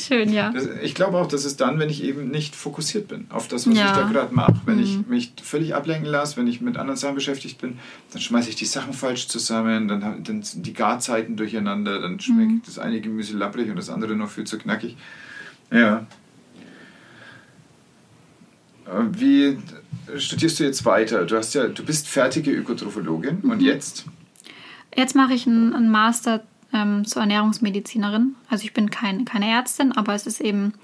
Schön, 0.00 0.32
ja. 0.32 0.50
Das, 0.50 0.66
ich 0.82 0.94
glaube 0.94 1.18
auch, 1.18 1.26
dass 1.26 1.44
es 1.44 1.56
dann, 1.56 1.78
wenn 1.78 1.90
ich 1.90 2.02
eben 2.02 2.30
nicht 2.30 2.56
fokussiert 2.56 3.08
bin 3.08 3.26
auf 3.28 3.48
das, 3.48 3.68
was 3.68 3.76
ja. 3.76 3.86
ich 3.86 3.92
da 3.92 4.08
gerade 4.08 4.34
mache, 4.34 4.60
wenn 4.64 4.76
mhm. 4.76 4.82
ich 4.82 5.06
mich 5.06 5.32
völlig 5.42 5.74
ablenken 5.74 6.06
lasse, 6.06 6.36
wenn 6.36 6.46
ich 6.46 6.60
mit 6.60 6.76
anderen 6.76 6.96
Sachen 6.96 7.14
beschäftigt 7.14 7.60
bin, 7.60 7.78
dann 8.12 8.22
schmeiße 8.22 8.48
ich 8.48 8.56
die 8.56 8.64
Sachen 8.64 8.92
falsch 8.92 9.28
zusammen, 9.28 9.88
dann, 9.88 10.24
dann 10.24 10.42
sind 10.42 10.66
die 10.66 10.72
Garzeiten 10.72 11.36
durcheinander, 11.36 12.00
dann 12.00 12.18
schmeckt 12.20 12.50
mhm. 12.50 12.62
das 12.64 12.78
eine 12.78 13.00
Gemüse 13.00 13.36
labbrig 13.36 13.68
und 13.68 13.76
das 13.76 13.90
andere 13.90 14.16
noch 14.16 14.30
viel 14.30 14.44
zu 14.44 14.58
knackig. 14.58 14.96
Ja. 15.70 16.06
Äh, 18.86 19.02
wie 19.12 19.58
studierst 20.16 20.60
du 20.60 20.64
jetzt 20.64 20.84
weiter? 20.84 21.26
Du, 21.26 21.36
hast 21.36 21.54
ja, 21.54 21.68
du 21.68 21.84
bist 21.84 22.08
fertige 22.08 22.52
Ökotrophologin 22.52 23.40
mhm. 23.42 23.50
und 23.50 23.60
jetzt? 23.60 24.04
Jetzt 24.96 25.14
mache 25.14 25.34
ich 25.34 25.46
einen 25.46 25.90
Master 25.90 26.42
ähm, 26.72 27.04
zur 27.04 27.22
Ernährungsmedizinerin. 27.22 28.34
Also 28.48 28.64
ich 28.64 28.72
bin 28.72 28.90
kein, 28.90 29.24
keine 29.24 29.48
Ärztin, 29.48 29.92
aber 29.92 30.14
es 30.14 30.26
ist 30.26 30.40
eben 30.40 30.74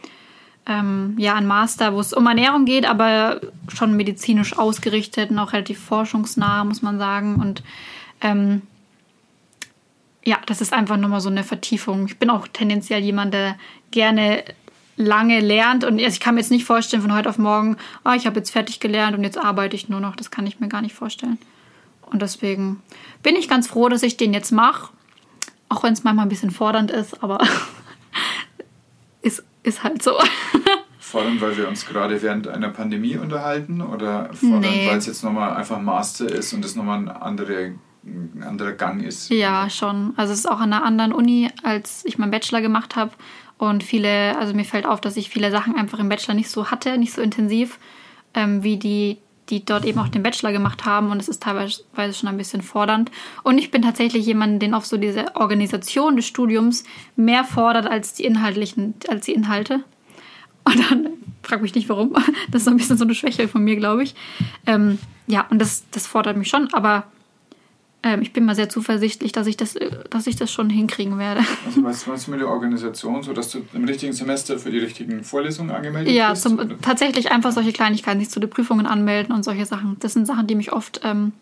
ähm, 0.66 1.14
ja 1.18 1.34
ein 1.34 1.46
Master, 1.46 1.94
wo 1.94 2.00
es 2.00 2.12
um 2.12 2.26
Ernährung 2.26 2.64
geht, 2.64 2.86
aber 2.86 3.40
schon 3.68 3.96
medizinisch 3.96 4.58
ausgerichtet 4.58 5.30
und 5.30 5.38
auch 5.38 5.52
relativ 5.52 5.78
forschungsnah, 5.78 6.64
muss 6.64 6.82
man 6.82 6.98
sagen. 6.98 7.36
Und 7.36 7.62
ähm, 8.20 8.62
ja, 10.24 10.38
das 10.46 10.60
ist 10.60 10.72
einfach 10.72 10.96
nochmal 10.96 11.20
so 11.20 11.28
eine 11.28 11.44
Vertiefung. 11.44 12.06
Ich 12.06 12.18
bin 12.18 12.30
auch 12.30 12.48
tendenziell 12.48 13.02
jemand, 13.02 13.32
der 13.32 13.56
gerne 13.92 14.42
lange 14.96 15.40
lernt 15.40 15.84
und 15.84 15.98
also 15.98 16.08
ich 16.08 16.20
kann 16.20 16.34
mir 16.34 16.40
jetzt 16.40 16.50
nicht 16.50 16.64
vorstellen 16.64 17.02
von 17.02 17.14
heute 17.14 17.28
auf 17.28 17.38
morgen, 17.38 17.76
oh, 18.04 18.12
ich 18.12 18.26
habe 18.26 18.38
jetzt 18.38 18.50
fertig 18.50 18.80
gelernt 18.80 19.16
und 19.16 19.24
jetzt 19.24 19.38
arbeite 19.38 19.76
ich 19.76 19.88
nur 19.88 20.00
noch. 20.00 20.16
Das 20.16 20.30
kann 20.30 20.46
ich 20.46 20.58
mir 20.58 20.68
gar 20.68 20.80
nicht 20.80 20.94
vorstellen. 20.94 21.38
Und 22.10 22.22
deswegen 22.22 22.82
bin 23.22 23.36
ich 23.36 23.48
ganz 23.48 23.68
froh, 23.68 23.88
dass 23.88 24.02
ich 24.02 24.16
den 24.16 24.32
jetzt 24.32 24.52
mache 24.52 24.90
auch 25.68 25.82
wenn 25.82 25.92
es 25.92 26.04
manchmal 26.04 26.26
ein 26.26 26.28
bisschen 26.28 26.50
fordernd 26.50 26.90
ist, 26.90 27.22
aber 27.22 27.38
ist, 29.22 29.44
ist 29.62 29.82
halt 29.82 30.02
so. 30.02 30.12
Fordernd, 30.98 31.40
weil 31.40 31.56
wir 31.56 31.68
uns 31.68 31.86
gerade 31.86 32.20
während 32.20 32.48
einer 32.48 32.70
Pandemie 32.70 33.16
unterhalten 33.16 33.80
oder 33.80 34.30
fordernd, 34.34 34.62
nee. 34.62 34.88
weil 34.88 34.98
es 34.98 35.06
jetzt 35.06 35.22
nochmal 35.22 35.54
einfach 35.54 35.80
Master 35.80 36.26
ist 36.26 36.52
und 36.52 36.64
es 36.64 36.74
nochmal 36.74 36.98
ein, 36.98 37.08
andere, 37.08 37.74
ein 38.04 38.42
anderer 38.42 38.72
Gang 38.72 39.04
ist? 39.04 39.30
Ja, 39.30 39.70
schon. 39.70 40.14
Also 40.16 40.32
es 40.32 40.40
ist 40.40 40.46
auch 40.46 40.58
an 40.58 40.72
einer 40.72 40.84
anderen 40.84 41.12
Uni, 41.12 41.48
als 41.62 42.04
ich 42.04 42.18
meinen 42.18 42.32
Bachelor 42.32 42.60
gemacht 42.60 42.96
habe. 42.96 43.12
Und 43.56 43.84
viele, 43.84 44.36
also 44.36 44.52
mir 44.52 44.64
fällt 44.64 44.84
auf, 44.84 45.00
dass 45.00 45.16
ich 45.16 45.30
viele 45.30 45.50
Sachen 45.50 45.76
einfach 45.76 45.98
im 46.00 46.08
Bachelor 46.08 46.34
nicht 46.34 46.50
so 46.50 46.70
hatte, 46.70 46.98
nicht 46.98 47.14
so 47.14 47.22
intensiv, 47.22 47.78
ähm, 48.34 48.62
wie 48.62 48.76
die 48.76 49.18
die 49.48 49.64
dort 49.64 49.84
eben 49.84 49.98
auch 49.98 50.08
den 50.08 50.22
Bachelor 50.22 50.52
gemacht 50.52 50.84
haben 50.84 51.10
und 51.10 51.20
es 51.20 51.28
ist 51.28 51.42
teilweise 51.42 51.84
schon 52.12 52.28
ein 52.28 52.36
bisschen 52.36 52.62
fordernd. 52.62 53.10
Und 53.42 53.58
ich 53.58 53.70
bin 53.70 53.82
tatsächlich 53.82 54.26
jemand, 54.26 54.60
den 54.60 54.74
oft 54.74 54.86
so 54.86 54.96
diese 54.96 55.36
Organisation 55.36 56.16
des 56.16 56.26
Studiums 56.26 56.84
mehr 57.14 57.44
fordert 57.44 57.86
als 57.86 58.14
die 58.14 58.24
inhaltlichen, 58.24 58.94
als 59.08 59.26
die 59.26 59.34
Inhalte. 59.34 59.84
Und 60.64 60.90
dann 60.90 61.08
frag 61.42 61.62
mich 61.62 61.74
nicht 61.74 61.88
warum. 61.88 62.14
Das 62.50 62.62
ist 62.62 62.68
ein 62.68 62.76
bisschen 62.76 62.98
so 62.98 63.04
eine 63.04 63.14
Schwäche 63.14 63.48
von 63.48 63.62
mir, 63.62 63.76
glaube 63.76 64.02
ich. 64.02 64.14
Ähm, 64.66 64.98
ja, 65.26 65.46
und 65.50 65.60
das, 65.60 65.84
das 65.90 66.06
fordert 66.06 66.36
mich 66.36 66.48
schon, 66.48 66.72
aber 66.74 67.04
ähm, 68.06 68.22
ich 68.22 68.32
bin 68.32 68.44
mal 68.44 68.54
sehr 68.54 68.68
zuversichtlich, 68.68 69.32
dass 69.32 69.48
ich 69.48 69.56
das, 69.56 69.74
äh, 69.74 69.90
dass 70.10 70.28
ich 70.28 70.36
das 70.36 70.52
schon 70.52 70.70
hinkriegen 70.70 71.18
werde. 71.18 71.40
Also 71.66 71.82
was 71.82 72.06
meinst 72.06 72.28
du 72.28 72.30
mit 72.30 72.40
der 72.40 72.48
Organisation, 72.48 73.24
so 73.24 73.32
dass 73.32 73.50
du 73.50 73.62
im 73.72 73.84
richtigen 73.84 74.12
Semester 74.12 74.60
für 74.60 74.70
die 74.70 74.78
richtigen 74.78 75.24
Vorlesungen 75.24 75.72
angemeldet 75.72 76.14
ja, 76.14 76.30
bist? 76.30 76.44
Ja, 76.44 76.56
tatsächlich 76.80 77.32
einfach 77.32 77.50
solche 77.50 77.72
Kleinigkeiten, 77.72 78.20
sich 78.20 78.30
zu 78.30 78.38
den 78.38 78.48
Prüfungen 78.48 78.86
anmelden 78.86 79.34
und 79.34 79.42
solche 79.42 79.66
Sachen. 79.66 79.96
Das 79.98 80.12
sind 80.12 80.24
Sachen, 80.24 80.46
die 80.46 80.54
mich 80.54 80.72
oft, 80.72 81.00
ähm, 81.02 81.32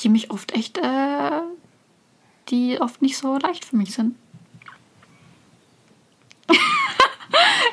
die 0.00 0.10
mich 0.10 0.30
oft 0.30 0.52
echt, 0.52 0.76
äh, 0.76 1.40
die 2.50 2.78
oft 2.78 3.00
nicht 3.00 3.16
so 3.16 3.38
leicht 3.38 3.64
für 3.64 3.76
mich 3.76 3.94
sind. 3.94 4.14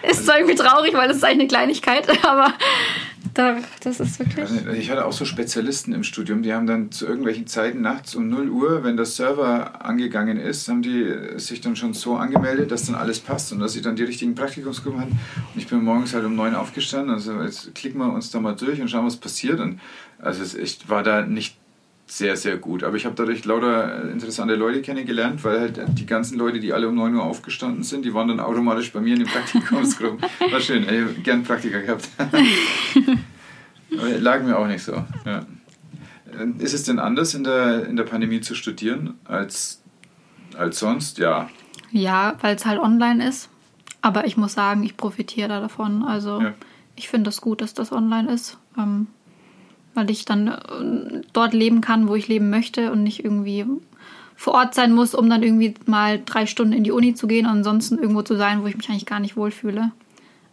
ist 0.10 0.26
zwar 0.26 0.38
irgendwie 0.38 0.56
traurig, 0.56 0.94
weil 0.94 1.10
es 1.10 1.18
ist 1.18 1.24
eigentlich 1.26 1.40
eine 1.40 1.48
Kleinigkeit, 1.48 2.26
aber 2.26 2.54
da, 3.34 3.58
das 3.84 4.00
ist 4.00 4.20
wirklich. 4.20 4.50
Ich 4.78 4.90
hatte 4.92 5.06
auch 5.06 5.12
so 5.12 5.26
Spezialisten 5.26 5.94
im 5.94 6.04
Studium, 6.04 6.42
die 6.42 6.54
haben 6.54 6.68
dann 6.68 6.92
zu 6.92 7.06
irgendwelchen 7.06 7.48
Zeiten 7.48 7.82
nachts 7.82 8.16
um 8.16 8.30
0 8.30 8.50
Uhr, 8.50 8.84
wenn 8.84 8.98
der 8.98 9.06
Server 9.06 9.86
angegangen 9.86 10.38
ist, 10.38 10.68
haben 10.68 10.82
die 10.82 11.14
sich 11.38 11.62
dann 11.62 11.76
schon 11.76 11.94
so 11.94 12.16
angemeldet, 12.16 12.72
dass 12.72 12.86
dann 12.86 12.96
alles 12.96 13.20
passt 13.20 13.52
und 13.52 13.60
dass 13.60 13.74
sie 13.74 13.82
dann 13.82 13.96
die 13.96 14.04
richtigen 14.04 14.36
Praktikumsgruppen 14.36 15.02
hatten. 15.02 15.20
Und 15.54 15.62
ich 15.62 15.68
bin 15.68 15.84
morgens 15.84 16.14
halt 16.14 16.26
um 16.26 16.36
9 16.36 16.54
Uhr 16.54 16.60
aufgestanden, 16.60 17.14
also 17.14 17.42
jetzt 17.42 17.74
klicken 17.76 18.00
wir 18.00 18.12
uns 18.12 18.32
da 18.32 18.40
mal 18.40 18.56
durch 18.56 18.82
und 18.82 18.90
schauen, 18.90 19.06
was 19.06 19.18
passiert. 19.18 19.60
Und 19.60 19.80
also 20.20 20.58
ich 20.58 20.90
war 20.90 21.04
da 21.04 21.26
nicht 21.26 21.58
sehr, 22.10 22.36
sehr 22.36 22.58
gut. 22.58 22.84
Aber 22.84 22.98
ich 22.98 23.06
habe 23.06 23.16
dadurch 23.16 23.46
lauter 23.46 24.10
interessante 24.10 24.56
Leute 24.56 24.82
kennengelernt, 24.82 25.44
weil 25.44 25.60
halt 25.60 25.80
die 25.98 26.06
ganzen 26.06 26.38
Leute, 26.38 26.60
die 26.60 26.74
alle 26.74 26.88
um 26.88 26.96
9 26.96 27.16
Uhr 27.16 27.24
aufgestanden 27.24 27.84
sind, 27.84 28.04
die 28.04 28.14
waren 28.14 28.28
dann 28.28 28.40
automatisch 28.40 28.92
bei 28.92 29.00
mir 29.00 29.14
in 29.14 29.20
den 29.20 29.28
Praktikumsgruppen. 29.28 30.20
War 30.52 30.60
schön, 30.60 30.84
ich 30.84 30.90
habe 30.90 31.14
gern 31.24 31.44
Praktiker 31.44 31.82
gehabt. 31.82 32.10
Aber 33.92 34.10
lag 34.20 34.42
mir 34.44 34.58
auch 34.58 34.68
nicht 34.68 34.84
so. 34.84 34.94
Ja. 35.26 35.46
Äh, 36.38 36.64
ist 36.64 36.74
es 36.74 36.84
denn 36.84 37.00
anders 37.00 37.34
in 37.36 37.44
der, 37.44 37.86
in 37.86 37.96
der 37.96 38.04
Pandemie 38.04 38.42
zu 38.42 38.56
studieren 38.56 39.20
als, 39.26 39.82
als 40.58 40.80
sonst? 40.80 41.20
Ja. 41.20 41.50
Ja, 41.92 42.38
weil 42.42 42.56
es 42.56 42.66
halt 42.66 42.80
online 42.80 43.28
ist. 43.28 43.50
Aber 44.02 44.26
ich 44.26 44.38
muss 44.38 44.54
sagen, 44.54 44.84
ich 44.84 44.98
profitiere 44.98 45.50
da 45.50 45.60
davon. 45.60 46.04
Also 46.04 46.42
ja. 46.42 46.54
ich 46.96 47.10
finde 47.10 47.30
es 47.30 47.36
das 47.36 47.42
gut, 47.42 47.62
dass 47.62 47.74
das 47.74 47.92
online 47.92 48.32
ist. 48.32 48.58
Ähm, 48.78 49.08
weil 49.94 50.10
ich 50.10 50.26
dann 50.26 50.48
äh, 50.48 51.22
dort 51.34 51.54
leben 51.54 51.82
kann, 51.82 52.08
wo 52.08 52.16
ich 52.16 52.28
leben 52.28 52.50
möchte 52.50 52.92
und 52.92 53.04
nicht 53.04 53.24
irgendwie 53.24 53.66
vor 54.36 54.54
Ort 54.54 54.74
sein 54.74 54.94
muss, 54.94 55.14
um 55.14 55.30
dann 55.30 55.44
irgendwie 55.44 55.74
mal 55.86 56.22
drei 56.24 56.46
Stunden 56.46 56.74
in 56.74 56.84
die 56.84 56.92
Uni 56.92 57.14
zu 57.14 57.28
gehen 57.28 57.46
und 57.46 57.52
ansonsten 57.52 57.98
irgendwo 57.98 58.22
zu 58.22 58.38
sein, 58.38 58.62
wo 58.62 58.68
ich 58.68 58.78
mich 58.78 58.90
eigentlich 58.90 59.06
gar 59.06 59.20
nicht 59.20 59.36
wohlfühle. 59.36 59.92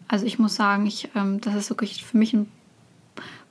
Also 0.08 0.26
ich 0.26 0.38
muss 0.38 0.56
sagen, 0.56 0.86
ich, 0.86 1.08
ähm, 1.14 1.40
das 1.40 1.54
ist 1.54 1.70
wirklich 1.70 2.04
für 2.04 2.16
mich 2.16 2.32
ein 2.32 2.48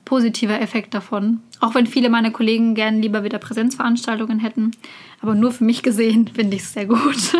positiver 0.04 0.60
Effekt 0.60 0.94
davon. 0.94 1.40
Auch 1.60 1.74
wenn 1.74 1.86
viele 1.86 2.08
meiner 2.08 2.30
Kollegen 2.30 2.74
gerne 2.74 2.98
lieber 2.98 3.24
wieder 3.24 3.38
Präsenzveranstaltungen 3.38 4.38
hätten. 4.38 4.70
Aber 5.20 5.34
nur 5.34 5.52
für 5.52 5.64
mich 5.64 5.82
gesehen 5.82 6.28
finde 6.34 6.56
ich 6.56 6.62
es 6.62 6.72
sehr 6.72 6.86
gut. 6.86 7.32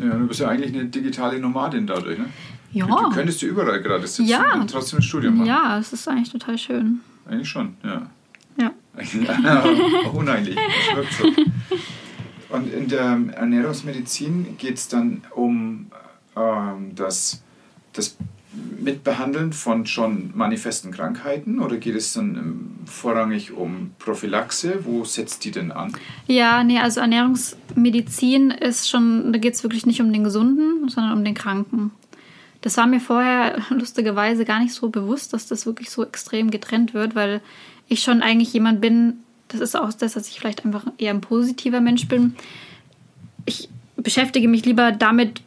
Ja, 0.00 0.14
du 0.14 0.26
bist 0.26 0.40
ja 0.40 0.48
eigentlich 0.48 0.74
eine 0.74 0.86
digitale 0.86 1.38
Nomadin 1.38 1.86
dadurch, 1.86 2.18
ne? 2.18 2.26
Ja. 2.72 2.86
Du 2.86 3.10
könntest 3.10 3.40
du 3.40 3.46
überall 3.46 3.80
gerade 3.80 4.06
sitzen 4.06 4.26
ja. 4.26 4.54
und 4.54 4.70
trotzdem 4.70 4.98
ein 4.98 5.02
Studium 5.02 5.38
machen. 5.38 5.48
Ja, 5.48 5.78
es 5.78 5.92
ist 5.92 6.06
eigentlich 6.08 6.30
total 6.30 6.58
schön. 6.58 7.00
Eigentlich 7.28 7.48
schon, 7.48 7.76
ja. 7.82 8.10
Ja. 8.58 8.72
auch 10.06 10.14
uneigentlich. 10.14 10.56
Das 10.56 10.96
wirkt 10.96 11.12
so. 11.12 11.42
Und 12.48 12.72
in 12.72 12.88
der 12.88 13.18
Ernährungsmedizin 13.34 14.56
geht 14.56 14.76
es 14.76 14.88
dann 14.88 15.22
um 15.34 15.86
ähm, 16.36 16.94
das, 16.94 17.42
das 17.92 18.16
Mitbehandeln 18.78 19.52
von 19.52 19.86
schon 19.86 20.30
manifesten 20.34 20.90
Krankheiten 20.90 21.58
oder 21.58 21.76
geht 21.76 21.96
es 21.96 22.12
dann 22.12 22.36
ähm, 22.36 22.70
vorrangig 22.86 23.52
um 23.52 23.90
Prophylaxe? 23.98 24.84
Wo 24.84 25.04
setzt 25.04 25.44
die 25.44 25.50
denn 25.50 25.72
an? 25.72 25.92
Ja, 26.26 26.62
nee, 26.62 26.78
also 26.78 27.00
Ernährungsmedizin 27.00 28.52
ist 28.52 28.88
schon, 28.88 29.32
da 29.32 29.38
geht 29.38 29.54
es 29.54 29.62
wirklich 29.62 29.86
nicht 29.86 30.00
um 30.00 30.12
den 30.12 30.24
Gesunden, 30.24 30.88
sondern 30.88 31.18
um 31.18 31.24
den 31.24 31.34
Kranken. 31.34 31.90
Das 32.66 32.78
war 32.78 32.88
mir 32.88 32.98
vorher 32.98 33.58
lustigerweise 33.70 34.44
gar 34.44 34.58
nicht 34.58 34.74
so 34.74 34.88
bewusst, 34.88 35.32
dass 35.32 35.46
das 35.46 35.66
wirklich 35.66 35.88
so 35.88 36.02
extrem 36.02 36.50
getrennt 36.50 36.94
wird, 36.94 37.14
weil 37.14 37.40
ich 37.86 38.02
schon 38.02 38.22
eigentlich 38.22 38.52
jemand 38.52 38.80
bin, 38.80 39.18
das 39.46 39.60
ist 39.60 39.76
auch 39.76 39.92
das, 39.92 40.14
dass 40.14 40.26
ich 40.26 40.40
vielleicht 40.40 40.64
einfach 40.64 40.84
eher 40.98 41.14
ein 41.14 41.20
positiver 41.20 41.80
Mensch 41.80 42.08
bin. 42.08 42.34
Ich 43.44 43.68
beschäftige 43.96 44.48
mich 44.48 44.64
lieber 44.64 44.90
damit, 44.90 45.42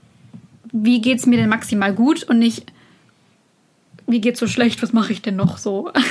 wie 0.71 1.01
geht 1.01 1.19
es 1.19 1.25
mir 1.25 1.35
denn 1.35 1.49
maximal 1.49 1.93
gut 1.93 2.23
und 2.23 2.39
nicht, 2.39 2.71
wie 4.11 4.21
geht's 4.21 4.39
so 4.39 4.47
schlecht, 4.47 4.81
was 4.81 4.91
mache 4.91 5.13
ich 5.13 5.21
denn 5.21 5.35
noch 5.35 5.57
so? 5.57 5.91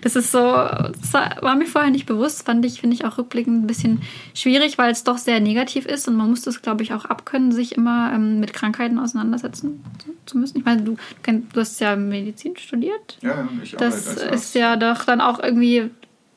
Das 0.00 0.14
ist 0.14 0.30
so, 0.30 0.38
das 0.38 1.12
war 1.12 1.56
mir 1.56 1.66
vorher 1.66 1.90
nicht 1.90 2.06
bewusst, 2.06 2.46
fand 2.46 2.64
ich, 2.64 2.80
finde 2.80 2.94
ich 2.94 3.04
auch 3.04 3.18
rückblickend 3.18 3.64
ein 3.64 3.66
bisschen 3.66 4.00
schwierig, 4.32 4.78
weil 4.78 4.92
es 4.92 5.02
doch 5.02 5.18
sehr 5.18 5.40
negativ 5.40 5.86
ist 5.86 6.06
und 6.06 6.14
man 6.14 6.30
muss 6.30 6.42
das, 6.42 6.62
glaube 6.62 6.84
ich, 6.84 6.92
auch 6.92 7.04
abkönnen, 7.04 7.50
sich 7.50 7.76
immer 7.76 8.12
ähm, 8.14 8.38
mit 8.38 8.52
Krankheiten 8.52 9.00
auseinandersetzen 9.00 9.84
zu 10.24 10.38
müssen. 10.38 10.58
Ich 10.58 10.64
meine, 10.64 10.82
du, 10.82 10.96
du 11.24 11.60
hast 11.60 11.80
ja 11.80 11.96
Medizin 11.96 12.56
studiert. 12.56 13.18
Ja, 13.22 13.48
ich 13.60 13.74
auch. 13.74 13.80
Das 13.80 14.06
ist 14.06 14.54
ja 14.54 14.76
doch 14.76 15.04
dann 15.04 15.20
auch 15.20 15.42
irgendwie, 15.42 15.90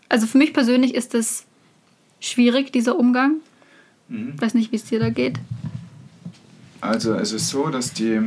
also 0.09 0.25
für 0.25 0.39
mich 0.39 0.53
persönlich 0.53 0.95
ist 0.95 1.13
es 1.13 1.45
schwierig, 2.19 2.71
dieser 2.71 2.97
Umgang. 2.97 3.35
Mhm. 4.09 4.33
Ich 4.35 4.41
weiß 4.41 4.55
nicht, 4.55 4.71
wie 4.71 4.77
es 4.77 4.85
dir 4.85 4.99
da 4.99 5.11
geht. 5.11 5.37
Also 6.81 7.13
es 7.13 7.31
ist 7.31 7.49
so, 7.49 7.69
dass 7.69 7.93
die 7.93 8.19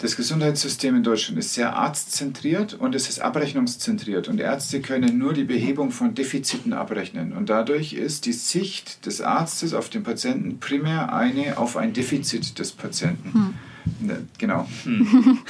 das 0.00 0.16
Gesundheitssystem 0.16 0.96
in 0.96 1.02
Deutschland 1.02 1.38
ist 1.38 1.52
sehr 1.52 1.76
arztzentriert 1.76 2.72
und 2.72 2.94
es 2.94 3.10
ist 3.10 3.20
abrechnungszentriert. 3.20 4.28
Und 4.28 4.40
Ärzte 4.40 4.80
können 4.80 5.18
nur 5.18 5.34
die 5.34 5.44
Behebung 5.44 5.90
von 5.90 6.14
Defiziten 6.14 6.72
abrechnen. 6.72 7.34
Und 7.34 7.50
dadurch 7.50 7.92
ist 7.92 8.24
die 8.24 8.32
Sicht 8.32 9.04
des 9.04 9.20
Arztes 9.20 9.74
auf 9.74 9.90
den 9.90 10.02
Patienten 10.02 10.58
primär 10.58 11.12
eine 11.12 11.58
auf 11.58 11.76
ein 11.76 11.92
Defizit 11.92 12.58
des 12.58 12.72
Patienten. 12.72 13.32
Hm. 13.32 13.54
Ne, 14.00 14.26
genau. 14.38 14.66
Hm. 14.84 15.38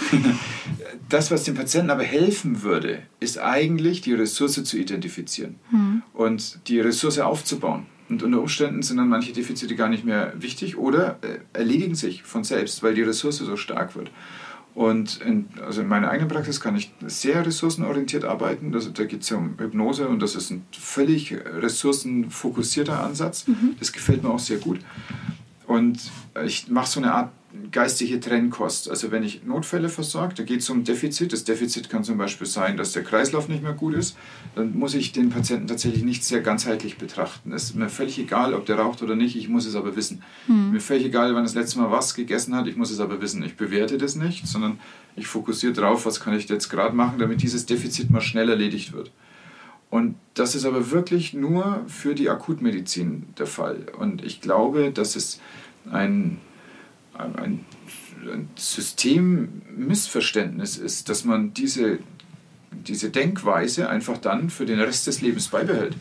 Das, 1.08 1.32
was 1.32 1.42
dem 1.42 1.56
Patienten 1.56 1.90
aber 1.90 2.04
helfen 2.04 2.62
würde, 2.62 3.00
ist 3.18 3.38
eigentlich 3.38 4.00
die 4.00 4.14
Ressource 4.14 4.62
zu 4.62 4.78
identifizieren 4.78 5.56
hm. 5.70 6.02
und 6.12 6.60
die 6.68 6.78
Ressource 6.78 7.18
aufzubauen. 7.18 7.86
Und 8.08 8.22
unter 8.22 8.40
Umständen 8.40 8.82
sind 8.82 8.96
dann 8.96 9.08
manche 9.08 9.32
Defizite 9.32 9.76
gar 9.76 9.88
nicht 9.88 10.04
mehr 10.04 10.32
wichtig 10.36 10.76
oder 10.76 11.18
äh, 11.22 11.38
erledigen 11.52 11.94
sich 11.94 12.22
von 12.24 12.44
selbst, 12.44 12.82
weil 12.82 12.94
die 12.94 13.02
Ressource 13.02 13.38
so 13.38 13.56
stark 13.56 13.96
wird. 13.96 14.10
Und 14.74 15.20
in, 15.22 15.48
also 15.64 15.80
in 15.80 15.88
meiner 15.88 16.10
eigenen 16.10 16.28
Praxis 16.28 16.60
kann 16.60 16.76
ich 16.76 16.92
sehr 17.06 17.44
ressourcenorientiert 17.44 18.24
arbeiten. 18.24 18.72
Das, 18.72 18.92
da 18.92 19.04
geht 19.04 19.22
es 19.22 19.30
ja 19.30 19.36
um 19.36 19.58
Hypnose 19.58 20.08
und 20.08 20.20
das 20.20 20.34
ist 20.34 20.50
ein 20.50 20.64
völlig 20.72 21.34
ressourcenfokussierter 21.34 23.02
Ansatz. 23.02 23.48
Mhm. 23.48 23.76
Das 23.78 23.92
gefällt 23.92 24.22
mir 24.22 24.30
auch 24.30 24.38
sehr 24.38 24.58
gut. 24.58 24.80
Und 25.66 26.10
ich 26.44 26.68
mache 26.68 26.88
so 26.88 27.00
eine 27.00 27.12
Art 27.12 27.30
geistige 27.72 28.20
Trennkost. 28.20 28.88
Also 28.88 29.10
wenn 29.10 29.22
ich 29.22 29.44
Notfälle 29.44 29.88
versorge, 29.88 30.34
da 30.34 30.42
geht 30.44 30.60
es 30.60 30.70
um 30.70 30.84
Defizit. 30.84 31.32
Das 31.32 31.44
Defizit 31.44 31.90
kann 31.90 32.04
zum 32.04 32.16
Beispiel 32.16 32.46
sein, 32.46 32.76
dass 32.76 32.92
der 32.92 33.02
Kreislauf 33.02 33.48
nicht 33.48 33.62
mehr 33.62 33.72
gut 33.72 33.94
ist. 33.94 34.16
Dann 34.54 34.78
muss 34.78 34.94
ich 34.94 35.12
den 35.12 35.30
Patienten 35.30 35.66
tatsächlich 35.66 36.04
nicht 36.04 36.24
sehr 36.24 36.40
ganzheitlich 36.40 36.98
betrachten. 36.98 37.52
Es 37.52 37.64
ist 37.64 37.76
mir 37.76 37.88
völlig 37.88 38.18
egal, 38.18 38.54
ob 38.54 38.66
der 38.66 38.78
raucht 38.78 39.02
oder 39.02 39.16
nicht, 39.16 39.36
ich 39.36 39.48
muss 39.48 39.66
es 39.66 39.74
aber 39.74 39.96
wissen. 39.96 40.22
Hm. 40.46 40.72
Mir 40.72 40.80
völlig 40.80 41.06
egal, 41.06 41.34
wann 41.34 41.44
das 41.44 41.54
letzte 41.54 41.80
Mal 41.80 41.90
was 41.90 42.14
gegessen 42.14 42.54
hat, 42.54 42.66
ich 42.66 42.76
muss 42.76 42.90
es 42.90 43.00
aber 43.00 43.20
wissen. 43.20 43.42
Ich 43.42 43.56
bewerte 43.56 43.98
das 43.98 44.14
nicht, 44.14 44.46
sondern 44.46 44.78
ich 45.16 45.26
fokussiere 45.26 45.72
darauf, 45.72 46.06
was 46.06 46.20
kann 46.20 46.34
ich 46.34 46.48
jetzt 46.48 46.68
gerade 46.68 46.94
machen, 46.94 47.18
damit 47.18 47.42
dieses 47.42 47.66
Defizit 47.66 48.10
mal 48.10 48.20
schnell 48.20 48.48
erledigt 48.48 48.92
wird. 48.92 49.10
Und 49.90 50.14
das 50.34 50.54
ist 50.54 50.64
aber 50.64 50.92
wirklich 50.92 51.34
nur 51.34 51.82
für 51.88 52.14
die 52.14 52.30
Akutmedizin 52.30 53.26
der 53.38 53.46
Fall. 53.46 53.86
Und 53.98 54.24
ich 54.24 54.40
glaube, 54.40 54.92
dass 54.92 55.16
es 55.16 55.40
ein 55.90 56.38
ein, 57.22 57.64
ein 58.22 58.48
Systemmissverständnis 58.56 60.76
ist, 60.76 61.08
dass 61.08 61.24
man 61.24 61.54
diese, 61.54 62.00
diese 62.70 63.10
Denkweise 63.10 63.88
einfach 63.88 64.18
dann 64.18 64.50
für 64.50 64.66
den 64.66 64.80
Rest 64.80 65.06
des 65.06 65.20
Lebens 65.20 65.46
beibehält. 65.48 65.96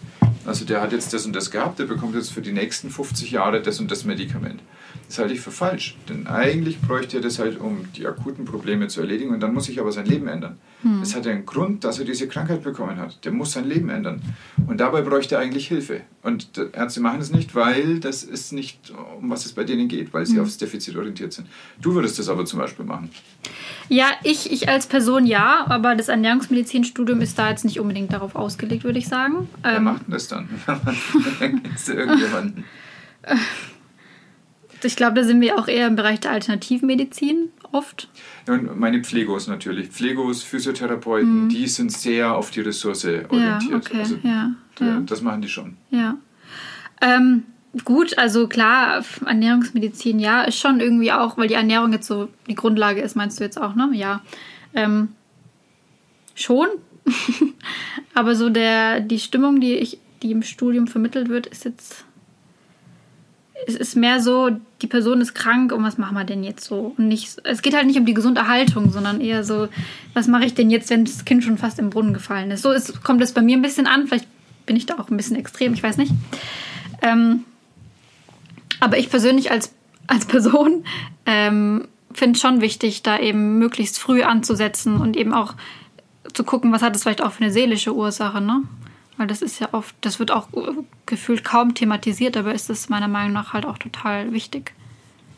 Also 0.45 0.65
der 0.65 0.81
hat 0.81 0.91
jetzt 0.91 1.13
das 1.13 1.25
und 1.25 1.35
das 1.35 1.51
gehabt, 1.51 1.79
der 1.79 1.85
bekommt 1.85 2.15
jetzt 2.15 2.31
für 2.31 2.41
die 2.41 2.51
nächsten 2.51 2.89
50 2.89 3.31
Jahre 3.31 3.61
das 3.61 3.79
und 3.79 3.91
das 3.91 4.05
Medikament. 4.05 4.61
Das 5.09 5.17
halte 5.17 5.33
ich 5.33 5.41
für 5.41 5.49
falsch. 5.49 5.97
Denn 6.07 6.27
eigentlich 6.27 6.79
bräuchte 6.79 7.17
er 7.17 7.23
das 7.23 7.39
halt, 7.39 7.59
um 7.59 7.91
die 7.95 8.05
akuten 8.05 8.45
Probleme 8.45 8.87
zu 8.89 9.01
erledigen 9.01 9.33
und 9.33 9.39
dann 9.39 9.55
muss 9.55 9.65
sich 9.65 9.79
aber 9.79 9.91
sein 9.91 10.05
Leben 10.05 10.27
ändern. 10.27 10.59
Hm. 10.83 11.01
Es 11.01 11.15
hat 11.15 11.25
einen 11.25 11.47
Grund, 11.47 11.83
dass 11.83 11.97
er 11.97 12.05
diese 12.05 12.27
Krankheit 12.27 12.61
bekommen 12.61 12.97
hat. 12.97 13.25
Der 13.25 13.31
muss 13.31 13.53
sein 13.53 13.67
Leben 13.67 13.89
ändern. 13.89 14.21
Und 14.67 14.79
dabei 14.79 15.01
bräuchte 15.01 15.33
er 15.33 15.41
eigentlich 15.41 15.67
Hilfe. 15.67 16.01
Und 16.21 16.51
Ärzte 16.73 17.01
machen 17.01 17.21
es 17.21 17.31
nicht, 17.31 17.55
weil 17.55 17.99
das 17.99 18.23
ist 18.23 18.53
nicht, 18.53 18.93
um 19.19 19.31
was 19.31 19.47
es 19.47 19.53
bei 19.53 19.63
denen 19.63 19.87
geht, 19.87 20.13
weil 20.13 20.27
sie 20.27 20.35
hm. 20.35 20.43
aufs 20.43 20.59
Defizit 20.59 20.95
orientiert 20.95 21.33
sind. 21.33 21.47
Du 21.81 21.95
würdest 21.95 22.19
das 22.19 22.29
aber 22.29 22.45
zum 22.45 22.59
Beispiel 22.59 22.85
machen. 22.85 23.09
Ja, 23.87 24.11
ich, 24.23 24.51
ich 24.51 24.69
als 24.69 24.85
Person 24.85 25.25
ja, 25.25 25.65
aber 25.67 25.95
das 25.95 26.09
Ernährungsmedizinstudium 26.09 27.19
ist 27.21 27.39
da 27.39 27.49
jetzt 27.49 27.65
nicht 27.65 27.79
unbedingt 27.79 28.13
darauf 28.13 28.35
ausgelegt, 28.35 28.83
würde 28.83 28.99
ich 28.99 29.07
sagen. 29.07 29.49
Wer 29.63 29.77
ähm, 29.77 29.85
macht 29.85 30.05
denn 30.05 30.11
das 30.11 30.27
dann? 30.27 30.47
irgendjemanden. 31.87 32.63
Ich 34.83 34.95
glaube, 34.95 35.15
da 35.15 35.23
sind 35.23 35.41
wir 35.41 35.57
auch 35.57 35.67
eher 35.67 35.87
im 35.87 35.95
Bereich 35.95 36.21
der 36.21 36.31
Alternativmedizin 36.31 37.49
oft. 37.71 38.09
Ja, 38.47 38.53
und 38.53 38.79
meine 38.79 39.01
Pflegos 39.03 39.47
natürlich. 39.47 39.89
Pflegos, 39.89 40.43
Physiotherapeuten, 40.43 41.45
mhm. 41.45 41.49
die 41.49 41.67
sind 41.67 41.91
sehr 41.91 42.35
auf 42.35 42.51
die 42.51 42.61
Ressource 42.61 43.05
orientiert. 43.05 43.61
Ja, 43.69 43.77
okay, 43.77 43.99
also, 43.99 44.17
ja, 44.23 44.51
ja. 44.79 44.99
Das 45.01 45.21
machen 45.21 45.41
die 45.41 45.49
schon. 45.49 45.77
Ja. 45.91 46.17
Ähm, 47.01 47.43
gut, 47.83 48.17
also 48.17 48.47
klar, 48.47 49.03
Ernährungsmedizin, 49.25 50.19
ja, 50.19 50.43
ist 50.43 50.57
schon 50.57 50.79
irgendwie 50.79 51.11
auch, 51.11 51.37
weil 51.37 51.47
die 51.47 51.53
Ernährung 51.53 51.93
jetzt 51.93 52.07
so 52.07 52.29
die 52.47 52.55
Grundlage 52.55 53.01
ist, 53.01 53.15
meinst 53.15 53.39
du 53.39 53.43
jetzt 53.43 53.59
auch, 53.59 53.75
ne? 53.75 53.89
Ja. 53.93 54.21
Ähm, 54.73 55.09
schon. 56.35 56.67
Aber 58.13 58.35
so 58.35 58.49
der, 58.49 58.99
die 59.01 59.19
Stimmung, 59.19 59.61
die 59.61 59.75
ich, 59.75 59.99
die 60.21 60.31
im 60.31 60.43
Studium 60.43 60.87
vermittelt 60.87 61.29
wird, 61.29 61.47
ist 61.47 61.65
jetzt 61.65 62.05
es 63.67 63.75
ist 63.75 63.95
mehr 63.95 64.21
so, 64.21 64.49
die 64.81 64.87
Person 64.87 65.21
ist 65.21 65.35
krank 65.35 65.71
und 65.71 65.83
was 65.83 65.97
machen 65.97 66.15
wir 66.15 66.23
denn 66.23 66.43
jetzt 66.43 66.65
so? 66.65 66.93
Und 66.97 67.07
nicht, 67.07 67.37
es 67.43 67.61
geht 67.61 67.75
halt 67.75 67.87
nicht 67.87 67.99
um 67.99 68.05
die 68.05 68.13
Gesunderhaltung, 68.13 68.91
sondern 68.91 69.21
eher 69.21 69.43
so, 69.43 69.67
was 70.13 70.27
mache 70.27 70.45
ich 70.45 70.53
denn 70.53 70.69
jetzt, 70.69 70.89
wenn 70.89 71.05
das 71.05 71.25
Kind 71.25 71.43
schon 71.43 71.57
fast 71.57 71.79
im 71.79 71.89
Brunnen 71.89 72.13
gefallen 72.13 72.51
ist? 72.51 72.61
So 72.61 72.71
ist, 72.71 73.03
kommt 73.03 73.21
es 73.21 73.33
bei 73.33 73.41
mir 73.41 73.57
ein 73.57 73.61
bisschen 73.61 73.87
an. 73.87 74.07
Vielleicht 74.07 74.27
bin 74.65 74.75
ich 74.75 74.85
da 74.85 74.99
auch 74.99 75.09
ein 75.09 75.17
bisschen 75.17 75.35
extrem, 75.35 75.73
ich 75.73 75.83
weiß 75.83 75.97
nicht. 75.97 76.13
Ähm, 77.01 77.43
aber 78.79 78.97
ich 78.97 79.09
persönlich 79.09 79.51
als, 79.51 79.73
als 80.07 80.25
Person 80.25 80.85
ähm, 81.25 81.87
finde 82.13 82.37
es 82.37 82.41
schon 82.41 82.61
wichtig, 82.61 83.03
da 83.03 83.19
eben 83.19 83.59
möglichst 83.59 83.99
früh 83.99 84.23
anzusetzen 84.23 84.99
und 84.99 85.17
eben 85.17 85.33
auch 85.33 85.55
zu 86.33 86.43
gucken, 86.43 86.71
was 86.71 86.81
hat 86.81 86.95
es 86.95 87.03
vielleicht 87.03 87.21
auch 87.21 87.31
für 87.31 87.43
eine 87.43 87.51
seelische 87.51 87.93
Ursache, 87.93 88.41
ne? 88.41 88.63
Weil 89.19 89.27
das 89.27 89.41
ist 89.41 89.59
ja 89.59 89.67
oft, 89.73 89.93
das 89.99 90.17
wird 90.19 90.31
auch 90.31 90.47
gefühlt 91.05 91.43
kaum 91.43 91.73
thematisiert, 91.73 92.37
aber 92.37 92.53
ist 92.53 92.69
es 92.69 92.87
meiner 92.87 93.09
Meinung 93.09 93.33
nach 93.33 93.51
halt 93.51 93.65
auch 93.65 93.77
total 93.77 94.31
wichtig. 94.31 94.73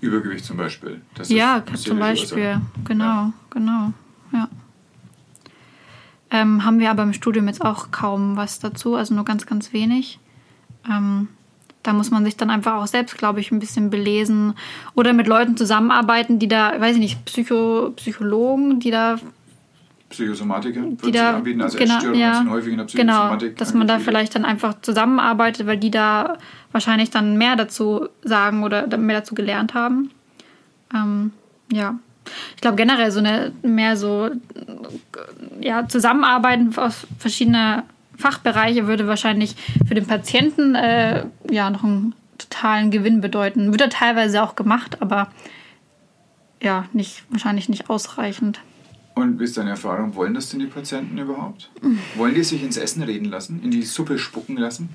Übergewicht 0.01 0.45
zum 0.45 0.55
Beispiel. 0.55 1.01
Das 1.15 1.29
ja, 1.29 1.63
zum 1.73 1.97
Beispiel. 1.97 2.61
Genau, 2.86 3.05
ja. 3.05 3.34
genau, 3.49 3.93
ja. 4.34 4.49
Ähm, 6.29 6.63
haben 6.63 6.77
wir 6.77 6.91
aber 6.91 7.01
im 7.01 7.13
Studium 7.13 7.47
jetzt 7.47 7.65
auch 7.65 7.89
kaum 7.89 8.38
was 8.38 8.59
dazu, 8.59 8.93
also 8.93 9.15
nur 9.15 9.25
ganz, 9.25 9.47
ganz 9.47 9.73
wenig. 9.73 10.19
Ähm, 10.88 11.29
da 11.82 11.93
muss 11.93 12.11
man 12.11 12.23
sich 12.23 12.38
dann 12.38 12.51
einfach 12.51 12.75
auch 12.75 12.88
selbst, 12.88 13.17
glaube 13.17 13.39
ich, 13.39 13.51
ein 13.51 13.57
bisschen 13.57 13.89
belesen 13.89 14.53
oder 14.93 15.11
mit 15.13 15.25
Leuten 15.25 15.57
zusammenarbeiten, 15.57 16.38
die 16.38 16.47
da, 16.47 16.79
weiß 16.79 16.97
ich 16.97 17.01
nicht, 17.01 17.25
Psycho, 17.25 17.93
Psychologen, 17.95 18.79
die 18.79 18.91
da 18.91 19.17
Psychosomatiker 20.12 20.82
die 21.03 21.12
da, 21.12 21.38
anbieten, 21.38 21.62
also 21.62 21.78
genau, 21.78 21.95
Essstörungen 21.95 22.22
ja, 22.22 22.36
sind 22.36 22.49
häufig 22.49 22.72
in 22.72 22.78
der 22.78 22.86
genau, 22.88 23.14
Psychosomatik. 23.14 23.57
dass 23.57 23.74
man 23.74 23.88
da 23.88 23.99
vielleicht 23.99 24.36
dann 24.36 24.45
einfach 24.45 24.76
zusammenarbeitet, 24.82 25.68
weil 25.68 25.78
die 25.78 25.91
da 25.91 26.38
wahrscheinlich 26.72 27.09
dann 27.09 27.38
mehr 27.38 27.55
dazu 27.55 28.07
sagen 28.24 28.64
oder 28.64 28.97
mehr 28.97 29.20
dazu 29.20 29.36
gelernt 29.36 29.74
haben. 29.74 30.12
Ähm, 30.93 31.32
ja, 31.72 31.99
ich 32.55 32.62
glaube 32.62 32.78
generell 32.78 33.12
so 33.12 33.20
eine 33.20 33.51
mehr 33.62 33.97
so 33.97 34.30
ja 35.59 35.88
Zusammenarbeiten 35.88 36.78
aus 36.78 37.07
verschiedene 37.18 37.84
Fachbereiche 38.18 38.88
würde 38.88 39.07
wahrscheinlich 39.07 39.55
für 39.88 39.95
den 39.95 40.05
Patienten 40.05 40.76
äh, 40.76 41.26
ja 41.49 41.70
noch 41.70 41.84
einen 41.84 42.14
totalen 42.38 42.91
Gewinn 42.91 43.22
bedeuten. 43.22 43.72
Wird 43.72 43.82
ja 43.82 43.88
teilweise 43.88 44.43
auch 44.43 44.55
gemacht, 44.55 45.01
aber 45.01 45.30
ja, 46.62 46.86
nicht, 46.93 47.24
wahrscheinlich 47.30 47.70
nicht 47.70 47.89
ausreichend. 47.89 48.62
Und 49.14 49.41
ist 49.41 49.57
deine 49.57 49.72
Erfahrung? 49.72 50.16
Wollen 50.16 50.34
das 50.34 50.49
denn 50.49 50.59
die 50.59 50.68
Patienten 50.68 51.18
überhaupt? 51.18 51.70
Wollen 52.16 52.34
die 52.34 52.43
sich 52.43 52.64
ins 52.64 52.78
Essen 52.78 53.03
reden 53.03 53.26
lassen? 53.26 53.62
In 53.64 53.72
die 53.72 53.84
Suppe 53.84 54.18
spucken 54.18 54.57
lassen? 54.57 54.89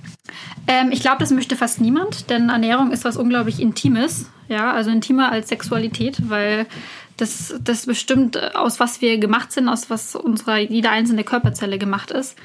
Ähm, 0.67 0.91
ich 0.91 1.01
glaube, 1.01 1.19
das 1.21 1.31
möchte 1.31 1.55
fast 1.55 1.81
niemand, 1.81 2.31
denn 2.31 2.49
Ernährung 2.49 2.93
ist 2.93 3.05
was 3.05 3.17
unglaublich 3.17 3.61
Intimes. 3.61 4.31
Ja, 4.49 4.73
also 4.73 4.91
intimer 4.91 5.31
als 5.33 5.49
Sexualität, 5.49 6.31
weil 6.31 6.67
das, 7.17 7.55
das 7.62 7.87
bestimmt, 7.87 8.37
äh, 8.37 8.51
aus 8.55 8.81
was 8.81 9.01
wir 9.01 9.19
gemacht 9.19 9.53
sind, 9.53 9.69
aus 9.69 9.91
was 9.91 10.14
unsere, 10.14 10.61
jede 10.61 10.91
einzelne 10.91 11.25
Körperzelle 11.25 11.79
gemacht 11.79 12.11
ist. 12.11 12.37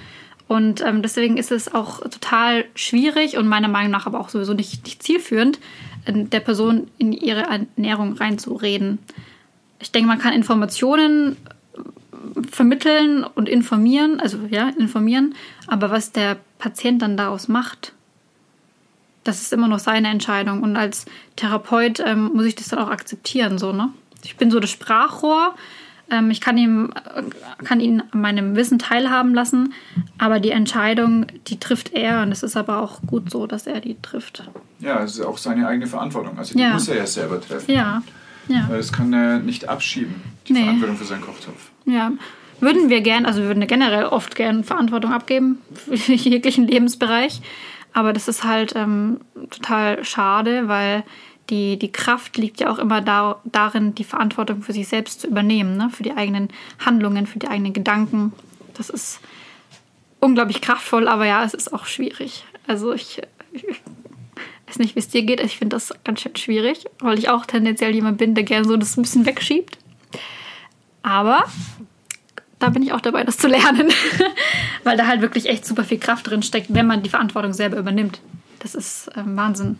Und 0.47 0.81
ähm, 0.81 1.01
deswegen 1.01 1.37
ist 1.37 1.51
es 1.51 1.73
auch 1.73 2.01
total 2.01 2.65
schwierig 2.75 3.37
und 3.37 3.47
meiner 3.47 3.69
Meinung 3.69 3.91
nach 3.91 4.05
aber 4.05 4.19
auch 4.19 4.29
sowieso 4.29 4.53
nicht, 4.53 4.83
nicht 4.83 5.01
zielführend, 5.01 5.59
äh, 6.05 6.25
der 6.25 6.41
Person 6.41 6.87
in 6.97 7.13
ihre 7.13 7.43
Ernährung 7.43 8.13
reinzureden. 8.13 8.99
Ich 9.79 9.91
denke, 9.91 10.07
man 10.07 10.19
kann 10.19 10.33
Informationen 10.33 11.37
vermitteln 12.49 13.23
und 13.23 13.47
informieren, 13.49 14.19
also 14.19 14.37
ja, 14.49 14.69
informieren, 14.69 15.35
aber 15.67 15.89
was 15.91 16.11
der 16.11 16.37
Patient 16.59 17.01
dann 17.01 17.17
daraus 17.17 17.47
macht, 17.47 17.93
das 19.23 19.41
ist 19.41 19.53
immer 19.53 19.67
noch 19.67 19.79
seine 19.79 20.09
Entscheidung. 20.09 20.63
Und 20.63 20.75
als 20.77 21.05
Therapeut 21.35 21.99
ähm, 21.99 22.31
muss 22.33 22.45
ich 22.45 22.55
das 22.55 22.69
dann 22.69 22.79
auch 22.79 22.89
akzeptieren, 22.89 23.57
so, 23.57 23.71
ne? 23.73 23.89
Ich 24.23 24.35
bin 24.37 24.51
so 24.51 24.59
das 24.59 24.69
Sprachrohr. 24.71 25.55
Ähm, 26.09 26.29
ich 26.31 26.41
kann 26.41 26.57
ihm, 26.57 26.91
äh, 27.15 27.23
kann 27.63 27.79
ihn 27.79 28.01
an 28.11 28.21
meinem 28.21 28.55
Wissen 28.55 28.79
teilhaben 28.79 29.33
lassen, 29.33 29.73
aber 30.17 30.39
die 30.39 30.51
Entscheidung, 30.51 31.25
die 31.47 31.59
trifft 31.59 31.93
er 31.93 32.21
und 32.23 32.31
es 32.31 32.43
ist 32.43 32.57
aber 32.57 32.79
auch 32.81 33.01
gut 33.07 33.31
so, 33.31 33.47
dass 33.47 33.65
er 33.67 33.79
die 33.79 33.95
trifft. 34.01 34.43
Ja, 34.79 35.01
es 35.03 35.13
ist 35.17 35.21
auch 35.25 35.37
seine 35.37 35.67
eigene 35.67 35.87
Verantwortung. 35.87 36.37
Also 36.37 36.53
die 36.55 36.61
Ja. 36.61 36.73
muss 36.73 36.87
er 36.87 36.97
ja 36.97 37.07
selber 37.07 37.39
treffen. 37.39 37.71
Ja, 37.71 38.01
ja. 38.47 38.65
Weil 38.67 38.77
das 38.77 38.91
kann 38.91 39.13
er 39.13 39.39
nicht 39.39 39.69
abschieben, 39.69 40.15
die 40.47 40.53
Nee. 40.53 40.63
Verantwortung 40.63 40.97
für 40.97 41.05
seinen 41.05 41.21
Kochtopf. 41.21 41.70
Ja, 41.85 42.11
würden 42.59 42.89
wir 42.89 43.01
gern, 43.01 43.25
also 43.25 43.41
wir 43.41 43.47
würden 43.47 43.65
generell 43.65 44.05
oft 44.05 44.35
gern 44.35 44.63
Verantwortung 44.63 45.11
abgeben 45.11 45.61
für 45.85 46.13
jeglichen 46.13 46.67
Lebensbereich. 46.67 47.41
Aber 47.93 48.13
das 48.13 48.27
ist 48.27 48.43
halt 48.43 48.73
ähm, 48.75 49.19
total 49.49 50.05
schade, 50.05 50.67
weil 50.67 51.03
die, 51.49 51.77
die 51.77 51.91
Kraft 51.91 52.37
liegt 52.37 52.61
ja 52.61 52.71
auch 52.71 52.79
immer 52.79 53.01
da, 53.01 53.41
darin, 53.43 53.93
die 53.95 54.05
Verantwortung 54.05 54.61
für 54.61 54.73
sich 54.73 54.87
selbst 54.87 55.21
zu 55.21 55.27
übernehmen, 55.27 55.75
ne? 55.75 55.89
für 55.91 56.03
die 56.03 56.13
eigenen 56.13 56.49
Handlungen, 56.79 57.27
für 57.27 57.39
die 57.39 57.49
eigenen 57.49 57.73
Gedanken. 57.73 58.31
Das 58.75 58.89
ist 58.89 59.19
unglaublich 60.21 60.61
kraftvoll, 60.61 61.07
aber 61.07 61.25
ja, 61.25 61.43
es 61.43 61.53
ist 61.53 61.73
auch 61.73 61.85
schwierig. 61.85 62.45
Also 62.67 62.93
ich, 62.93 63.21
ich 63.51 63.65
weiß 64.67 64.79
nicht, 64.79 64.95
wie 64.95 64.99
es 64.99 65.09
dir 65.09 65.23
geht. 65.23 65.41
Ich 65.41 65.57
finde 65.57 65.75
das 65.75 65.93
ganz 66.05 66.21
schön 66.21 66.35
schwierig, 66.37 66.85
weil 66.99 67.19
ich 67.19 67.27
auch 67.27 67.45
tendenziell 67.45 67.93
jemand 67.93 68.17
bin, 68.17 68.35
der 68.35 68.45
gerne 68.45 68.65
so 68.65 68.77
das 68.77 68.95
ein 68.95 69.01
bisschen 69.01 69.25
wegschiebt. 69.25 69.77
Aber 71.03 71.45
da 72.59 72.69
bin 72.69 72.83
ich 72.83 72.93
auch 72.93 73.01
dabei, 73.01 73.23
das 73.23 73.37
zu 73.37 73.47
lernen. 73.47 73.91
Weil 74.83 74.97
da 74.97 75.07
halt 75.07 75.21
wirklich 75.21 75.47
echt 75.47 75.65
super 75.65 75.83
viel 75.83 75.99
Kraft 75.99 76.29
drin 76.29 76.43
steckt, 76.43 76.73
wenn 76.73 76.87
man 76.87 77.03
die 77.03 77.09
Verantwortung 77.09 77.53
selber 77.53 77.77
übernimmt. 77.77 78.21
Das 78.59 78.75
ist 78.75 79.09
ähm, 79.15 79.35
Wahnsinn. 79.35 79.77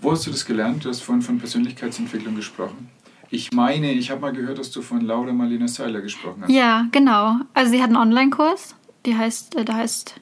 Wo 0.00 0.12
hast 0.12 0.26
du 0.26 0.30
das 0.30 0.44
gelernt? 0.44 0.84
Du 0.84 0.88
hast 0.88 1.00
vorhin 1.00 1.22
von 1.22 1.38
Persönlichkeitsentwicklung 1.38 2.34
gesprochen. 2.34 2.88
Ich 3.30 3.52
meine, 3.52 3.92
ich 3.92 4.10
habe 4.10 4.20
mal 4.20 4.32
gehört, 4.32 4.58
dass 4.58 4.70
du 4.70 4.82
von 4.82 5.00
Laura 5.00 5.32
Marlena 5.32 5.66
Seiler 5.66 6.02
gesprochen 6.02 6.42
hast. 6.42 6.50
Ja, 6.50 6.86
genau. 6.92 7.36
Also 7.54 7.70
sie 7.70 7.80
hat 7.80 7.88
einen 7.88 7.96
Online-Kurs, 7.96 8.74
die 9.06 9.16
heißt, 9.16 9.56
äh, 9.56 9.64
der 9.64 9.76
heißt 9.76 10.20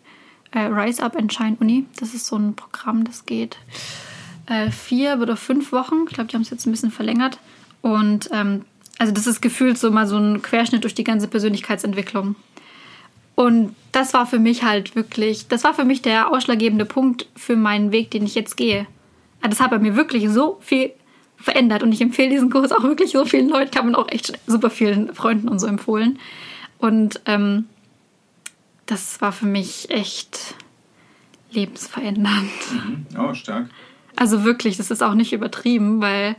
äh, 0.52 0.60
Rise 0.60 1.02
Up 1.02 1.16
and 1.16 1.32
Shine 1.32 1.56
Uni. 1.60 1.86
Das 1.98 2.14
ist 2.14 2.26
so 2.26 2.36
ein 2.36 2.54
Programm, 2.54 3.04
das 3.04 3.26
geht 3.26 3.58
äh, 4.46 4.70
vier 4.70 5.18
oder 5.20 5.36
fünf 5.36 5.72
Wochen. 5.72 6.04
Ich 6.08 6.14
glaube, 6.14 6.28
die 6.28 6.36
haben 6.36 6.42
es 6.42 6.50
jetzt 6.50 6.66
ein 6.66 6.72
bisschen 6.72 6.90
verlängert. 6.90 7.38
Und 7.82 8.28
ähm, 8.32 8.64
also 9.00 9.12
das 9.14 9.26
ist 9.26 9.40
gefühlt 9.40 9.78
so 9.78 9.90
mal 9.90 10.06
so 10.06 10.18
ein 10.18 10.42
Querschnitt 10.42 10.84
durch 10.84 10.92
die 10.92 11.04
ganze 11.04 11.26
Persönlichkeitsentwicklung. 11.26 12.36
Und 13.34 13.74
das 13.92 14.12
war 14.12 14.26
für 14.26 14.38
mich 14.38 14.62
halt 14.62 14.94
wirklich, 14.94 15.48
das 15.48 15.64
war 15.64 15.72
für 15.72 15.86
mich 15.86 16.02
der 16.02 16.30
ausschlaggebende 16.30 16.84
Punkt 16.84 17.26
für 17.34 17.56
meinen 17.56 17.92
Weg, 17.92 18.10
den 18.10 18.26
ich 18.26 18.34
jetzt 18.34 18.58
gehe. 18.58 18.86
Also 19.40 19.56
Das 19.56 19.60
hat 19.60 19.70
bei 19.70 19.78
mir 19.78 19.96
wirklich 19.96 20.28
so 20.28 20.58
viel 20.60 20.90
verändert 21.38 21.82
und 21.82 21.92
ich 21.92 22.02
empfehle 22.02 22.28
diesen 22.28 22.50
Kurs 22.50 22.72
auch 22.72 22.82
wirklich 22.82 23.12
so 23.12 23.24
vielen 23.24 23.48
Leuten. 23.48 23.70
Ich 23.72 23.78
habe 23.78 23.88
ihn 23.88 23.94
auch 23.94 24.08
echt 24.08 24.38
super 24.46 24.68
vielen 24.68 25.14
Freunden 25.14 25.48
und 25.48 25.60
so 25.60 25.66
empfohlen. 25.66 26.18
Und 26.76 27.22
ähm, 27.24 27.64
das 28.84 29.22
war 29.22 29.32
für 29.32 29.46
mich 29.46 29.88
echt 29.88 30.56
lebensverändernd. 31.52 32.50
Mhm. 32.70 33.06
Oh, 33.18 33.32
stark. 33.32 33.70
Also 34.14 34.44
wirklich, 34.44 34.76
das 34.76 34.90
ist 34.90 35.02
auch 35.02 35.14
nicht 35.14 35.32
übertrieben, 35.32 36.02
weil 36.02 36.36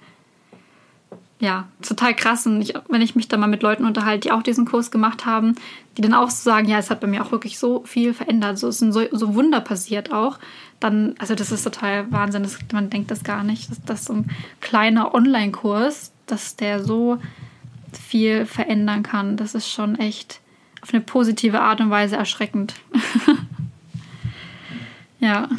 ja, 1.42 1.68
total 1.82 2.14
krass. 2.14 2.46
Und 2.46 2.62
ich, 2.62 2.76
wenn 2.88 3.02
ich 3.02 3.16
mich 3.16 3.28
da 3.28 3.36
mal 3.36 3.48
mit 3.48 3.64
Leuten 3.64 3.84
unterhalte, 3.84 4.28
die 4.28 4.32
auch 4.32 4.44
diesen 4.44 4.66
Kurs 4.66 4.92
gemacht 4.92 5.26
haben, 5.26 5.56
die 5.98 6.02
dann 6.04 6.14
auch 6.14 6.30
so 6.30 6.44
sagen, 6.44 6.70
ja, 6.70 6.78
es 6.78 6.92
hat 6.92 7.02
bei 7.02 7.08
mir 7.08 7.26
auch 7.26 7.32
wirklich 7.32 7.58
so 7.58 7.84
viel 7.84 8.14
verändert. 8.14 8.60
So 8.60 8.68
es 8.68 8.78
sind 8.78 8.94
so, 8.94 9.02
so 9.12 9.34
Wunder 9.34 9.60
passiert 9.60 10.14
auch. 10.14 10.38
Dann, 10.80 11.16
also 11.18 11.34
das 11.34 11.52
ist 11.52 11.64
total 11.64 12.12
Wahnsinn. 12.12 12.44
Das, 12.44 12.60
man 12.72 12.92
denkt 12.92 13.10
das 13.10 13.24
gar 13.24 13.44
nicht, 13.44 13.72
dass 13.72 13.84
das 13.84 14.06
so 14.06 14.14
ein 14.14 14.30
kleiner 14.62 15.16
Online-Kurs, 15.16 16.12
dass 16.28 16.56
der 16.58 16.84
so 16.84 17.18
viel 17.92 18.46
verändern 18.46 19.02
kann. 19.02 19.36
Das 19.36 19.56
ist 19.56 19.68
schon 19.68 19.98
echt 19.98 20.42
auf 20.84 20.94
eine 20.94 21.02
positive 21.02 21.60
Art 21.60 21.82
und 21.82 21.90
Weise 21.90 22.18
erschreckend. 22.18 22.76
ja, 25.20 25.50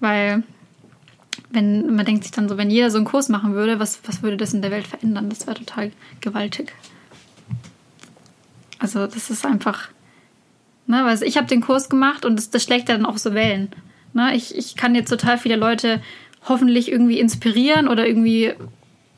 weil 0.00 0.42
wenn 1.54 1.94
man 1.94 2.04
denkt 2.04 2.24
sich 2.24 2.32
dann 2.32 2.48
so, 2.48 2.58
wenn 2.58 2.70
jeder 2.70 2.90
so 2.90 2.98
einen 2.98 3.06
Kurs 3.06 3.28
machen 3.28 3.54
würde, 3.54 3.78
was, 3.78 4.00
was 4.06 4.22
würde 4.22 4.36
das 4.36 4.52
in 4.52 4.62
der 4.62 4.70
Welt 4.70 4.86
verändern? 4.86 5.28
Das 5.28 5.46
wäre 5.46 5.56
total 5.56 5.92
gewaltig. 6.20 6.72
Also 8.78 9.06
das 9.06 9.30
ist 9.30 9.46
einfach, 9.46 9.88
ne, 10.86 11.02
weil 11.04 11.22
ich 11.22 11.36
habe 11.36 11.46
den 11.46 11.60
Kurs 11.60 11.88
gemacht 11.88 12.24
und 12.24 12.36
das, 12.36 12.50
das 12.50 12.62
schlägt 12.62 12.88
dann 12.88 13.06
auch 13.06 13.18
so 13.18 13.34
Wellen. 13.34 13.70
Ne? 14.12 14.34
Ich, 14.34 14.56
ich 14.56 14.76
kann 14.76 14.94
jetzt 14.94 15.08
total 15.08 15.38
viele 15.38 15.56
Leute 15.56 16.02
hoffentlich 16.46 16.90
irgendwie 16.90 17.18
inspirieren 17.18 17.88
oder 17.88 18.06
irgendwie, 18.06 18.52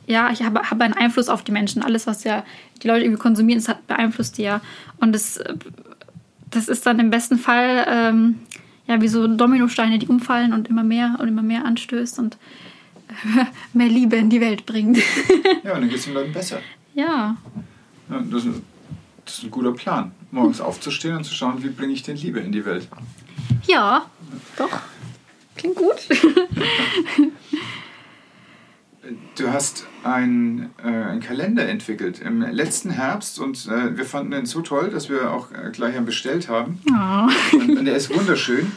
ja, 0.06 0.30
ich 0.30 0.42
habe, 0.42 0.70
habe 0.70 0.84
einen 0.84 0.94
Einfluss 0.94 1.28
auf 1.28 1.42
die 1.42 1.52
Menschen. 1.52 1.82
Alles, 1.82 2.06
was 2.06 2.24
ja 2.24 2.44
die 2.82 2.88
Leute 2.88 3.04
irgendwie 3.04 3.20
konsumieren, 3.20 3.60
das 3.60 3.68
hat, 3.68 3.86
beeinflusst 3.86 4.38
die 4.38 4.42
ja. 4.42 4.60
Und 5.00 5.12
das, 5.12 5.40
das 6.50 6.68
ist 6.68 6.86
dann 6.86 7.00
im 7.00 7.10
besten 7.10 7.38
Fall 7.38 7.86
ähm, 7.88 8.38
ja, 8.88 9.00
wie 9.00 9.08
so 9.08 9.26
Dominosteine, 9.26 9.98
die 9.98 10.06
umfallen 10.08 10.52
und 10.52 10.68
immer 10.68 10.84
mehr 10.84 11.16
und 11.20 11.28
immer 11.28 11.42
mehr 11.42 11.64
anstößt 11.64 12.18
und 12.18 12.36
mehr 13.72 13.88
Liebe 13.88 14.16
in 14.16 14.30
die 14.30 14.40
Welt 14.40 14.66
bringt. 14.66 14.98
Ja, 15.64 15.74
und 15.74 15.80
dann 15.80 15.88
geht 15.88 15.98
es 15.98 16.04
den 16.04 16.14
Leuten 16.14 16.32
besser. 16.32 16.60
ja, 16.94 17.36
Ja, 18.08 18.20
das, 18.30 18.44
ist, 18.44 18.62
das 19.24 19.38
ist 19.38 19.44
ein 19.44 19.50
guter 19.50 19.72
Plan. 19.72 20.12
Morgens 20.30 20.60
aufzustehen 20.60 21.16
und 21.16 21.24
zu 21.24 21.34
schauen, 21.34 21.60
wie 21.64 21.70
bringe 21.70 21.92
ich 21.92 22.04
denn 22.04 22.16
Liebe 22.16 22.38
in 22.38 22.52
die 22.52 22.64
Welt. 22.64 22.86
ja, 23.66 24.06
doch. 24.56 24.70
Klingt 25.56 25.74
gut. 25.76 25.96
Du 29.36 29.52
hast 29.52 29.86
ein, 30.02 30.70
äh, 30.82 30.88
einen 30.88 31.20
Kalender 31.20 31.68
entwickelt 31.68 32.20
im 32.20 32.40
letzten 32.40 32.90
Herbst 32.90 33.38
und 33.38 33.66
äh, 33.66 33.96
wir 33.96 34.04
fanden 34.04 34.32
den 34.32 34.46
so 34.46 34.62
toll, 34.62 34.90
dass 34.90 35.08
wir 35.08 35.32
auch 35.32 35.50
äh, 35.52 35.70
gleich 35.70 35.96
einen 35.96 36.06
bestellt 36.06 36.48
haben. 36.48 36.80
Ja. 36.88 37.28
Und, 37.52 37.78
und 37.78 37.84
der 37.84 37.96
ist 37.96 38.14
wunderschön. 38.14 38.72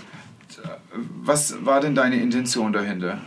Was 1.23 1.65
war 1.65 1.79
denn 1.79 1.95
deine 1.95 2.21
Intention 2.21 2.73
dahinter? 2.73 3.19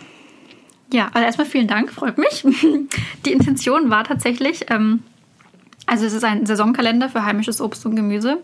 Ja, 0.92 1.10
also 1.14 1.24
erstmal 1.24 1.46
vielen 1.46 1.68
Dank, 1.68 1.90
freut 1.90 2.18
mich. 2.18 2.44
Die 3.24 3.32
Intention 3.32 3.90
war 3.90 4.04
tatsächlich, 4.04 4.66
ähm, 4.70 5.02
also 5.86 6.04
es 6.04 6.12
ist 6.12 6.24
ein 6.24 6.46
Saisonkalender 6.46 7.08
für 7.08 7.24
heimisches 7.24 7.60
Obst 7.60 7.86
und 7.86 7.96
Gemüse. 7.96 8.42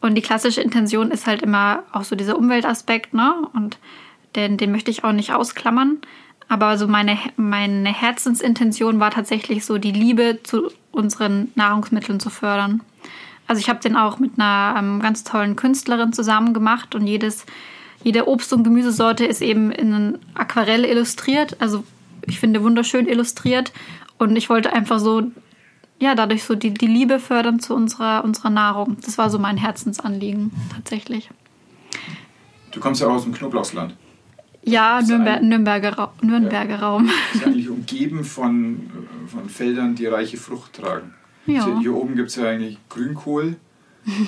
Und 0.00 0.16
die 0.16 0.22
klassische 0.22 0.60
Intention 0.60 1.10
ist 1.10 1.26
halt 1.26 1.40
immer 1.40 1.82
auch 1.92 2.04
so 2.04 2.14
dieser 2.14 2.36
Umweltaspekt, 2.36 3.14
ne? 3.14 3.48
Und 3.54 3.78
den, 4.36 4.58
den 4.58 4.70
möchte 4.70 4.90
ich 4.90 5.02
auch 5.02 5.12
nicht 5.12 5.32
ausklammern. 5.32 5.98
Aber 6.48 6.78
so 6.78 6.86
meine, 6.86 7.18
meine 7.36 7.92
Herzensintention 7.92 9.00
war 9.00 9.10
tatsächlich 9.10 9.64
so, 9.64 9.78
die 9.78 9.92
Liebe 9.92 10.40
zu 10.42 10.70
unseren 10.92 11.50
Nahrungsmitteln 11.54 12.20
zu 12.20 12.30
fördern. 12.30 12.82
Also 13.46 13.60
ich 13.60 13.68
habe 13.68 13.80
den 13.80 13.96
auch 13.96 14.18
mit 14.18 14.32
einer 14.38 14.78
ähm, 14.78 15.00
ganz 15.00 15.24
tollen 15.24 15.56
Künstlerin 15.56 16.12
zusammen 16.12 16.54
gemacht 16.54 16.94
und 16.94 17.06
jedes, 17.06 17.44
jede 18.02 18.28
Obst- 18.28 18.52
und 18.52 18.64
Gemüsesorte 18.64 19.24
ist 19.24 19.42
eben 19.42 19.70
in 19.70 20.18
Aquarell 20.34 20.84
illustriert. 20.84 21.56
Also 21.60 21.84
ich 22.26 22.40
finde 22.40 22.62
wunderschön 22.62 23.06
illustriert. 23.06 23.72
Und 24.18 24.36
ich 24.36 24.48
wollte 24.48 24.72
einfach 24.72 24.98
so, 24.98 25.22
ja, 25.98 26.14
dadurch 26.14 26.44
so 26.44 26.54
die, 26.54 26.72
die 26.72 26.86
Liebe 26.86 27.18
fördern 27.18 27.60
zu 27.60 27.74
unserer, 27.74 28.24
unserer 28.24 28.50
Nahrung. 28.50 28.96
Das 29.04 29.18
war 29.18 29.28
so 29.30 29.38
mein 29.38 29.56
Herzensanliegen 29.56 30.52
tatsächlich. 30.74 31.30
Du 32.70 32.80
kommst 32.80 33.00
ja 33.00 33.08
auch 33.08 33.14
aus 33.14 33.24
dem 33.24 33.34
Knoblauchsland. 33.34 33.94
Ja, 34.64 35.02
Nürnber 35.02 35.40
Nürnberger, 35.40 35.98
Ra 35.98 36.12
Nürnberger 36.22 36.70
ja. 36.70 36.78
Raum. 36.78 37.10
Ist 37.34 37.44
eigentlich 37.44 37.68
umgeben 37.70 38.24
von, 38.24 38.90
von 39.26 39.48
Feldern, 39.48 39.94
die 39.94 40.06
reiche 40.06 40.36
Frucht 40.36 40.74
tragen. 40.74 41.14
Ja. 41.46 41.64
Also 41.64 41.80
hier 41.80 41.94
oben 41.94 42.16
gibt 42.16 42.30
es 42.30 42.36
ja 42.36 42.48
eigentlich 42.48 42.78
Grünkohl 42.88 43.56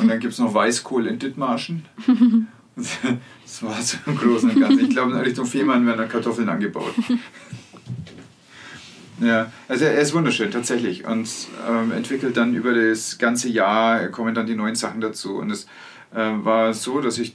und 0.00 0.08
dann 0.08 0.20
gibt 0.20 0.32
es 0.32 0.38
noch 0.38 0.52
Weißkohl 0.52 1.06
in 1.06 1.18
Dithmarschen. 1.18 1.84
Das 2.76 3.62
war 3.62 3.80
so 3.80 3.96
im 4.04 4.18
Großen 4.18 4.50
und 4.50 4.60
Ganzen. 4.60 4.80
Ich 4.80 4.90
glaube, 4.90 5.12
in 5.12 5.16
Richtung 5.16 5.46
Fehmarn 5.46 5.86
werden 5.86 5.96
da 5.96 6.04
Kartoffeln 6.04 6.48
angebaut. 6.50 6.92
Ja, 9.18 9.50
also 9.66 9.86
er 9.86 9.98
ist 9.98 10.12
wunderschön, 10.12 10.50
tatsächlich. 10.50 11.06
Und 11.06 11.26
ähm, 11.66 11.90
entwickelt 11.92 12.36
dann 12.36 12.54
über 12.54 12.74
das 12.74 13.16
ganze 13.16 13.48
Jahr, 13.48 14.08
kommen 14.08 14.34
dann 14.34 14.46
die 14.46 14.54
neuen 14.54 14.74
Sachen 14.74 15.00
dazu. 15.00 15.36
Und 15.36 15.50
es 15.50 15.64
äh, 16.14 16.32
war 16.44 16.74
so, 16.74 17.00
dass 17.00 17.16
ich 17.16 17.34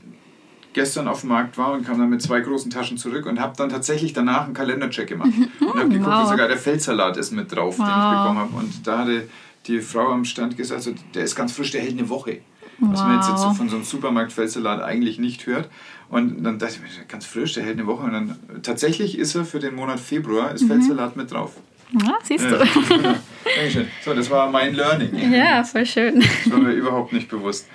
gestern 0.73 1.07
auf 1.07 1.21
dem 1.21 1.29
Markt 1.29 1.57
war 1.57 1.73
und 1.73 1.85
kam 1.85 1.99
dann 1.99 2.09
mit 2.09 2.21
zwei 2.21 2.39
großen 2.39 2.71
Taschen 2.71 2.97
zurück 2.97 3.25
und 3.25 3.39
habe 3.39 3.53
dann 3.57 3.69
tatsächlich 3.69 4.13
danach 4.13 4.45
einen 4.45 4.53
Kalendercheck 4.53 5.07
gemacht. 5.07 5.31
und 5.59 5.79
habe 5.79 5.89
geguckt, 5.89 6.11
wow. 6.11 6.29
sogar 6.29 6.47
der 6.47 6.57
Feldsalat 6.57 7.17
ist 7.17 7.31
mit 7.31 7.53
drauf, 7.53 7.77
wow. 7.77 7.85
den 7.85 7.93
ich 7.93 8.17
bekommen 8.17 8.39
habe. 8.39 8.55
Und 8.55 8.87
da 8.87 8.99
hatte 8.99 9.27
die 9.67 9.81
Frau 9.81 10.11
am 10.11 10.25
Stand 10.25 10.57
gesagt, 10.57 10.81
so, 10.81 10.93
der 11.13 11.23
ist 11.23 11.35
ganz 11.35 11.51
frisch, 11.51 11.71
der 11.71 11.81
hält 11.81 11.97
eine 11.97 12.09
Woche. 12.09 12.39
Was 12.79 12.99
wow. 12.99 13.07
man 13.07 13.17
jetzt, 13.17 13.29
jetzt 13.29 13.41
so 13.41 13.53
von 13.53 13.69
so 13.69 13.75
einem 13.75 13.85
Supermarkt-Feldsalat 13.85 14.81
eigentlich 14.81 15.19
nicht 15.19 15.45
hört. 15.45 15.69
Und 16.09 16.43
dann 16.43 16.57
dachte 16.57 16.75
ich 16.75 16.81
mir, 16.81 17.05
ganz 17.05 17.25
frisch, 17.25 17.53
der 17.53 17.63
hält 17.63 17.77
eine 17.77 17.87
Woche. 17.87 18.03
Und 18.03 18.13
dann 18.13 18.39
tatsächlich 18.63 19.17
ist 19.17 19.35
er 19.35 19.45
für 19.45 19.59
den 19.59 19.75
Monat 19.75 19.99
Februar, 19.99 20.51
ist 20.53 20.63
mhm. 20.63 20.67
Feldsalat 20.67 21.15
mit 21.15 21.31
drauf. 21.31 21.53
Ja, 22.01 22.17
siehst 22.23 22.45
du. 22.45 22.55
Ja. 22.55 22.65
Dankeschön. 23.55 23.87
So, 24.03 24.13
das 24.13 24.29
war 24.29 24.49
mein 24.49 24.73
Learning. 24.73 25.31
Ja, 25.31 25.63
voll 25.63 25.85
schön. 25.85 26.21
Das 26.21 26.51
war 26.51 26.59
mir 26.59 26.71
überhaupt 26.71 27.11
nicht 27.11 27.29
bewusst 27.29 27.67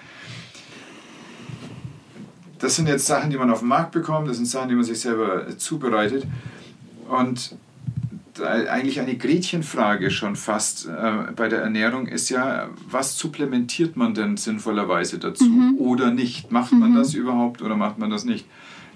das 2.59 2.76
sind 2.76 2.88
jetzt 2.88 3.07
Sachen, 3.07 3.30
die 3.30 3.36
man 3.36 3.50
auf 3.50 3.61
dem 3.61 3.68
Markt 3.68 3.92
bekommt, 3.92 4.28
das 4.28 4.36
sind 4.36 4.46
Sachen, 4.46 4.68
die 4.68 4.74
man 4.74 4.84
sich 4.84 5.00
selber 5.00 5.46
zubereitet. 5.59 6.26
Und 7.09 7.57
eigentlich 8.42 9.00
eine 9.00 9.16
Gretchenfrage 9.16 10.11
schon 10.11 10.36
fast 10.36 10.86
äh, 10.86 11.32
bei 11.34 11.48
der 11.48 11.62
Ernährung 11.62 12.07
ist 12.07 12.28
ja, 12.28 12.68
was 12.90 13.18
supplementiert 13.18 13.96
man 13.96 14.14
denn 14.14 14.36
sinnvollerweise 14.36 15.18
dazu 15.18 15.44
mhm. 15.44 15.76
oder 15.78 16.11
nicht? 16.11 16.50
Macht 16.50 16.72
man 16.72 16.92
mhm. 16.92 16.96
das 16.96 17.14
überhaupt 17.14 17.62
oder 17.62 17.76
macht 17.76 17.98
man 17.98 18.11
das 18.11 18.24
nicht? 18.24 18.46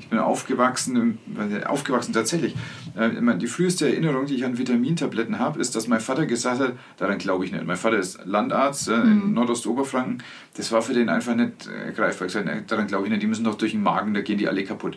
Ich 0.01 0.09
bin 0.09 0.19
aufgewachsen, 0.19 1.19
aufgewachsen 1.67 2.13
tatsächlich. 2.15 2.55
Äh, 2.97 3.37
die 3.37 3.47
früheste 3.47 3.87
Erinnerung, 3.87 4.27
die 4.27 4.35
ich 4.35 4.45
an 4.45 4.57
Vitamintabletten 4.57 5.39
habe, 5.39 5.61
ist, 5.61 5.77
dass 5.77 5.89
mein 5.89 6.01
Vater 6.01 6.25
gesagt 6.27 6.61
hat, 6.61 6.73
daran 6.97 7.19
glaube 7.19 7.45
ich 7.45 7.53
nicht. 7.53 7.65
Mein 7.67 7.77
Vater 7.77 7.99
ist 7.99 8.25
Landarzt 8.25 8.89
äh, 8.89 8.95
in 8.95 9.29
mhm. 9.29 9.35
Nordostoberfranken. 9.35 10.23
Das 10.55 10.73
war 10.73 10.81
für 10.81 10.95
den 10.95 11.11
einfach 11.11 11.37
nicht 11.37 11.69
äh, 11.69 11.93
greifbar. 11.93 12.27
Ich 12.27 12.33
gesagt, 12.33 12.71
daran 12.71 12.87
glaube 12.87 13.05
ich 13.05 13.11
nicht, 13.11 13.23
die 13.23 13.27
müssen 13.27 13.45
doch 13.45 13.57
durch 13.57 13.73
den 13.73 13.83
Magen, 13.83 14.15
da 14.15 14.23
gehen 14.23 14.39
die 14.39 14.49
alle 14.49 14.65
kaputt. 14.65 14.97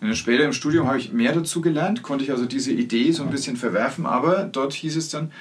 Und 0.00 0.14
später 0.14 0.44
im 0.44 0.52
Studium 0.52 0.86
habe 0.86 0.98
ich 0.98 1.12
mehr 1.12 1.32
dazu 1.32 1.60
gelernt, 1.60 2.02
konnte 2.02 2.24
ich 2.24 2.30
also 2.30 2.46
diese 2.46 2.72
Idee 2.72 3.10
so 3.10 3.24
ein 3.24 3.30
bisschen 3.30 3.56
verwerfen, 3.56 4.06
aber 4.06 4.44
dort 4.44 4.72
hieß 4.72 4.96
es 4.96 5.08
dann, 5.08 5.32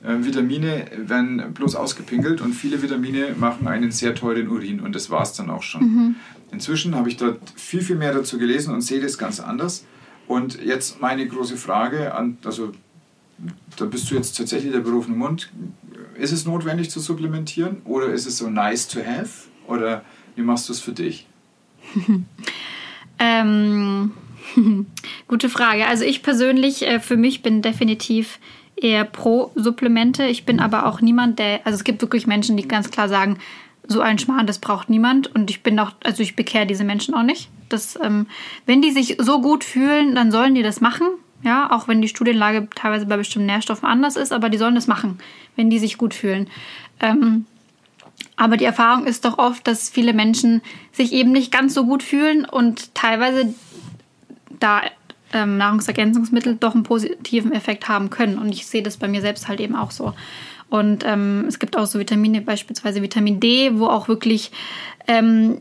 Vitamine 0.00 0.86
werden 0.96 1.54
bloß 1.54 1.74
ausgepinkelt 1.74 2.40
und 2.40 2.52
viele 2.52 2.80
Vitamine 2.80 3.34
machen 3.36 3.66
einen 3.66 3.90
sehr 3.90 4.14
teuren 4.14 4.48
Urin 4.48 4.78
und 4.78 4.94
das 4.94 5.10
war 5.10 5.22
es 5.22 5.32
dann 5.32 5.50
auch 5.50 5.64
schon. 5.64 5.82
Mhm. 5.82 6.16
Inzwischen 6.50 6.94
habe 6.94 7.08
ich 7.08 7.16
dort 7.16 7.38
viel, 7.56 7.82
viel 7.82 7.96
mehr 7.96 8.12
dazu 8.12 8.38
gelesen 8.38 8.74
und 8.74 8.80
sehe 8.80 9.00
das 9.00 9.18
ganz 9.18 9.40
anders. 9.40 9.84
Und 10.26 10.62
jetzt 10.62 11.00
meine 11.00 11.26
große 11.26 11.56
Frage 11.56 12.14
an, 12.14 12.38
also 12.44 12.72
da 13.76 13.84
bist 13.84 14.10
du 14.10 14.14
jetzt 14.14 14.36
tatsächlich 14.36 14.72
der 14.72 14.80
berufene 14.80 15.16
Mund. 15.16 15.50
Ist 16.14 16.32
es 16.32 16.44
notwendig 16.44 16.90
zu 16.90 17.00
supplementieren 17.00 17.78
oder 17.84 18.06
ist 18.06 18.26
es 18.26 18.38
so 18.38 18.50
nice 18.50 18.88
to 18.88 19.00
have? 19.00 19.48
Oder 19.66 20.04
wie 20.36 20.42
machst 20.42 20.68
du 20.68 20.72
es 20.72 20.80
für 20.80 20.92
dich? 20.92 21.26
ähm, 23.18 24.12
gute 25.28 25.48
Frage. 25.48 25.86
Also 25.86 26.04
ich 26.04 26.22
persönlich, 26.22 26.86
äh, 26.86 27.00
für 27.00 27.16
mich 27.16 27.42
bin 27.42 27.62
definitiv 27.62 28.38
eher 28.76 29.04
pro 29.04 29.52
Supplemente. 29.54 30.24
Ich 30.24 30.44
bin 30.44 30.60
aber 30.60 30.86
auch 30.86 31.00
niemand, 31.00 31.38
der, 31.38 31.66
also 31.66 31.76
es 31.76 31.84
gibt 31.84 32.02
wirklich 32.02 32.26
Menschen, 32.26 32.56
die 32.56 32.66
ganz 32.66 32.90
klar 32.90 33.08
sagen, 33.08 33.38
so 33.88 34.00
ein 34.00 34.18
Schmarrn, 34.18 34.46
das 34.46 34.58
braucht 34.58 34.90
niemand. 34.90 35.34
Und 35.34 35.50
ich 35.50 35.62
bin 35.62 35.78
auch, 35.80 35.92
also 36.04 36.22
ich 36.22 36.36
bekehre 36.36 36.66
diese 36.66 36.84
Menschen 36.84 37.14
auch 37.14 37.22
nicht. 37.22 37.48
Das, 37.68 37.98
ähm, 38.02 38.26
wenn 38.66 38.82
die 38.82 38.92
sich 38.92 39.16
so 39.18 39.40
gut 39.40 39.64
fühlen, 39.64 40.14
dann 40.14 40.30
sollen 40.30 40.54
die 40.54 40.62
das 40.62 40.80
machen. 40.80 41.06
Ja, 41.42 41.70
auch 41.70 41.88
wenn 41.88 42.02
die 42.02 42.08
Studienlage 42.08 42.68
teilweise 42.74 43.06
bei 43.06 43.16
bestimmten 43.16 43.46
Nährstoffen 43.46 43.88
anders 43.88 44.16
ist, 44.16 44.32
aber 44.32 44.50
die 44.50 44.58
sollen 44.58 44.74
das 44.74 44.88
machen, 44.88 45.18
wenn 45.54 45.70
die 45.70 45.78
sich 45.78 45.96
gut 45.96 46.12
fühlen. 46.12 46.48
Ähm, 47.00 47.46
aber 48.36 48.56
die 48.56 48.64
Erfahrung 48.64 49.06
ist 49.06 49.24
doch 49.24 49.38
oft, 49.38 49.66
dass 49.66 49.88
viele 49.88 50.12
Menschen 50.12 50.62
sich 50.92 51.12
eben 51.12 51.32
nicht 51.32 51.52
ganz 51.52 51.74
so 51.74 51.86
gut 51.86 52.02
fühlen 52.02 52.44
und 52.44 52.94
teilweise 52.94 53.54
da 54.58 54.82
ähm, 55.32 55.56
Nahrungsergänzungsmittel 55.58 56.56
doch 56.56 56.74
einen 56.74 56.82
positiven 56.82 57.52
Effekt 57.52 57.88
haben 57.88 58.10
können. 58.10 58.38
Und 58.38 58.50
ich 58.50 58.66
sehe 58.66 58.82
das 58.82 58.96
bei 58.96 59.08
mir 59.08 59.20
selbst 59.20 59.48
halt 59.48 59.60
eben 59.60 59.76
auch 59.76 59.90
so. 59.90 60.14
Und 60.70 61.04
ähm, 61.06 61.46
es 61.48 61.58
gibt 61.58 61.76
auch 61.76 61.86
so 61.86 61.98
Vitamine, 61.98 62.40
beispielsweise 62.40 63.02
Vitamin 63.02 63.40
D, 63.40 63.78
wo 63.78 63.86
auch 63.86 64.08
wirklich, 64.08 64.50
ähm, 65.06 65.58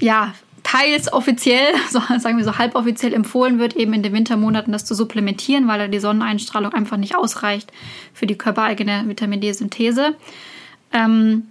ja, 0.00 0.34
teils 0.64 1.12
offiziell, 1.12 1.74
so, 1.90 2.00
sagen 2.18 2.36
wir 2.36 2.44
so 2.44 2.58
halboffiziell 2.58 3.14
empfohlen 3.14 3.58
wird, 3.58 3.76
eben 3.76 3.92
in 3.94 4.02
den 4.02 4.12
Wintermonaten 4.12 4.72
das 4.72 4.84
zu 4.84 4.94
supplementieren, 4.94 5.68
weil 5.68 5.78
da 5.78 5.88
die 5.88 6.00
Sonneneinstrahlung 6.00 6.72
einfach 6.74 6.96
nicht 6.96 7.16
ausreicht 7.16 7.72
für 8.12 8.26
die 8.26 8.36
körpereigene 8.36 9.04
Vitamin 9.06 9.40
D-Synthese. 9.40 10.14
Ähm, 10.92 11.44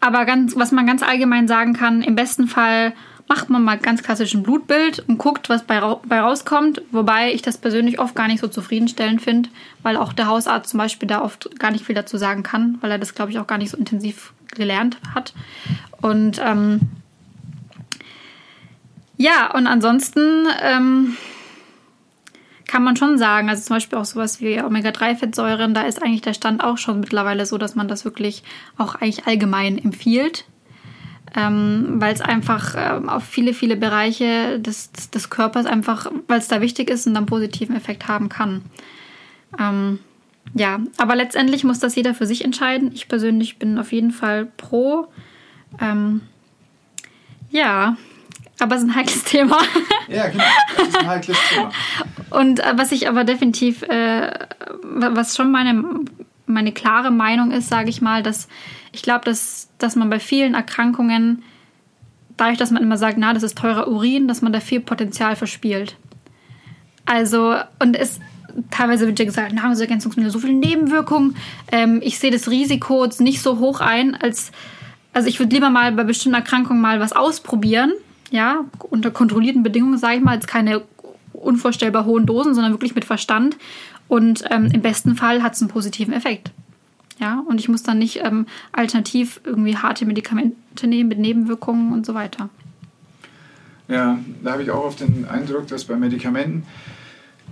aber 0.00 0.26
ganz, 0.26 0.54
was 0.56 0.72
man 0.72 0.86
ganz 0.86 1.02
allgemein 1.02 1.48
sagen 1.48 1.72
kann, 1.72 2.02
im 2.02 2.14
besten 2.14 2.46
Fall 2.46 2.92
macht 3.28 3.48
man 3.48 3.62
mal 3.62 3.78
ganz 3.78 4.02
klassisch 4.02 4.34
ein 4.34 4.42
Blutbild 4.42 5.04
und 5.08 5.18
guckt, 5.18 5.48
was 5.48 5.64
bei, 5.64 5.80
bei 6.06 6.20
rauskommt. 6.20 6.82
Wobei 6.90 7.32
ich 7.32 7.42
das 7.42 7.58
persönlich 7.58 7.98
oft 7.98 8.14
gar 8.14 8.28
nicht 8.28 8.40
so 8.40 8.48
zufriedenstellend 8.48 9.22
finde, 9.22 9.48
weil 9.82 9.96
auch 9.96 10.12
der 10.12 10.26
Hausarzt 10.26 10.70
zum 10.70 10.78
Beispiel 10.78 11.08
da 11.08 11.22
oft 11.22 11.58
gar 11.58 11.70
nicht 11.70 11.84
viel 11.84 11.94
dazu 11.94 12.18
sagen 12.18 12.42
kann, 12.42 12.78
weil 12.80 12.90
er 12.90 12.98
das, 12.98 13.14
glaube 13.14 13.30
ich, 13.30 13.38
auch 13.38 13.46
gar 13.46 13.58
nicht 13.58 13.70
so 13.70 13.76
intensiv 13.76 14.34
gelernt 14.54 14.98
hat. 15.14 15.32
Und 16.02 16.40
ähm, 16.44 16.80
ja, 19.16 19.54
und 19.54 19.66
ansonsten 19.66 20.46
ähm, 20.62 21.16
kann 22.66 22.84
man 22.84 22.96
schon 22.96 23.16
sagen, 23.16 23.48
also 23.48 23.62
zum 23.62 23.76
Beispiel 23.76 23.98
auch 23.98 24.04
sowas 24.04 24.40
wie 24.40 24.60
Omega-3-Fettsäuren, 24.60 25.72
da 25.72 25.82
ist 25.82 26.02
eigentlich 26.02 26.22
der 26.22 26.34
Stand 26.34 26.62
auch 26.62 26.76
schon 26.76 27.00
mittlerweile 27.00 27.46
so, 27.46 27.56
dass 27.56 27.74
man 27.74 27.88
das 27.88 28.04
wirklich 28.04 28.42
auch 28.76 28.96
eigentlich 28.96 29.26
allgemein 29.26 29.78
empfiehlt 29.78 30.44
ähm, 31.36 31.96
weil 31.96 32.14
es 32.14 32.20
einfach 32.20 32.74
ähm, 32.76 33.08
auf 33.08 33.24
viele, 33.24 33.54
viele 33.54 33.76
Bereiche 33.76 34.60
des, 34.60 34.92
des 34.92 35.30
Körpers 35.30 35.66
einfach, 35.66 36.10
weil 36.28 36.38
es 36.38 36.48
da 36.48 36.60
wichtig 36.60 36.90
ist 36.90 37.06
und 37.06 37.14
dann 37.14 37.26
positiven 37.26 37.76
Effekt 37.76 38.06
haben 38.06 38.28
kann. 38.28 38.62
Ähm, 39.58 39.98
ja, 40.54 40.80
aber 40.96 41.16
letztendlich 41.16 41.64
muss 41.64 41.80
das 41.80 41.96
jeder 41.96 42.14
für 42.14 42.26
sich 42.26 42.44
entscheiden. 42.44 42.92
Ich 42.94 43.08
persönlich 43.08 43.58
bin 43.58 43.78
auf 43.78 43.92
jeden 43.92 44.12
Fall 44.12 44.46
pro. 44.56 45.08
Ähm, 45.80 46.20
ja, 47.50 47.96
aber 48.60 48.76
es 48.76 48.82
ist 48.82 48.88
ein 48.88 48.94
heikles 48.94 49.24
Thema. 49.24 49.58
Ja, 50.08 50.28
genau. 50.28 50.44
Das 50.76 50.88
ist 50.88 50.98
ein 50.98 51.08
heikles 51.08 51.38
Thema. 51.48 51.70
Und 52.30 52.60
äh, 52.60 52.72
was 52.76 52.92
ich 52.92 53.08
aber 53.08 53.24
definitiv, 53.24 53.82
äh, 53.82 54.30
was 54.82 55.36
schon 55.36 55.50
meine, 55.50 55.84
meine 56.46 56.72
klare 56.72 57.10
Meinung 57.10 57.50
ist, 57.50 57.68
sage 57.68 57.90
ich 57.90 58.00
mal, 58.00 58.22
dass 58.22 58.48
ich 58.92 59.02
glaube, 59.02 59.24
dass, 59.24 59.68
dass 59.84 59.96
man 59.96 60.10
bei 60.10 60.18
vielen 60.18 60.54
Erkrankungen, 60.54 61.42
dadurch, 62.36 62.58
dass 62.58 62.70
man 62.70 62.82
immer 62.82 62.96
sagt, 62.96 63.18
na, 63.18 63.32
das 63.32 63.42
ist 63.42 63.56
teurer 63.56 63.86
Urin, 63.88 64.26
dass 64.26 64.42
man 64.42 64.52
da 64.52 64.60
viel 64.60 64.80
Potenzial 64.80 65.36
verspielt. 65.36 65.96
Also, 67.06 67.54
und 67.78 67.96
es 67.96 68.18
teilweise 68.70 69.06
wird 69.06 69.18
ja 69.18 69.24
gesagt, 69.24 69.52
Nahrungsergänzungsmittel 69.52 70.30
so 70.30 70.38
viele 70.38 70.54
Nebenwirkungen. 70.54 71.36
Ähm, 71.70 72.00
ich 72.02 72.18
sehe 72.18 72.30
das 72.30 72.50
Risiko 72.50 73.04
jetzt 73.04 73.20
nicht 73.20 73.42
so 73.42 73.58
hoch 73.58 73.80
ein, 73.80 74.14
als 74.14 74.52
also 75.12 75.28
ich 75.28 75.38
würde 75.38 75.54
lieber 75.54 75.70
mal 75.70 75.92
bei 75.92 76.04
bestimmten 76.04 76.34
Erkrankungen 76.34 76.82
mal 76.82 76.98
was 76.98 77.12
ausprobieren, 77.12 77.92
ja, 78.30 78.64
unter 78.90 79.10
kontrollierten 79.12 79.62
Bedingungen, 79.62 79.96
sage 79.96 80.16
ich 80.16 80.22
mal, 80.22 80.34
jetzt 80.34 80.48
keine 80.48 80.82
unvorstellbar 81.32 82.04
hohen 82.04 82.26
Dosen, 82.26 82.54
sondern 82.54 82.72
wirklich 82.72 82.94
mit 82.94 83.04
Verstand. 83.04 83.56
Und 84.08 84.44
ähm, 84.50 84.70
im 84.72 84.82
besten 84.82 85.14
Fall 85.14 85.42
hat 85.42 85.54
es 85.54 85.62
einen 85.62 85.70
positiven 85.70 86.12
Effekt. 86.12 86.50
Ja, 87.24 87.42
und 87.48 87.58
ich 87.58 87.70
muss 87.70 87.82
dann 87.82 87.98
nicht 87.98 88.20
ähm, 88.22 88.44
alternativ 88.72 89.40
irgendwie 89.44 89.78
harte 89.78 90.04
Medikamente 90.04 90.86
nehmen 90.86 91.08
mit 91.08 91.18
Nebenwirkungen 91.18 91.90
und 91.94 92.04
so 92.04 92.12
weiter. 92.12 92.50
Ja, 93.88 94.18
da 94.42 94.52
habe 94.52 94.62
ich 94.62 94.70
auch 94.70 94.84
oft 94.84 95.00
den 95.00 95.26
Eindruck, 95.26 95.66
dass 95.68 95.86
bei 95.86 95.96
Medikamenten 95.96 96.64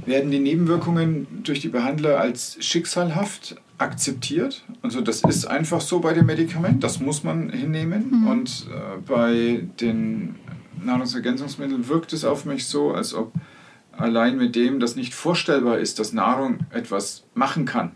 werden 0.05 0.31
die 0.31 0.41
Nebenwirkungen 0.41 1.27
durch 1.43 1.61
die 1.61 1.71
Behandler 1.71 2.21
als 2.21 2.59
schicksalhaft 2.61 3.57
akzeptiert. 3.79 4.63
Also 4.83 5.01
das 5.01 5.23
ist 5.23 5.47
einfach 5.47 5.81
so 5.81 6.01
bei 6.01 6.13
dem 6.13 6.27
Medikament, 6.27 6.85
das 6.85 7.01
muss 7.01 7.25
man 7.25 7.49
hinnehmen. 7.49 8.11
Mhm. 8.11 8.27
Und 8.27 8.67
äh, 8.71 9.01
bei 9.01 9.65
den 9.81 10.35
Nahrungsergänzungsmitteln 10.85 11.89
wirkt 11.89 12.13
es 12.13 12.27
auf 12.27 12.45
mich 12.45 12.67
so, 12.67 12.93
als 12.93 13.15
ob 13.15 13.33
allein 13.93 14.37
mit 14.37 14.55
dem 14.55 14.81
das 14.81 14.97
nicht 14.97 15.15
vorstellbar 15.15 15.79
ist, 15.79 15.99
dass 15.99 16.13
Nahrung 16.13 16.59
etwas 16.73 17.25
machen 17.33 17.65
kann. 17.65 17.93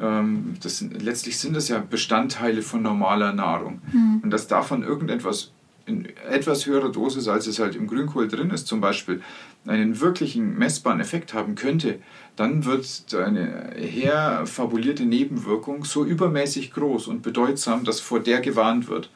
Ähm, 0.00 0.54
das 0.62 0.80
letztlich 0.80 1.38
sind 1.38 1.56
das 1.56 1.68
ja 1.68 1.78
Bestandteile 1.78 2.62
von 2.62 2.82
normaler 2.82 3.32
Nahrung. 3.32 3.80
Und 4.22 4.30
dass 4.30 4.46
davon 4.46 4.82
irgendetwas 4.82 5.52
in 5.88 6.06
etwas 6.28 6.66
höherer 6.66 6.92
Dosis, 6.92 7.28
als 7.28 7.46
es 7.46 7.58
halt 7.58 7.74
im 7.74 7.86
Grünkohl 7.86 8.28
drin 8.28 8.50
ist, 8.50 8.66
zum 8.66 8.80
Beispiel, 8.80 9.22
einen 9.66 10.00
wirklichen 10.00 10.56
messbaren 10.58 11.00
Effekt 11.00 11.32
haben 11.34 11.54
könnte, 11.54 11.98
dann 12.36 12.64
wird 12.66 13.14
eine 13.14 13.72
herfabulierte 13.76 15.04
Nebenwirkung 15.04 15.84
so 15.84 16.04
übermäßig 16.04 16.72
groß 16.72 17.08
und 17.08 17.22
bedeutsam, 17.22 17.84
dass 17.84 18.00
vor 18.00 18.20
der 18.20 18.40
gewarnt 18.40 18.88
wird. 18.88 19.10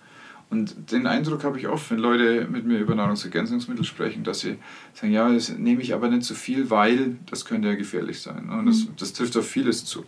Und 0.52 0.92
den 0.92 1.06
Eindruck 1.06 1.44
habe 1.44 1.58
ich 1.58 1.66
oft, 1.66 1.90
wenn 1.90 1.98
Leute 1.98 2.46
mit 2.46 2.66
mir 2.66 2.78
über 2.78 2.94
Nahrungsergänzungsmittel 2.94 3.84
sprechen, 3.84 4.22
dass 4.22 4.40
sie 4.40 4.58
sagen, 4.92 5.10
ja, 5.10 5.32
das 5.32 5.48
nehme 5.48 5.80
ich 5.80 5.94
aber 5.94 6.08
nicht 6.08 6.24
so 6.24 6.34
viel, 6.34 6.68
weil 6.68 7.16
das 7.30 7.46
könnte 7.46 7.68
ja 7.68 7.74
gefährlich 7.74 8.20
sein. 8.20 8.50
Und 8.50 8.66
das, 8.66 8.86
das 8.98 9.14
trifft 9.14 9.34
auf 9.38 9.48
vieles 9.48 9.86
zu. 9.86 10.04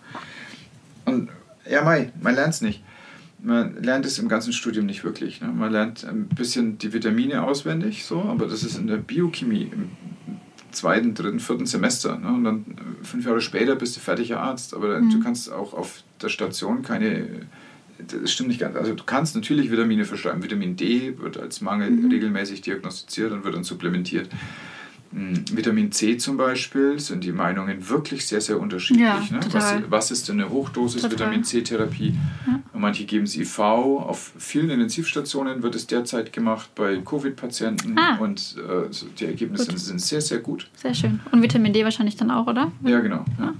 Und 1.06 1.30
ja, 1.68 1.82
Mai, 1.82 2.12
man 2.20 2.34
lernt 2.34 2.52
es 2.52 2.60
nicht. 2.60 2.84
Man 3.42 3.82
lernt 3.82 4.04
es 4.04 4.18
im 4.18 4.28
ganzen 4.28 4.52
Studium 4.52 4.84
nicht 4.84 5.02
wirklich. 5.02 5.40
Ne? 5.40 5.48
Man 5.48 5.72
lernt 5.72 6.04
ein 6.04 6.28
bisschen 6.28 6.76
die 6.76 6.92
Vitamine 6.92 7.42
auswendig, 7.42 8.04
so, 8.04 8.20
aber 8.20 8.46
das 8.46 8.62
ist 8.64 8.76
in 8.76 8.86
der 8.86 8.98
Biochemie 8.98 9.70
im 9.72 9.92
zweiten, 10.72 11.14
dritten, 11.14 11.40
vierten 11.40 11.64
Semester. 11.64 12.18
Ne? 12.18 12.28
Und 12.28 12.44
dann 12.44 12.64
fünf 13.02 13.24
Jahre 13.24 13.40
später 13.40 13.76
bist 13.76 13.96
du 13.96 14.00
fertiger 14.00 14.40
Arzt. 14.40 14.74
Aber 14.74 15.00
du 15.00 15.20
kannst 15.20 15.50
auch 15.50 15.72
auf 15.72 16.02
der 16.20 16.28
Station 16.28 16.82
keine. 16.82 17.46
Das 17.98 18.32
stimmt 18.32 18.48
nicht 18.48 18.60
ganz. 18.60 18.76
Also 18.76 18.94
du 18.94 19.04
kannst 19.04 19.34
natürlich 19.36 19.70
Vitamine 19.70 20.04
verschreiben. 20.04 20.42
Vitamin 20.42 20.76
D 20.76 21.16
wird 21.18 21.38
als 21.38 21.60
Mangel 21.60 22.06
regelmäßig 22.10 22.60
diagnostiziert 22.62 23.32
und 23.32 23.44
wird 23.44 23.54
dann 23.54 23.64
supplementiert. 23.64 24.28
Mm, 25.12 25.34
Vitamin 25.52 25.92
C 25.92 26.16
zum 26.16 26.36
Beispiel 26.36 26.98
sind 26.98 27.22
die 27.22 27.30
Meinungen 27.30 27.88
wirklich 27.88 28.26
sehr, 28.26 28.40
sehr 28.40 28.58
unterschiedlich. 28.58 29.04
Ja, 29.06 29.20
ne? 29.30 29.40
was, 29.52 29.74
was 29.88 30.10
ist 30.10 30.28
denn 30.28 30.40
eine 30.40 30.50
Hochdosis 30.50 31.02
Total. 31.02 31.18
Vitamin 31.18 31.44
C-Therapie? 31.44 32.16
Und 32.72 32.80
Manche 32.80 33.04
geben 33.04 33.22
es 33.24 33.36
IV. 33.36 33.60
Auf 33.60 34.32
vielen 34.38 34.70
Intensivstationen 34.70 35.62
wird 35.62 35.76
es 35.76 35.86
derzeit 35.86 36.32
gemacht 36.32 36.70
bei 36.74 36.96
Covid-Patienten 36.96 37.96
Ah. 37.96 38.16
und 38.16 38.56
äh, 38.58 38.90
die 39.20 39.26
Ergebnisse 39.26 39.68
Gut. 39.70 39.78
sind 39.78 40.00
sehr, 40.00 40.20
sehr 40.20 40.38
gut. 40.38 40.68
Sehr 40.74 40.94
schön. 40.94 41.20
Und 41.30 41.40
Vitamin 41.42 41.72
D 41.72 41.84
wahrscheinlich 41.84 42.16
dann 42.16 42.32
auch, 42.32 42.48
oder? 42.48 42.72
Ja, 42.84 42.98
genau. 42.98 43.24
Ja. 43.38 43.54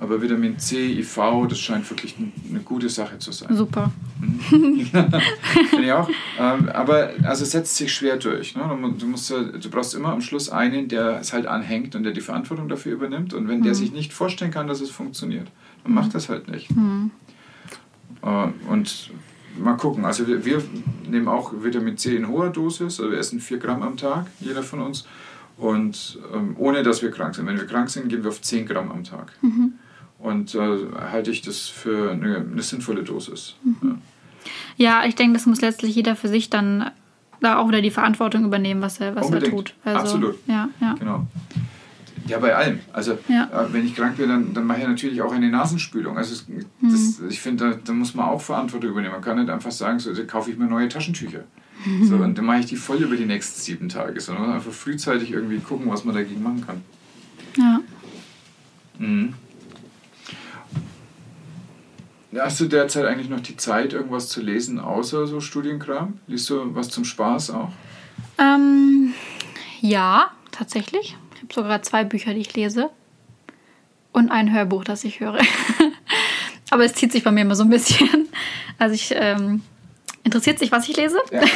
Aber 0.00 0.22
Vitamin 0.22 0.58
C, 0.60 0.92
IV, 1.00 1.18
das 1.48 1.58
scheint 1.58 1.90
wirklich 1.90 2.14
eine 2.48 2.60
gute 2.60 2.88
Sache 2.88 3.18
zu 3.18 3.32
sein. 3.32 3.56
Super. 3.56 3.90
Finde 4.48 5.84
ich 5.84 5.92
auch. 5.92 6.08
Ähm, 6.38 6.68
aber 6.68 7.10
also 7.24 7.42
es 7.42 7.50
setzt 7.50 7.74
sich 7.76 7.92
schwer 7.92 8.16
durch. 8.16 8.54
Ne? 8.54 8.62
Du 8.68 8.76
mu- 8.76 8.92
Du, 8.96 9.06
musst, 9.06 9.28
du 9.30 9.70
brauchst 9.70 9.94
immer 9.96 10.10
am 10.12 10.20
Schluss 10.20 10.50
einen, 10.50 10.86
der 10.88 11.18
es 11.20 11.32
halt 11.32 11.46
anhängt 11.46 11.96
und 11.96 12.04
der 12.04 12.12
die 12.12 12.20
Verantwortung 12.20 12.68
dafür 12.68 12.92
übernimmt. 12.92 13.34
Und 13.34 13.48
wenn 13.48 13.62
der 13.62 13.74
sich 13.74 13.92
nicht 13.92 14.12
vorstellen 14.12 14.52
kann, 14.52 14.68
dass 14.68 14.80
es 14.80 14.90
funktioniert, 14.90 15.48
dann 15.82 15.94
macht 15.94 16.14
das 16.14 16.28
halt 16.28 16.48
nicht. 16.48 16.70
Äh, 18.22 18.48
und 18.70 19.10
mal 19.58 19.74
gucken. 19.76 20.04
Also 20.04 20.26
wir, 20.28 20.44
wir 20.44 20.62
nehmen 21.10 21.26
auch 21.26 21.52
Vitamin 21.60 21.96
C 21.96 22.14
in 22.16 22.28
hoher 22.28 22.50
Dosis. 22.50 23.00
Also 23.00 23.10
wir 23.10 23.18
essen 23.18 23.40
4 23.40 23.58
Gramm 23.58 23.82
am 23.82 23.96
Tag, 23.96 24.26
jeder 24.38 24.62
von 24.62 24.80
uns. 24.80 25.06
Und 25.56 26.20
ähm, 26.32 26.54
ohne 26.56 26.84
dass 26.84 27.02
wir 27.02 27.10
krank 27.10 27.34
sind. 27.34 27.46
Wenn 27.46 27.56
wir 27.58 27.66
krank 27.66 27.90
sind, 27.90 28.08
gehen 28.08 28.22
wir 28.22 28.28
auf 28.30 28.40
10 28.40 28.64
Gramm 28.66 28.92
am 28.92 29.02
Tag. 29.02 29.32
Und 30.18 30.54
äh, 30.54 30.58
halte 31.12 31.30
ich 31.30 31.42
das 31.42 31.68
für 31.68 32.10
eine, 32.12 32.36
eine 32.38 32.62
sinnvolle 32.62 33.02
Dosis. 33.04 33.54
Ja. 33.82 33.96
Ja, 34.76 35.04
ich 35.06 35.14
denke, 35.14 35.34
das 35.34 35.46
muss 35.46 35.60
letztlich 35.60 35.94
jeder 35.94 36.16
für 36.16 36.28
sich 36.28 36.50
dann 36.50 36.90
da 37.40 37.58
auch 37.58 37.68
wieder 37.68 37.80
die 37.82 37.90
Verantwortung 37.90 38.44
übernehmen, 38.44 38.82
was 38.82 39.00
er, 39.00 39.14
was 39.14 39.30
er 39.30 39.40
tut. 39.42 39.74
Also, 39.84 40.00
Absolut. 40.00 40.36
Ja, 40.48 40.68
ja. 40.80 40.94
Genau. 40.98 41.26
Ja, 42.26 42.38
bei 42.38 42.54
allem. 42.54 42.80
Also, 42.92 43.16
Ja. 43.28 43.44
äh, 43.44 43.72
wenn 43.72 43.86
ich 43.86 43.94
krank 43.94 44.16
bin, 44.16 44.28
dann, 44.28 44.54
dann 44.54 44.64
mache 44.66 44.80
ich 44.80 44.86
natürlich 44.86 45.22
auch 45.22 45.32
eine 45.32 45.48
Nasenspülung. 45.50 46.16
Also, 46.18 46.32
es- 46.34 46.48
Mhm. 46.48 46.64
das, 46.82 47.20
ich 47.28 47.40
finde, 47.40 47.70
da, 47.70 47.78
da 47.84 47.92
muss 47.92 48.14
man 48.14 48.26
auch 48.28 48.40
Verantwortung 48.40 48.90
übernehmen. 48.90 49.12
Man 49.12 49.22
kann 49.22 49.38
nicht 49.38 49.50
einfach 49.50 49.70
sagen, 49.70 49.98
so, 49.98 50.12
kaufe 50.26 50.50
ich 50.50 50.58
mir 50.58 50.66
neue 50.66 50.88
Taschentücher. 50.88 51.44
So, 52.02 52.16
Mhm. 52.16 52.22
und 52.22 52.38
dann 52.38 52.44
mache 52.44 52.58
ich 52.60 52.66
die 52.66 52.76
voll 52.76 52.96
über 52.98 53.14
die 53.16 53.24
nächsten 53.24 53.60
sieben 53.60 53.88
Tage. 53.88 54.20
Sondern 54.20 54.44
man 54.46 54.54
muss 54.56 54.64
einfach 54.66 54.76
frühzeitig 54.76 55.30
irgendwie 55.30 55.58
gucken, 55.60 55.88
was 55.90 56.04
man 56.04 56.14
dagegen 56.16 56.42
machen 56.42 56.64
kann. 56.66 56.82
ja. 57.56 57.80
Mhm. 58.98 59.34
Hast 62.40 62.60
du 62.60 62.66
derzeit 62.66 63.04
eigentlich 63.04 63.28
noch 63.28 63.40
die 63.40 63.56
Zeit, 63.56 63.92
irgendwas 63.92 64.28
zu 64.28 64.40
lesen, 64.40 64.78
außer 64.78 65.26
so 65.26 65.40
Studienkram? 65.40 66.18
Liest 66.26 66.50
du 66.50 66.74
was 66.74 66.88
zum 66.88 67.04
Spaß 67.04 67.50
auch? 67.50 67.70
Ähm, 68.38 69.14
ja, 69.80 70.30
tatsächlich. 70.50 71.16
Ich 71.34 71.42
habe 71.42 71.54
sogar 71.54 71.82
zwei 71.82 72.04
Bücher, 72.04 72.34
die 72.34 72.40
ich 72.40 72.54
lese. 72.54 72.90
Und 74.12 74.30
ein 74.30 74.52
Hörbuch, 74.52 74.84
das 74.84 75.04
ich 75.04 75.20
höre. 75.20 75.38
Aber 76.70 76.84
es 76.84 76.94
zieht 76.94 77.12
sich 77.12 77.24
bei 77.24 77.30
mir 77.30 77.42
immer 77.42 77.56
so 77.56 77.64
ein 77.64 77.70
bisschen. 77.70 78.28
Also 78.78 78.94
ich 78.94 79.12
ähm, 79.14 79.62
interessiert 80.28 80.58
sich, 80.58 80.70
was 80.70 80.88
ich 80.88 80.96
lese. 80.96 81.18
Ja. 81.32 81.40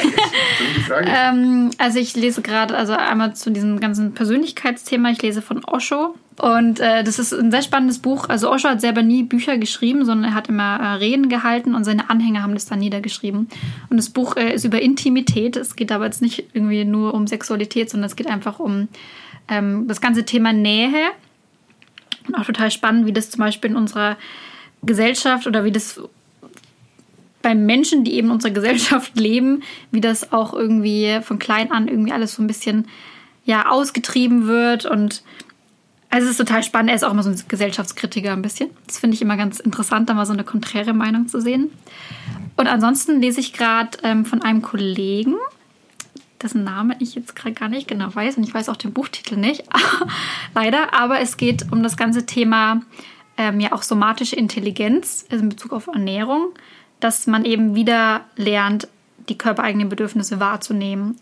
Ähm, 1.04 1.70
also 1.78 1.98
ich 1.98 2.14
lese 2.16 2.42
gerade, 2.42 2.76
also 2.76 2.92
einmal 2.92 3.34
zu 3.34 3.50
diesem 3.50 3.80
ganzen 3.80 4.12
Persönlichkeitsthema, 4.12 5.10
ich 5.10 5.22
lese 5.22 5.40
von 5.40 5.64
Osho. 5.64 6.14
Und 6.38 6.80
äh, 6.80 7.02
das 7.04 7.18
ist 7.18 7.32
ein 7.32 7.50
sehr 7.50 7.62
spannendes 7.62 7.98
Buch. 7.98 8.28
Also 8.28 8.50
Osho 8.50 8.68
hat 8.68 8.80
selber 8.80 9.02
nie 9.02 9.22
Bücher 9.22 9.58
geschrieben, 9.58 10.04
sondern 10.04 10.32
er 10.32 10.34
hat 10.34 10.48
immer 10.48 10.76
äh, 10.76 10.86
Reden 10.94 11.28
gehalten 11.28 11.74
und 11.74 11.84
seine 11.84 12.10
Anhänger 12.10 12.42
haben 12.42 12.54
das 12.54 12.66
dann 12.66 12.78
niedergeschrieben. 12.78 13.48
Und 13.88 13.96
das 13.96 14.10
Buch 14.10 14.36
äh, 14.36 14.54
ist 14.54 14.64
über 14.64 14.80
Intimität. 14.80 15.56
Es 15.56 15.76
geht 15.76 15.92
aber 15.92 16.04
jetzt 16.04 16.22
nicht 16.22 16.44
irgendwie 16.52 16.84
nur 16.84 17.14
um 17.14 17.26
Sexualität, 17.26 17.90
sondern 17.90 18.06
es 18.06 18.16
geht 18.16 18.28
einfach 18.28 18.58
um 18.58 18.88
ähm, 19.48 19.86
das 19.88 20.00
ganze 20.00 20.24
Thema 20.24 20.52
Nähe. 20.52 21.10
Und 22.26 22.34
auch 22.34 22.44
total 22.44 22.70
spannend, 22.70 23.06
wie 23.06 23.12
das 23.12 23.30
zum 23.30 23.40
Beispiel 23.40 23.70
in 23.70 23.76
unserer 23.76 24.16
Gesellschaft 24.82 25.46
oder 25.46 25.64
wie 25.64 25.72
das 25.72 26.00
bei 27.42 27.54
Menschen, 27.54 28.04
die 28.04 28.14
eben 28.14 28.28
in 28.28 28.34
unserer 28.34 28.52
Gesellschaft 28.52 29.18
leben, 29.18 29.62
wie 29.90 30.00
das 30.00 30.32
auch 30.32 30.54
irgendwie 30.54 31.20
von 31.22 31.38
klein 31.38 31.70
an 31.70 31.88
irgendwie 31.88 32.12
alles 32.12 32.34
so 32.34 32.42
ein 32.42 32.46
bisschen 32.46 32.88
ja 33.44 33.68
ausgetrieben 33.68 34.46
wird 34.46 34.86
und 34.86 35.22
also 36.12 36.26
es 36.26 36.32
ist 36.32 36.46
total 36.46 36.62
spannend. 36.62 36.90
Er 36.90 36.96
ist 36.96 37.04
auch 37.04 37.10
immer 37.10 37.22
so 37.22 37.30
ein 37.30 37.42
Gesellschaftskritiker 37.48 38.32
ein 38.34 38.42
bisschen. 38.42 38.68
Das 38.86 38.98
finde 38.98 39.14
ich 39.14 39.22
immer 39.22 39.38
ganz 39.38 39.60
interessant, 39.60 40.10
da 40.10 40.14
mal 40.14 40.26
so 40.26 40.34
eine 40.34 40.44
konträre 40.44 40.92
Meinung 40.92 41.26
zu 41.26 41.40
sehen. 41.40 41.70
Und 42.56 42.66
ansonsten 42.66 43.18
lese 43.22 43.40
ich 43.40 43.54
gerade 43.54 43.96
ähm, 44.02 44.26
von 44.26 44.42
einem 44.42 44.60
Kollegen, 44.60 45.36
dessen 46.42 46.64
Name 46.64 46.96
ich 46.98 47.14
jetzt 47.14 47.34
gerade 47.34 47.54
gar 47.54 47.70
nicht 47.70 47.88
genau 47.88 48.14
weiß 48.14 48.36
und 48.36 48.42
ich 48.42 48.52
weiß 48.52 48.68
auch 48.68 48.76
den 48.76 48.92
Buchtitel 48.92 49.36
nicht, 49.36 49.64
leider. 50.54 50.92
Aber 50.92 51.20
es 51.20 51.38
geht 51.38 51.72
um 51.72 51.82
das 51.82 51.96
ganze 51.96 52.26
Thema 52.26 52.82
ähm, 53.38 53.60
ja 53.60 53.72
auch 53.72 53.82
somatische 53.82 54.36
Intelligenz 54.36 55.24
also 55.30 55.42
in 55.42 55.48
Bezug 55.48 55.72
auf 55.72 55.86
Ernährung, 55.86 56.48
dass 57.02 57.26
man 57.26 57.44
eben 57.44 57.74
wieder 57.74 58.22
lernt, 58.36 58.86
die 59.28 59.36
körpereigenen 59.36 59.88
Bedürfnisse 59.88 60.38
wahrzunehmen 60.38 61.16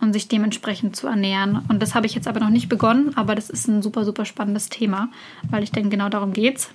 und 0.00 0.12
sich 0.12 0.28
dementsprechend 0.28 0.96
zu 0.96 1.06
ernähren. 1.06 1.62
Und 1.68 1.80
das 1.80 1.94
habe 1.94 2.06
ich 2.06 2.14
jetzt 2.14 2.28
aber 2.28 2.40
noch 2.40 2.50
nicht 2.50 2.68
begonnen, 2.68 3.16
aber 3.16 3.34
das 3.34 3.48
ist 3.48 3.66
ein 3.66 3.82
super, 3.82 4.04
super 4.04 4.26
spannendes 4.26 4.68
Thema, 4.68 5.08
weil 5.50 5.62
ich 5.62 5.72
denke, 5.72 5.88
genau 5.88 6.10
darum 6.10 6.34
geht's. 6.34 6.70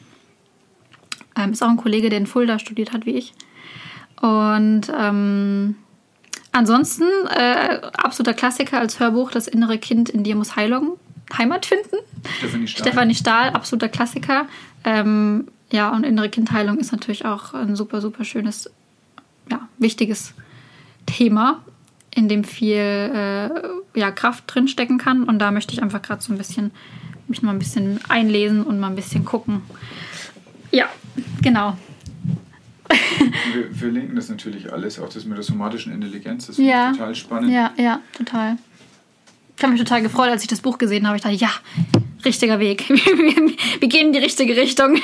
Ähm, 1.38 1.52
ist 1.52 1.62
auch 1.62 1.70
ein 1.70 1.78
Kollege, 1.78 2.10
der 2.10 2.18
in 2.18 2.26
Fulda 2.26 2.58
studiert 2.58 2.92
hat, 2.92 3.06
wie 3.06 3.18
ich. 3.18 3.34
Und 4.20 4.92
ähm, 4.98 5.76
ansonsten 6.52 7.06
äh, 7.30 7.82
absoluter 7.94 8.34
Klassiker 8.34 8.80
als 8.80 9.00
Hörbuch, 9.00 9.30
Das 9.30 9.48
innere 9.48 9.78
Kind 9.78 10.10
in 10.10 10.24
dir 10.24 10.36
muss 10.36 10.56
Heilung, 10.56 10.98
Heimat 11.38 11.68
finden. 11.68 11.98
Stefanie 12.40 12.68
Stahl. 12.68 12.82
Stefanie 12.82 13.16
Stahl, 13.16 13.50
absoluter 13.52 13.90
Klassiker. 13.90 14.48
Ähm, 14.84 15.48
ja, 15.72 15.90
und 15.90 16.04
innere 16.04 16.30
Kindheilung 16.30 16.78
ist 16.80 16.92
natürlich 16.92 17.26
auch 17.26 17.54
ein 17.54 17.76
super, 17.76 18.02
super 18.02 18.24
schönes, 18.24 18.70
ja, 19.52 19.68
wichtiges 19.78 20.34
Thema, 21.06 21.64
in 22.16 22.28
dem 22.28 22.44
viel 22.44 22.76
äh, 22.76 23.50
ja, 24.00 24.12
Kraft 24.12 24.44
drinstecken 24.48 24.98
kann. 24.98 25.24
Und 25.24 25.40
da 25.40 25.52
möchte 25.52 25.74
ich 25.74 25.82
einfach 25.84 26.02
gerade 26.02 26.22
so 26.22 26.34
ein 26.34 26.38
bisschen 26.38 26.72
mich 27.28 27.44
mal 27.44 27.52
ein 27.52 27.60
bisschen 27.60 28.00
einlesen 28.10 28.64
und 28.64 28.80
mal 28.80 28.88
ein 28.88 28.96
bisschen 28.96 29.24
gucken. 29.26 29.62
Ja, 30.72 30.86
genau. 31.42 31.78
Wir, 33.54 33.82
wir 33.82 33.92
linken 33.92 34.16
das 34.16 34.30
natürlich 34.30 34.74
alles, 34.74 35.00
auch 35.00 35.10
das 35.10 35.26
mit 35.26 35.38
der 35.38 35.44
somatischen 35.44 35.94
Intelligenz. 35.94 36.48
Das 36.48 36.58
Ja. 36.58 36.64
finde 36.66 36.92
ich 36.92 36.98
total 36.98 37.16
spannend. 37.16 37.52
Ja, 37.54 37.72
ja, 37.78 38.00
total. 38.14 38.58
Ich 39.56 39.64
habe 39.64 39.74
mich 39.74 39.82
total 39.82 40.02
gefreut, 40.02 40.30
als 40.30 40.42
ich 40.42 40.48
das 40.48 40.62
Buch 40.62 40.78
gesehen 40.78 41.06
habe. 41.06 41.18
Ich 41.18 41.22
dachte, 41.22 41.36
ja, 41.36 41.52
richtiger 42.26 42.60
Weg. 42.60 42.88
wir, 42.90 43.88
gehen 43.88 44.08
in 44.08 44.14
die 44.14 44.20
richtige 44.20 44.56
Richtung. 44.56 44.98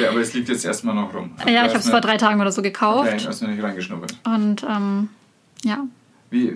Ja, 0.00 0.10
aber 0.10 0.20
es 0.20 0.34
liegt 0.34 0.48
jetzt 0.48 0.64
erstmal 0.64 0.94
noch 0.94 1.14
rum. 1.14 1.32
ja, 1.40 1.44
Du 1.44 1.50
ich 1.52 1.58
habe 1.58 1.78
es 1.78 1.90
vor 1.90 2.00
drei 2.00 2.16
Tagen 2.16 2.40
oder 2.40 2.52
so 2.52 2.62
gekauft. 2.62 3.08
Okay, 3.12 3.24
hast 3.26 3.40
du 3.40 3.46
noch 3.46 3.52
nicht 3.52 3.62
reingeschnuppert. 3.62 4.14
Und 4.24 4.64
ähm, 4.68 5.08
ja, 5.64 5.86
Wie, 6.30 6.52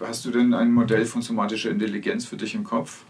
hast 0.00 0.24
du 0.24 0.30
denn 0.30 0.54
ein 0.54 0.72
Modell 0.72 1.04
von 1.04 1.22
somatischer 1.22 1.70
Intelligenz 1.70 2.26
für 2.26 2.36
dich 2.36 2.54
im 2.54 2.64
Kopf? 2.64 3.02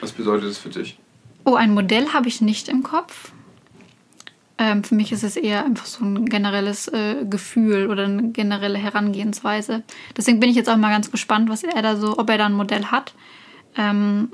Was 0.00 0.12
bedeutet 0.12 0.48
das 0.48 0.58
für 0.58 0.70
dich? 0.70 0.98
Oh, 1.44 1.54
ein 1.54 1.74
Modell 1.74 2.08
habe 2.08 2.28
ich 2.28 2.40
nicht 2.40 2.68
im 2.68 2.82
Kopf. 2.82 3.32
Ähm, 4.58 4.84
für 4.84 4.94
mich 4.94 5.10
ist 5.12 5.24
es 5.24 5.36
eher 5.36 5.64
einfach 5.64 5.86
so 5.86 6.04
ein 6.04 6.26
generelles 6.26 6.86
äh, 6.88 7.24
Gefühl 7.28 7.88
oder 7.90 8.04
eine 8.04 8.30
generelle 8.30 8.78
Herangehensweise. 8.78 9.82
Deswegen 10.16 10.38
bin 10.40 10.50
ich 10.50 10.56
jetzt 10.56 10.68
auch 10.68 10.76
mal 10.76 10.90
ganz 10.90 11.10
gespannt, 11.10 11.48
was 11.48 11.64
er 11.64 11.82
da 11.82 11.96
so, 11.96 12.18
ob 12.18 12.30
er 12.30 12.38
da 12.38 12.46
ein 12.46 12.52
Modell 12.52 12.86
hat. 12.86 13.14
Ähm, 13.76 14.30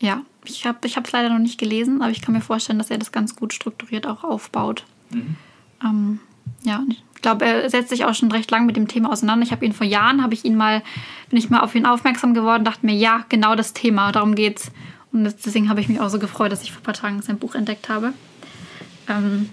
ja, 0.00 0.22
ich 0.44 0.66
habe 0.66 0.78
es 0.82 1.12
leider 1.12 1.28
noch 1.28 1.38
nicht 1.38 1.58
gelesen, 1.58 2.02
aber 2.02 2.10
ich 2.10 2.20
kann 2.20 2.34
mir 2.34 2.40
vorstellen, 2.40 2.78
dass 2.78 2.90
er 2.90 2.98
das 2.98 3.12
ganz 3.12 3.36
gut 3.36 3.52
strukturiert 3.52 4.06
auch 4.06 4.24
aufbaut. 4.24 4.84
Mhm. 5.10 5.36
Ähm, 5.84 6.20
ja, 6.62 6.82
ich 6.88 7.22
glaube, 7.22 7.44
er 7.44 7.70
setzt 7.70 7.90
sich 7.90 8.04
auch 8.04 8.14
schon 8.14 8.32
recht 8.32 8.50
lang 8.50 8.66
mit 8.66 8.76
dem 8.76 8.88
Thema 8.88 9.10
auseinander. 9.10 9.44
Ich 9.44 9.52
habe 9.52 9.64
ihn 9.64 9.72
vor 9.72 9.86
Jahren, 9.86 10.22
habe 10.22 10.34
ich 10.34 10.44
ihn 10.44 10.56
mal, 10.56 10.82
bin 11.30 11.38
ich 11.38 11.50
mal 11.50 11.60
auf 11.60 11.74
ihn 11.74 11.86
aufmerksam 11.86 12.34
geworden, 12.34 12.64
dachte 12.64 12.86
mir, 12.86 12.94
ja, 12.94 13.24
genau 13.28 13.54
das 13.54 13.72
Thema, 13.72 14.12
darum 14.12 14.34
geht's. 14.34 14.72
Und 15.12 15.24
deswegen 15.24 15.68
habe 15.68 15.80
ich 15.80 15.88
mich 15.88 16.00
auch 16.00 16.08
so 16.08 16.18
gefreut, 16.18 16.52
dass 16.52 16.62
ich 16.62 16.72
vor 16.72 16.80
ein 16.80 16.84
paar 16.84 16.94
Tagen 16.94 17.22
sein 17.22 17.38
Buch 17.38 17.54
entdeckt 17.54 17.88
habe. 17.88 18.12
Ähm, 19.08 19.50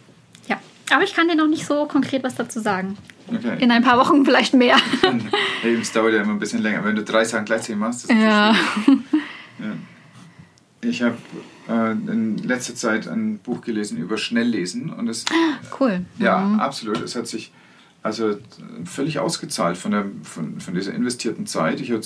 ja, 0.48 0.58
aber 0.92 1.04
ich 1.04 1.14
kann 1.14 1.28
dir 1.28 1.36
noch 1.36 1.48
nicht 1.48 1.66
so 1.66 1.86
konkret 1.86 2.24
was 2.24 2.36
dazu 2.36 2.60
sagen. 2.60 2.98
Okay. 3.28 3.58
In 3.60 3.70
ein 3.70 3.84
paar 3.84 4.00
Wochen 4.00 4.26
vielleicht 4.26 4.54
mehr. 4.54 4.78
hey, 5.62 5.76
es 5.76 5.92
dauert 5.92 6.14
ja 6.14 6.22
immer 6.22 6.32
ein 6.32 6.40
bisschen 6.40 6.62
länger. 6.62 6.84
Wenn 6.84 6.96
du 6.96 7.04
drei 7.04 7.24
Sachen 7.26 7.46
gleichzeitig 7.46 7.76
machst, 7.76 8.02
ist 8.02 8.10
das 8.10 8.18
ja. 8.18 8.56
ja. 9.60 9.76
Ich 10.82 11.02
habe 11.02 11.18
äh, 11.68 11.92
in 11.92 12.38
letzter 12.38 12.76
Zeit 12.76 13.08
ein 13.08 13.40
Buch 13.40 13.62
gelesen 13.62 13.98
über 13.98 14.18
Schnelllesen 14.18 14.90
und 14.92 15.08
es 15.08 15.26
cool. 15.80 16.06
Ja, 16.18 16.40
mhm. 16.40 16.60
absolut. 16.60 17.02
Es 17.02 17.16
hat 17.16 17.28
sich 17.28 17.52
also 18.02 18.38
völlig 18.86 19.20
ausgezahlt 19.20 19.78
von, 19.78 19.92
der, 19.92 20.06
von, 20.24 20.62
von 20.62 20.74
dieser 20.74 20.94
investierten 20.94 21.46
Zeit. 21.46 21.82
Ich 21.82 21.92
habe 21.92 22.02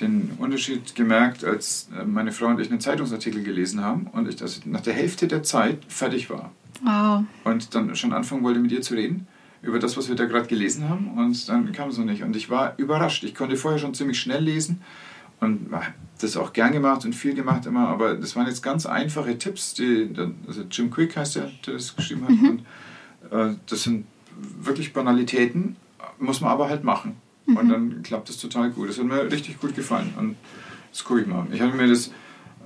den 0.00 0.32
Unterschied 0.38 0.94
gemerkt, 0.94 1.44
als 1.44 1.88
äh, 1.96 2.04
meine 2.04 2.32
Frau 2.32 2.46
und 2.46 2.60
ich 2.60 2.70
einen 2.70 2.80
Zeitungsartikel 2.80 3.42
gelesen 3.44 3.84
haben 3.84 4.08
und 4.12 4.28
ich 4.28 4.40
also 4.42 4.60
nach 4.64 4.80
der 4.80 4.94
Hälfte 4.94 5.28
der 5.28 5.42
Zeit 5.42 5.78
fertig 5.86 6.28
war. 6.30 6.50
Wow. 6.82 7.24
Und 7.44 7.74
dann 7.74 7.94
schon 7.94 8.12
anfangen 8.12 8.42
wollte, 8.42 8.58
mit 8.58 8.72
ihr 8.72 8.82
zu 8.82 8.94
reden 8.94 9.28
über 9.62 9.78
das, 9.78 9.96
was 9.96 10.08
wir 10.08 10.16
da 10.16 10.24
gerade 10.24 10.48
gelesen 10.48 10.88
haben. 10.88 11.12
Und 11.16 11.48
dann 11.48 11.70
kam 11.72 11.88
es 11.88 11.98
noch 11.98 12.04
nicht. 12.04 12.24
Und 12.24 12.34
ich 12.34 12.50
war 12.50 12.74
überrascht. 12.78 13.22
Ich 13.22 13.34
konnte 13.34 13.56
vorher 13.56 13.78
schon 13.78 13.94
ziemlich 13.94 14.18
schnell 14.18 14.42
lesen 14.42 14.82
und 15.42 15.70
das 16.20 16.36
auch 16.36 16.52
gern 16.52 16.72
gemacht 16.72 17.04
und 17.04 17.14
viel 17.14 17.34
gemacht 17.34 17.66
immer. 17.66 17.88
Aber 17.88 18.14
das 18.14 18.36
waren 18.36 18.46
jetzt 18.46 18.62
ganz 18.62 18.86
einfache 18.86 19.36
Tipps. 19.38 19.74
Die, 19.74 20.08
also 20.46 20.62
Jim 20.70 20.90
Quick 20.90 21.16
heißt 21.16 21.36
der, 21.36 21.50
der 21.66 21.74
das 21.74 21.96
geschrieben 21.96 22.22
hat. 22.22 22.30
Mhm. 22.30 22.48
Und 22.48 22.60
äh, 23.30 23.56
das 23.66 23.82
sind 23.82 24.06
wirklich 24.60 24.92
Banalitäten, 24.92 25.76
muss 26.18 26.40
man 26.40 26.52
aber 26.52 26.68
halt 26.68 26.84
machen. 26.84 27.16
Mhm. 27.46 27.56
Und 27.56 27.68
dann 27.68 28.02
klappt 28.04 28.30
es 28.30 28.38
total 28.38 28.70
gut. 28.70 28.88
Das 28.88 28.98
hat 28.98 29.04
mir 29.04 29.30
richtig 29.32 29.60
gut 29.60 29.74
gefallen. 29.74 30.14
Und 30.16 30.36
das 30.92 31.02
gucke 31.02 31.22
ich 31.22 31.26
mal. 31.26 31.44
Ich 31.50 31.60
hatte 31.60 31.74
mir 31.74 31.88
das 31.88 32.12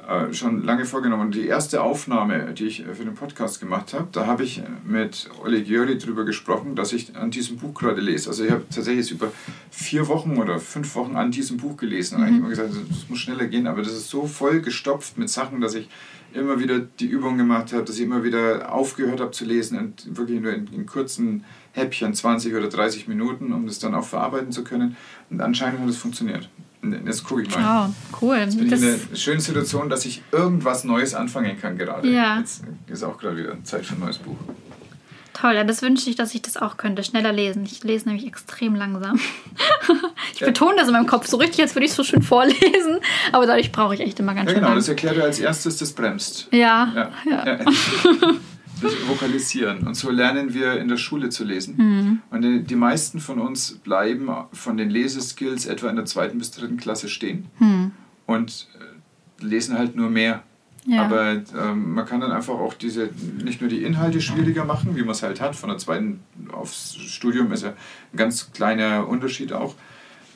äh, 0.06 0.32
schon 0.32 0.62
lange 0.62 0.84
vorgenommen. 0.84 1.32
Die 1.32 1.46
erste 1.46 1.82
Aufnahme, 1.82 2.54
die 2.54 2.66
ich 2.66 2.84
für 2.84 3.04
den 3.04 3.14
Podcast 3.14 3.60
gemacht 3.60 3.92
habe, 3.92 4.06
da 4.12 4.26
habe 4.26 4.44
ich 4.44 4.62
mit 4.84 5.28
Olli 5.42 5.62
Gjörli 5.62 5.98
darüber 5.98 6.24
gesprochen, 6.24 6.76
dass 6.76 6.92
ich 6.92 7.16
an 7.16 7.30
diesem 7.30 7.56
Buch 7.56 7.74
gerade 7.74 8.00
lese. 8.00 8.30
Also 8.30 8.44
ich 8.44 8.50
habe 8.50 8.64
tatsächlich 8.72 9.10
über 9.10 9.32
vier 9.70 10.06
Wochen 10.06 10.36
oder 10.36 10.60
fünf 10.60 10.94
Wochen 10.94 11.16
an 11.16 11.30
diesem 11.30 11.56
Buch 11.56 11.76
gelesen. 11.76 12.16
Und 12.16 12.20
mhm. 12.20 12.26
eigentlich 12.26 12.38
immer 12.38 12.48
gesagt, 12.50 12.70
das 12.88 13.08
muss 13.08 13.18
schneller 13.18 13.46
gehen, 13.46 13.66
aber 13.66 13.82
das 13.82 13.92
ist 13.92 14.08
so 14.08 14.26
voll 14.26 14.60
gestopft 14.60 15.18
mit 15.18 15.28
Sachen, 15.28 15.60
dass 15.60 15.74
ich 15.74 15.88
immer 16.34 16.60
wieder 16.60 16.78
die 16.78 17.06
Übung 17.06 17.36
gemacht 17.36 17.72
habe, 17.72 17.84
dass 17.84 17.96
ich 17.96 18.04
immer 18.04 18.22
wieder 18.22 18.72
aufgehört 18.72 19.20
habe 19.20 19.30
zu 19.32 19.44
lesen 19.44 19.78
und 19.78 20.16
wirklich 20.16 20.40
nur 20.40 20.52
in, 20.52 20.68
in 20.68 20.86
kurzen 20.86 21.44
Häppchen, 21.72 22.14
20 22.14 22.54
oder 22.54 22.68
30 22.68 23.08
Minuten, 23.08 23.52
um 23.52 23.66
das 23.66 23.78
dann 23.78 23.94
auch 23.94 24.04
verarbeiten 24.04 24.52
zu 24.52 24.62
können. 24.62 24.96
Und 25.30 25.40
anscheinend 25.40 25.80
hat 25.80 25.88
es 25.88 25.96
funktioniert. 25.96 26.48
Jetzt 26.92 27.24
gucke 27.24 27.42
ich 27.42 27.50
mal. 27.50 27.88
Oh, 27.88 28.16
cool. 28.20 28.36
Jetzt 28.36 28.58
bin 28.58 28.70
das 28.70 28.80
ich 28.80 28.86
in 28.86 28.94
einer 28.94 29.16
schönen 29.16 29.40
Situation, 29.40 29.88
dass 29.88 30.04
ich 30.04 30.22
irgendwas 30.32 30.84
Neues 30.84 31.14
anfangen 31.14 31.60
kann 31.60 31.76
gerade. 31.78 32.08
Ja. 32.08 32.38
Jetzt 32.38 32.62
ist 32.86 33.02
auch 33.02 33.18
gerade 33.18 33.36
wieder 33.36 33.62
Zeit 33.64 33.84
für 33.84 33.94
ein 33.94 34.00
neues 34.00 34.18
Buch. 34.18 34.36
Toll, 35.32 35.54
ja, 35.54 35.64
das 35.64 35.82
wünsche 35.82 36.08
ich, 36.08 36.16
dass 36.16 36.34
ich 36.34 36.40
das 36.40 36.56
auch 36.56 36.78
könnte. 36.78 37.04
Schneller 37.04 37.30
lesen. 37.30 37.64
Ich 37.66 37.84
lese 37.84 38.08
nämlich 38.08 38.26
extrem 38.26 38.74
langsam. 38.74 39.20
ich 40.32 40.40
ja. 40.40 40.46
betone 40.46 40.76
das 40.76 40.86
in 40.86 40.94
meinem 40.94 41.06
Kopf 41.06 41.26
so 41.26 41.36
richtig, 41.36 41.60
als 41.60 41.74
würde 41.74 41.84
ich 41.84 41.90
es 41.90 41.96
so 41.96 42.04
schön 42.04 42.22
vorlesen. 42.22 43.00
Aber 43.32 43.44
dadurch 43.44 43.70
brauche 43.70 43.94
ich 43.94 44.00
echt 44.00 44.18
immer 44.18 44.34
ganz 44.34 44.46
ja, 44.46 44.54
schön. 44.54 44.60
Genau, 44.60 44.68
lang. 44.68 44.78
das 44.78 44.88
erklärt 44.88 45.18
er 45.18 45.24
als 45.24 45.38
erstes, 45.38 45.76
das 45.76 45.92
bremst. 45.92 46.48
Ja. 46.52 47.10
ja. 47.26 47.46
ja. 47.46 47.66
Vokalisieren. 48.82 49.86
Und 49.86 49.94
so 49.94 50.10
lernen 50.10 50.52
wir 50.54 50.78
in 50.78 50.88
der 50.88 50.96
Schule 50.96 51.28
zu 51.30 51.44
lesen. 51.44 51.76
Mhm. 51.76 52.20
Und 52.30 52.66
die 52.66 52.76
meisten 52.76 53.20
von 53.20 53.40
uns 53.40 53.78
bleiben 53.78 54.28
von 54.52 54.76
den 54.76 54.90
Leseskills 54.90 55.66
etwa 55.66 55.88
in 55.88 55.96
der 55.96 56.04
zweiten 56.04 56.38
bis 56.38 56.50
dritten 56.50 56.76
Klasse 56.76 57.08
stehen 57.08 57.46
mhm. 57.58 57.92
und 58.26 58.68
äh, 58.78 59.44
lesen 59.44 59.78
halt 59.78 59.96
nur 59.96 60.10
mehr. 60.10 60.42
Ja. 60.86 61.02
Aber 61.02 61.32
ähm, 61.32 61.94
man 61.94 62.06
kann 62.06 62.20
dann 62.20 62.30
einfach 62.30 62.54
auch 62.54 62.74
diese, 62.74 63.10
nicht 63.42 63.60
nur 63.60 63.68
die 63.68 63.82
Inhalte 63.82 64.20
schwieriger 64.20 64.64
machen, 64.64 64.94
wie 64.94 65.00
man 65.00 65.10
es 65.10 65.22
halt 65.22 65.40
hat, 65.40 65.56
von 65.56 65.68
der 65.68 65.78
zweiten 65.78 66.20
aufs 66.52 66.94
Studium 66.94 67.50
ist 67.52 67.64
ja 67.64 67.70
ein 67.70 68.16
ganz 68.16 68.52
kleiner 68.52 69.08
Unterschied 69.08 69.52
auch, 69.52 69.74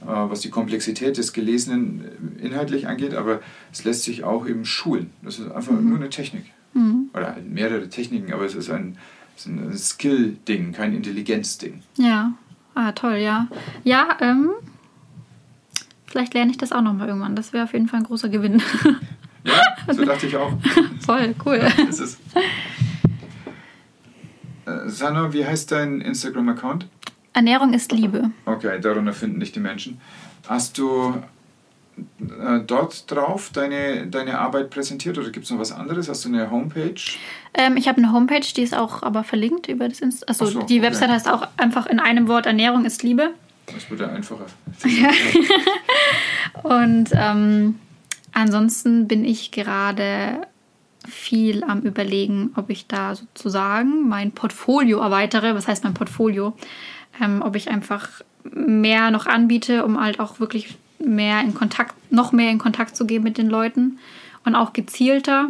äh, 0.03 0.07
was 0.07 0.41
die 0.41 0.51
Komplexität 0.51 1.19
des 1.19 1.33
Gelesenen 1.33 2.05
inhaltlich 2.43 2.89
angeht, 2.89 3.15
aber 3.15 3.41
es 3.73 3.85
lässt 3.85 4.03
sich 4.03 4.25
auch 4.25 4.45
eben 4.45 4.65
schulen. 4.65 5.11
Das 5.23 5.39
ist 5.39 5.53
einfach 5.53 5.73
mhm. 5.73 5.89
nur 5.89 5.99
eine 5.99 6.11
Technik. 6.11 6.47
Mhm. 6.75 7.11
Oder 7.15 7.35
halt 7.35 7.49
mehrere 7.49 7.89
Techniken, 7.89 8.33
aber 8.33 8.45
es 8.45 8.55
ist 8.55 8.71
ein, 8.71 8.97
ein 9.47 9.77
Skill-Ding, 9.77 10.73
kein 10.73 10.95
Intelligenz-Ding. 10.95 11.83
Ja, 11.97 12.33
ah, 12.75 12.93
toll, 12.93 13.17
ja. 13.17 13.49
Ja, 13.85 14.17
ähm, 14.21 14.51
vielleicht 16.07 16.35
lerne 16.35 16.51
ich 16.51 16.59
das 16.59 16.73
auch 16.73 16.83
nochmal 16.83 17.09
irgendwann. 17.09 17.37
Das 17.37 17.53
wäre 17.53 17.65
auf 17.65 17.73
jeden 17.73 17.89
Fall 17.89 18.01
ein 18.01 18.07
großer 18.07 18.29
Gewinn. 18.29 18.63
Ja, 19.43 19.95
so 19.95 20.05
dachte 20.05 20.27
ich 20.27 20.37
auch. 20.37 20.53
Voll, 21.01 21.35
cool. 21.47 21.57
Ja, 21.63 21.85
ist 21.89 22.01
es. 22.01 22.19
Äh, 24.67 25.33
wie 25.33 25.47
heißt 25.47 25.73
dein 25.73 26.03
Instagram-Account? 26.03 26.87
Ernährung 27.33 27.73
ist 27.73 27.93
Liebe. 27.93 28.31
Okay, 28.45 28.79
darunter 28.81 29.13
finden 29.13 29.41
dich 29.41 29.53
die 29.53 29.61
Menschen. 29.61 29.99
Hast 30.47 30.79
du 30.79 31.23
äh, 32.41 32.61
dort 32.67 33.11
drauf 33.11 33.51
deine, 33.53 34.07
deine 34.07 34.39
Arbeit 34.39 34.71
präsentiert 34.71 35.19
oder 35.19 35.31
gibt 35.31 35.45
es 35.45 35.51
noch 35.51 35.59
was 35.59 35.73
anderes? 35.73 36.09
Hast 36.09 36.25
du 36.25 36.29
eine 36.29 36.51
Homepage? 36.51 37.01
Ähm, 37.55 37.77
ich 37.77 37.89
habe 37.89 37.99
eine 37.99 38.13
Homepage, 38.13 38.47
die 38.57 38.63
ist 38.63 38.75
auch 38.75 39.03
aber 39.03 39.25
verlinkt 39.25 39.69
über 39.69 39.89
das 39.89 40.01
Insta. 40.01 40.27
Also 40.27 40.47
so, 40.47 40.63
die 40.63 40.79
okay. 40.79 40.83
Website 40.83 41.11
heißt 41.11 41.29
auch 41.29 41.47
einfach 41.57 41.87
in 41.87 42.01
einem 42.01 42.29
Wort 42.29 42.47
Ernährung 42.47 42.85
ist 42.85 43.03
Liebe. 43.03 43.31
Das 43.67 43.91
wird 43.91 44.01
ja 44.01 44.09
einfacher. 44.09 44.47
Und 46.63 47.11
ähm, 47.13 47.79
ansonsten 48.33 49.07
bin 49.07 49.25
ich 49.25 49.53
gerade 49.53 50.47
viel 51.09 51.65
am 51.65 51.81
Überlegen, 51.81 52.53
ob 52.57 52.71
ich 52.71 52.87
da 52.87 53.15
sozusagen 53.15 54.09
mein 54.09 54.33
Portfolio 54.33 55.01
erweitere. 55.01 55.55
Was 55.55 55.69
heißt 55.69 55.85
mein 55.85 55.95
Portfolio? 55.95 56.57
Ähm, 57.21 57.43
ob 57.43 57.57
ich 57.57 57.71
einfach 57.71 58.09
mehr 58.45 59.11
noch 59.11 59.27
anbiete, 59.27 59.85
um 59.85 60.01
halt 60.01 60.21
auch 60.21 60.41
wirklich 60.41 60.77
mehr 61.05 61.41
in 61.41 61.55
Kontakt, 61.55 61.95
noch 62.13 62.33
mehr 62.33 62.51
in 62.51 62.59
Kontakt 62.59 62.97
zu 62.97 63.07
gehen 63.07 63.23
mit 63.23 63.39
den 63.39 63.49
Leuten 63.49 63.99
und 64.45 64.55
auch 64.55 64.73
gezielter. 64.73 65.49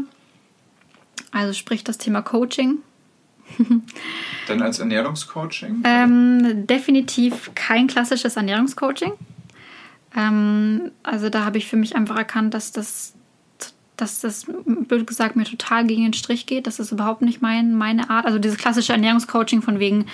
Also 1.33 1.53
sprich 1.53 1.85
das 1.85 1.99
Thema 1.99 2.23
Coaching. 2.23 2.79
Dann 4.49 4.63
als 4.63 4.79
Ernährungscoaching? 4.79 5.83
Ähm, 5.85 6.67
definitiv 6.67 7.51
kein 7.55 7.87
klassisches 7.87 8.37
Ernährungscoaching. 8.37 9.13
Ähm, 10.17 10.91
also 11.03 11.29
da 11.29 11.45
habe 11.45 11.59
ich 11.59 11.67
für 11.67 11.77
mich 11.77 11.97
einfach 11.97 12.17
erkannt, 12.17 12.55
dass 12.55 12.73
das, 12.73 13.15
dass 13.97 14.21
das, 14.21 14.47
blöd 14.65 15.07
gesagt, 15.07 15.37
mir 15.37 15.45
total 15.45 15.87
gegen 15.87 16.03
den 16.03 16.13
Strich 16.13 16.47
geht. 16.47 16.67
Das 16.67 16.79
ist 16.79 16.93
überhaupt 16.93 17.23
nicht 17.23 17.43
mein, 17.43 17.75
meine 17.75 18.11
Art. 18.11 18.27
Also 18.27 18.39
dieses 18.39 18.59
klassische 18.59 18.93
Ernährungscoaching 18.93 19.63
von 19.63 19.79
wegen, 19.79 20.07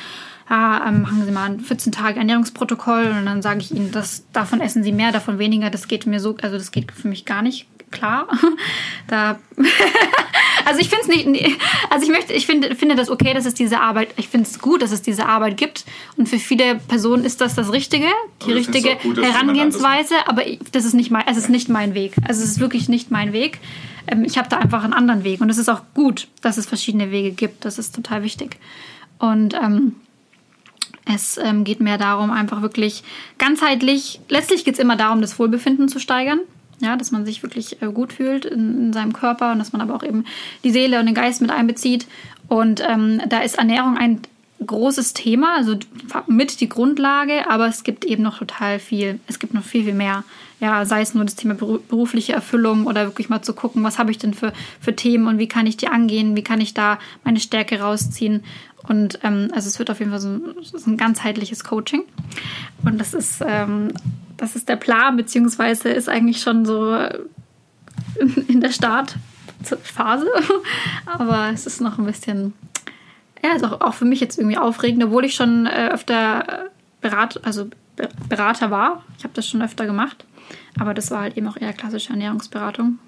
ja, 0.49 0.87
ähm, 0.87 1.03
machen 1.03 1.25
Sie 1.25 1.33
mal 1.33 1.51
ein 1.51 1.61
14 1.61 1.93
Tage 1.93 2.19
Ernährungsprotokoll 2.19 3.15
und 3.19 3.27
dann 3.27 3.43
sage 3.43 3.61
ich 3.61 3.73
Ihnen, 3.73 3.91
dass 3.91 4.25
davon 4.33 4.61
essen 4.61 4.83
Sie 4.83 4.93
mehr, 4.93 5.13
davon 5.13 5.39
weniger. 5.39 5.71
Das 5.71 5.89
geht 5.89 6.07
mir 6.07 6.21
so, 6.21 6.37
also 6.41 6.57
das 6.57 6.71
geht 6.71 6.93
für 6.93 7.09
mich 7.09 7.25
gar 7.25 7.43
nicht 7.43 7.67
klar. 7.91 8.29
da 9.09 9.39
also 10.65 10.81
ich 10.81 10.89
finde 10.89 11.03
es 11.03 11.09
nicht, 11.09 11.59
also 11.91 12.05
ich 12.05 12.13
möchte, 12.13 12.33
ich 12.33 12.47
finde, 12.47 12.75
finde 12.75 12.97
das 12.97 13.11
okay, 13.11 13.35
dass 13.35 13.47
es 13.47 13.55
diese 13.55 13.81
Arbeit, 13.81 14.09
ich 14.17 14.29
finde 14.29 14.49
es 14.49 14.59
gut, 14.59 14.83
dass 14.83 14.93
es 14.93 15.03
diese 15.03 15.27
Arbeit 15.27 15.57
gibt 15.57 15.85
und 16.17 16.29
für 16.29 16.39
viele 16.39 16.77
Personen 16.77 17.25
ist 17.25 17.41
das 17.41 17.55
das 17.55 17.73
Richtige, 17.73 18.09
die 18.47 18.53
richtige 18.53 18.97
gut, 18.97 19.23
Herangehensweise, 19.23 20.15
aber 20.27 20.43
das 20.73 20.85
ist 20.85 20.95
nicht 20.95 21.11
mein, 21.11 21.25
es 21.27 21.37
ist 21.37 21.49
nicht 21.49 21.69
mein 21.69 21.95
Weg. 21.95 22.15
Also 22.27 22.43
es 22.43 22.51
ist 22.51 22.61
wirklich 22.61 22.89
nicht 22.89 23.11
mein 23.11 23.33
Weg. 23.33 23.59
Ähm, 24.07 24.25
ich 24.25 24.39
habe 24.39 24.49
da 24.49 24.59
einfach 24.59 24.85
einen 24.85 24.93
anderen 24.93 25.25
Weg 25.25 25.41
und 25.41 25.51
es 25.51 25.59
ist 25.59 25.69
auch 25.69 25.83
gut, 25.95 26.29
dass 26.43 26.57
es 26.57 26.67
verschiedene 26.67 27.11
Wege 27.11 27.31
gibt. 27.33 27.65
Das 27.65 27.79
ist 27.79 27.95
total 27.95 28.23
wichtig. 28.23 28.59
Und 29.19 29.55
ähm, 29.55 29.97
es 31.07 31.39
ähm, 31.39 31.65
geht 31.65 31.81
mehr 31.81 31.99
darum, 31.99 32.31
einfach 32.31 32.63
wirklich 32.63 33.03
ganzheitlich, 33.39 34.21
letztlich 34.29 34.65
geht 34.65 34.75
es 34.75 34.81
immer 34.81 34.97
darum, 34.97 35.21
das 35.21 35.39
Wohlbefinden 35.39 35.89
zu 35.89 35.99
steigern. 36.01 36.41
Ja, 36.79 36.97
dass 36.97 37.11
man 37.11 37.25
sich 37.25 37.43
wirklich 37.43 37.81
äh, 37.81 37.87
gut 37.87 38.13
fühlt 38.13 38.45
in, 38.45 38.89
in, 38.89 38.93
seinem 38.93 39.15
Körper 39.15 39.53
und 39.53 39.59
dass 39.59 39.73
man 39.73 39.81
aber 39.81 39.95
auch 39.95 40.03
eben 40.03 40.27
die 40.63 40.71
Seele 40.71 41.01
und 41.01 41.07
den 41.07 41.15
Geist 41.15 41.41
mit 41.41 41.51
einbezieht. 41.51 42.07
Und 42.49 42.83
ähm, 42.87 43.23
da 43.31 43.41
ist 43.41 43.57
Ernährung 43.57 43.97
ein 43.97 44.21
großes 44.65 45.15
Thema, 45.15 45.57
also 45.57 45.77
mit 46.27 46.61
die 46.61 46.69
Grundlage, 46.69 47.49
aber 47.49 47.67
es 47.67 47.83
gibt 47.83 48.05
eben 48.05 48.23
noch 48.23 48.39
total 48.39 48.79
viel, 48.79 49.21
es 49.27 49.39
gibt 49.39 49.55
noch 49.55 49.63
viel, 49.63 49.85
viel 49.85 49.95
mehr. 49.95 50.25
Ja, 50.61 50.87
sei 50.87 51.03
es 51.03 51.15
nur 51.15 51.25
das 51.25 51.35
Thema 51.35 51.55
berufliche 51.55 52.33
Erfüllung 52.33 52.87
oder 52.87 53.05
wirklich 53.05 53.29
mal 53.29 53.43
zu 53.43 53.53
gucken, 53.53 53.85
was 53.85 53.99
habe 53.99 54.11
ich 54.11 54.19
denn 54.19 54.33
für, 54.33 54.55
für 54.81 54.97
Themen 54.97 55.27
und 55.27 55.39
wie 55.39 55.49
kann 55.49 55.67
ich 55.67 55.77
die 55.77 55.89
angehen, 55.89 56.35
wie 56.35 56.45
kann 56.45 56.63
ich 56.63 56.73
da 56.73 56.99
meine 57.25 57.41
Stärke 57.41 57.81
rausziehen. 57.81 58.43
Und 58.89 59.19
ähm, 59.23 59.51
also 59.53 59.69
es 59.69 59.79
wird 59.79 59.91
auf 59.91 59.99
jeden 59.99 60.11
Fall 60.11 60.21
so 60.21 60.29
ein, 60.29 60.43
so 60.63 60.91
ein 60.91 60.97
ganzheitliches 60.97 61.65
Coaching. 61.65 62.05
Und 62.85 62.99
das 62.99 63.15
ist, 63.15 63.43
ähm, 63.47 63.93
das 64.37 64.57
ist 64.57 64.69
der 64.69 64.77
Plan, 64.77 65.17
beziehungsweise 65.17 65.89
ist 65.89 66.09
eigentlich 66.09 66.41
schon 66.41 66.65
so 66.65 66.95
in 68.49 68.61
der 68.61 68.71
Startphase. 68.71 70.27
Aber 71.07 71.51
es 71.53 71.67
ist 71.67 71.81
noch 71.81 71.99
ein 71.99 72.07
bisschen 72.07 72.53
ja, 73.47 73.55
ist 73.55 73.65
auch, 73.65 73.81
auch 73.81 73.95
für 73.95 74.05
mich 74.05 74.21
jetzt 74.21 74.39
irgendwie 74.39 74.59
aufregend, 74.59 75.05
obwohl 75.05 75.25
ich 75.25 75.35
schon 75.35 75.67
äh, 75.67 75.91
öfter 75.93 76.71
Berat, 77.01 77.45
also 77.45 77.69
Berater 78.29 78.71
war. 78.71 79.05
Ich 79.19 79.25
habe 79.25 79.35
das 79.35 79.49
schon 79.49 79.63
öfter 79.63 79.87
gemacht. 79.87 80.25
Aber 80.79 80.95
das 80.95 81.11
war 81.11 81.21
halt 81.23 81.37
eben 81.37 81.49
auch 81.49 81.57
eher 81.57 81.73
klassische 81.73 82.11
Ernährungsberatung. 82.11 82.99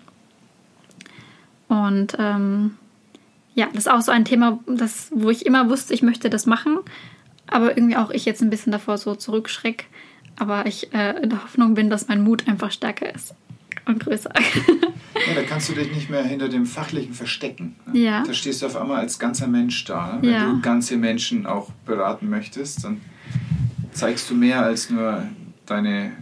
Und 1.69 2.17
ähm, 2.19 2.77
ja, 3.59 3.67
das 3.73 3.87
ist 3.87 3.91
auch 3.91 4.01
so 4.03 4.13
ein 4.13 4.25
Thema, 4.25 4.61
das, 4.69 5.11
wo 5.13 5.31
ich 5.31 5.45
immer 5.45 5.69
wusste, 5.69 5.93
ich 5.93 6.03
möchte 6.03 6.31
das 6.31 6.47
machen. 6.47 6.79
Aber 7.49 7.77
irgendwie 7.77 7.97
auch 7.97 8.11
ich 8.11 8.25
jetzt 8.25 8.41
ein 8.41 8.51
bisschen 8.51 8.71
davor 8.71 8.99
so 8.99 9.17
zurückschreck. 9.17 9.87
Aber 10.37 10.67
ich 10.67 10.95
äh, 10.95 11.21
in 11.21 11.31
der 11.31 11.43
Hoffnung 11.43 11.75
bin, 11.75 11.91
dass 11.91 12.07
mein 12.07 12.23
Mut 12.23 12.47
einfach 12.47 12.71
stärker 12.71 13.13
ist 13.13 13.35
und 13.85 13.99
größer. 14.01 14.33
Ja, 15.27 15.35
da 15.35 15.43
kannst 15.43 15.69
du 15.69 15.73
dich 15.73 15.93
nicht 15.93 16.11
mehr 16.11 16.23
hinter 16.23 16.49
dem 16.49 16.65
Fachlichen 16.65 17.13
verstecken. 17.13 17.75
Ne? 17.87 17.99
Ja. 17.99 18.23
Da 18.23 18.33
stehst 18.33 18.63
du 18.63 18.67
auf 18.67 18.77
einmal 18.77 19.01
als 19.01 19.19
ganzer 19.19 19.49
Mensch 19.49 19.85
da. 19.85 20.13
Ne? 20.13 20.19
Wenn 20.23 20.31
ja. 20.31 20.49
du 20.49 20.61
ganze 20.61 20.97
Menschen 20.97 21.45
auch 21.45 21.71
beraten 21.85 22.31
möchtest, 22.31 22.85
dann 22.85 23.01
zeigst 23.91 24.31
du 24.31 24.37
mehr 24.37 24.63
als 24.63 24.91
nur 24.91 25.25
deine 25.67 26.13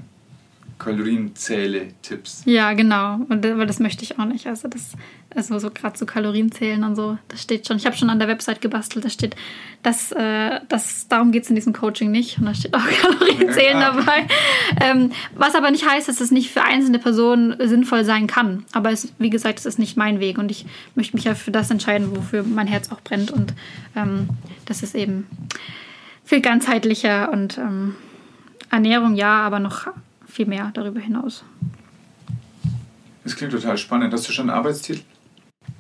Kalorienzähle-Tipps. 0.79 2.43
Ja, 2.45 2.75
genau. 2.75 3.21
Und 3.29 3.45
weil 3.45 3.67
das 3.67 3.81
möchte 3.81 4.05
ich 4.05 4.19
auch 4.19 4.27
nicht. 4.27 4.47
Also 4.47 4.69
das, 4.69 4.93
also 5.35 5.59
so 5.59 5.71
gerade 5.71 5.97
so 5.97 6.05
Kalorienzählen 6.05 6.85
und 6.85 6.97
so, 6.97 7.17
das 7.29 7.43
steht 7.43 7.67
schon. 7.67 7.79
Ich 7.79 7.87
habe 7.87 7.97
schon 7.97 8.11
an 8.11 8.19
der 8.19 8.29
Website 8.29 8.61
gebastelt, 8.61 9.05
da 9.05 9.09
steht, 9.09 9.37
dass, 9.83 10.13
äh, 10.13 10.61
dass 10.69 11.09
darum 11.09 11.33
geht 11.33 11.45
es 11.45 11.49
in 11.49 11.55
diesem 11.55 11.73
Coaching 11.73 12.11
nicht. 12.11 12.39
Und 12.39 12.47
da 12.47 12.55
steht 12.55 12.75
auch 12.75 12.87
Kalorienzählen 13.03 13.81
ja. 13.81 13.93
dabei. 13.93 14.27
Ähm, 14.81 15.13
was 15.35 15.55
aber 15.55 15.71
nicht 15.71 15.89
heißt, 15.89 16.09
dass 16.09 16.21
es 16.21 16.31
nicht 16.31 16.51
für 16.51 16.63
einzelne 16.63 16.99
Personen 16.99 17.57
sinnvoll 17.67 18.05
sein 18.05 18.27
kann. 18.27 18.65
Aber 18.73 18.91
es, 18.91 19.13
wie 19.19 19.31
gesagt, 19.31 19.59
es 19.59 19.67
ist 19.67 19.79
nicht 19.79 19.97
mein 19.97 20.21
Weg 20.21 20.37
und 20.37 20.51
ich 20.51 20.67
möchte 20.95 21.17
mich 21.17 21.25
ja 21.25 21.35
für 21.35 21.51
das 21.51 21.71
entscheiden, 21.71 22.15
wofür 22.15 22.43
mein 22.43 22.67
Herz 22.67 22.93
auch 22.93 23.01
brennt. 23.01 23.31
Und 23.31 23.55
ähm, 23.97 24.29
das 24.67 24.83
ist 24.83 24.95
eben 24.95 25.27
viel 26.25 26.43
ganzheitlicher 26.43 27.33
und 27.33 27.57
ähm, 27.57 27.95
Ernährung 28.71 29.15
ja, 29.15 29.41
aber 29.41 29.61
noch 29.61 29.87
viel 30.37 30.47
mehr 30.47 30.71
darüber 30.75 31.01
hinaus. 31.01 31.45
Das 33.25 33.35
klingt 33.35 33.53
total 33.53 33.79
spannend. 33.79 34.13
Hast 34.13 34.29
du 34.29 34.33
schon 34.33 34.51
einen 34.51 34.59
Arbeitstitel? 34.59 35.03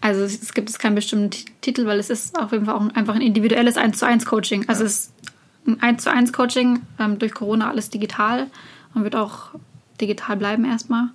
Also 0.00 0.22
es 0.22 0.52
gibt 0.54 0.70
es 0.70 0.78
keinen 0.78 0.94
bestimmten 0.94 1.30
Titel, 1.60 1.86
weil 1.86 1.98
es 1.98 2.10
ist 2.10 2.38
auf 2.38 2.52
jeden 2.52 2.64
Fall 2.64 2.74
auch 2.74 2.94
einfach 2.94 3.14
ein 3.14 3.20
individuelles 3.20 3.76
1 3.76 3.98
zu 3.98 4.06
1 4.06 4.24
Coaching. 4.26 4.68
Also 4.68 4.82
ja. 4.82 4.86
es 4.86 4.92
ist 4.94 5.12
ein 5.66 5.80
1 5.82 6.02
zu 6.02 6.10
1 6.10 6.32
Coaching, 6.32 6.80
ähm, 6.98 7.18
durch 7.18 7.34
Corona 7.34 7.68
alles 7.68 7.90
digital 7.90 8.46
und 8.94 9.04
wird 9.04 9.14
auch 9.14 9.50
digital 10.00 10.36
bleiben 10.36 10.64
erstmal. 10.64 11.10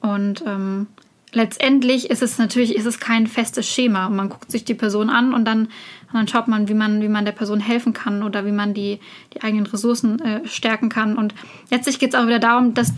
Und 0.00 0.44
ähm, 0.46 0.86
letztendlich 1.32 2.10
ist 2.10 2.22
es 2.22 2.38
natürlich 2.38 2.74
ist 2.74 2.86
es 2.86 3.00
kein 3.00 3.26
festes 3.26 3.68
Schema. 3.68 4.08
Man 4.08 4.28
guckt 4.28 4.50
sich 4.50 4.64
die 4.64 4.74
Person 4.74 5.10
an 5.10 5.34
und 5.34 5.44
dann, 5.44 5.66
und 5.66 6.14
dann 6.14 6.28
schaut 6.28 6.48
man, 6.48 6.68
wie 6.68 6.74
man, 6.74 7.02
wie 7.02 7.08
man 7.08 7.24
der 7.24 7.32
Person 7.32 7.60
helfen 7.60 7.92
kann 7.92 8.22
oder 8.22 8.46
wie 8.46 8.52
man 8.52 8.74
die, 8.74 9.00
die 9.34 9.42
eigenen 9.42 9.66
Ressourcen 9.66 10.20
äh, 10.20 10.46
stärken 10.46 10.88
kann. 10.88 11.16
Und 11.16 11.34
letztlich 11.70 11.98
geht 11.98 12.14
es 12.14 12.20
auch 12.20 12.26
wieder 12.26 12.38
darum, 12.38 12.74
dass, 12.74 12.92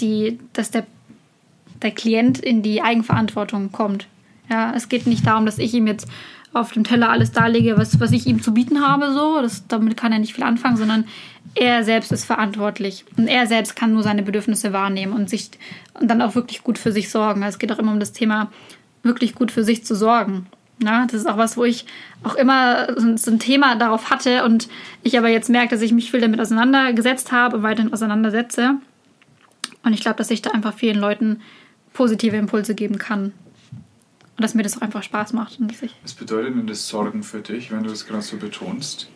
die, 0.00 0.38
dass 0.52 0.70
der, 0.70 0.86
der 1.82 1.90
Klient 1.90 2.38
in 2.38 2.62
die 2.62 2.82
Eigenverantwortung 2.82 3.72
kommt. 3.72 4.06
Ja, 4.48 4.72
es 4.74 4.88
geht 4.88 5.06
nicht 5.06 5.26
darum, 5.26 5.46
dass 5.46 5.58
ich 5.58 5.74
ihm 5.74 5.86
jetzt 5.86 6.08
auf 6.52 6.72
dem 6.72 6.84
Teller 6.84 7.10
alles 7.10 7.32
darlege, 7.32 7.76
was, 7.78 8.00
was 8.00 8.12
ich 8.12 8.26
ihm 8.26 8.42
zu 8.42 8.52
bieten 8.52 8.86
habe, 8.86 9.12
so. 9.12 9.40
Das, 9.40 9.66
damit 9.68 9.96
kann 9.96 10.12
er 10.12 10.18
nicht 10.18 10.34
viel 10.34 10.44
anfangen, 10.44 10.76
sondern 10.76 11.04
er 11.54 11.84
selbst 11.84 12.12
ist 12.12 12.24
verantwortlich. 12.24 13.04
Und 13.16 13.28
er 13.28 13.46
selbst 13.46 13.76
kann 13.76 13.92
nur 13.92 14.02
seine 14.02 14.22
Bedürfnisse 14.22 14.72
wahrnehmen 14.72 15.12
und 15.12 15.30
sich 15.30 15.50
und 15.94 16.08
dann 16.08 16.22
auch 16.22 16.34
wirklich 16.34 16.62
gut 16.62 16.78
für 16.78 16.92
sich 16.92 17.10
sorgen. 17.10 17.42
Also 17.42 17.56
es 17.56 17.58
geht 17.58 17.72
auch 17.72 17.78
immer 17.78 17.92
um 17.92 18.00
das 18.00 18.12
Thema, 18.12 18.50
wirklich 19.02 19.34
gut 19.34 19.50
für 19.50 19.64
sich 19.64 19.84
zu 19.84 19.94
sorgen. 19.94 20.46
Ja, 20.82 21.04
das 21.06 21.20
ist 21.20 21.28
auch 21.28 21.36
was, 21.36 21.56
wo 21.56 21.64
ich 21.64 21.84
auch 22.22 22.34
immer 22.34 22.88
so 23.18 23.30
ein 23.30 23.38
Thema 23.38 23.76
darauf 23.76 24.10
hatte 24.10 24.44
und 24.44 24.68
ich 25.02 25.18
aber 25.18 25.28
jetzt 25.28 25.50
merke, 25.50 25.74
dass 25.74 25.82
ich 25.82 25.92
mich 25.92 26.10
viel 26.10 26.20
damit 26.20 26.40
auseinandergesetzt 26.40 27.32
habe 27.32 27.58
und 27.58 27.62
weiterhin 27.62 27.92
auseinandersetze. 27.92 28.76
Und 29.82 29.92
ich 29.92 30.00
glaube, 30.00 30.16
dass 30.16 30.30
ich 30.30 30.40
da 30.40 30.50
einfach 30.50 30.74
vielen 30.74 30.98
Leuten 30.98 31.42
positive 31.92 32.36
Impulse 32.36 32.74
geben 32.74 32.98
kann. 32.98 33.32
Und 34.40 34.44
dass 34.44 34.54
mir 34.54 34.62
das 34.62 34.78
auch 34.78 34.80
einfach 34.80 35.02
Spaß 35.02 35.34
macht. 35.34 35.60
Und 35.60 35.70
dass 35.70 35.82
ich 35.82 35.94
Was 36.02 36.14
bedeutet 36.14 36.56
denn 36.56 36.66
das 36.66 36.88
Sorgen 36.88 37.22
für 37.22 37.42
dich, 37.42 37.70
wenn 37.70 37.82
du 37.82 37.90
das 37.90 38.06
gerade 38.06 38.22
so 38.22 38.38
betonst? 38.38 39.10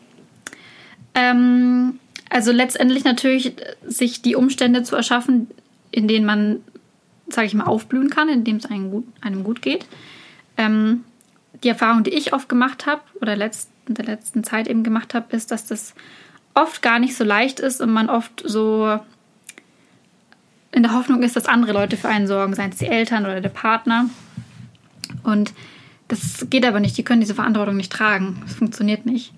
Ähm, 1.15 1.99
also 2.29 2.53
letztendlich 2.53 3.05
natürlich 3.05 3.55
sich 3.87 4.21
die 4.21 4.37
Umstände 4.37 4.83
zu 4.83 4.95
erschaffen, 4.95 5.49
in 5.93 6.09
denen 6.09 6.27
man, 6.27 6.61
sage 7.29 7.47
ich 7.47 7.55
mal, 7.55 7.65
aufblühen 7.65 8.11
kann, 8.11 8.29
in 8.29 8.45
dem 8.45 8.57
es 8.57 8.67
einem 8.67 8.91
gut, 8.91 9.07
einem 9.23 9.45
gut 9.45 9.63
geht. 9.63 9.87
Ähm, 10.59 11.05
die 11.63 11.71
Erfahrung, 11.71 12.05
die 12.05 12.13
ich 12.13 12.35
oft 12.35 12.51
gemacht 12.51 12.85
habe 12.85 13.01
oder 13.23 13.35
letzt, 13.35 13.71
in 13.89 13.95
der 13.95 14.05
letzten 14.05 14.45
Zeit 14.45 14.69
eben 14.69 14.85
gemacht 14.85 15.15
habe, 15.15 15.35
ist, 15.35 15.51
dass 15.51 15.65
das 15.65 15.95
oft 16.53 16.83
gar 16.83 16.99
nicht 16.99 17.17
so 17.17 17.25
leicht 17.25 17.61
ist 17.61 17.81
und 17.81 17.91
man 17.91 18.11
oft 18.11 18.43
so 18.45 19.01
in 20.71 20.83
der 20.83 20.93
Hoffnung 20.93 21.23
ist, 21.23 21.35
dass 21.35 21.47
andere 21.47 21.73
Leute 21.73 21.97
für 21.97 22.09
einen 22.09 22.27
sorgen, 22.27 22.55
seien 22.55 22.73
es 22.73 22.77
die 22.77 22.89
Eltern 22.89 23.25
oder 23.25 23.41
der 23.41 23.49
Partner. 23.49 24.11
Und 25.25 25.53
das 26.09 26.47
geht 26.51 26.65
aber 26.65 26.81
nicht. 26.81 26.97
Die 26.97 27.03
können 27.03 27.21
diese 27.21 27.35
Verantwortung 27.35 27.77
nicht 27.77 27.93
tragen. 27.93 28.41
Das 28.45 28.55
funktioniert 28.55 29.07
nicht. 29.07 29.33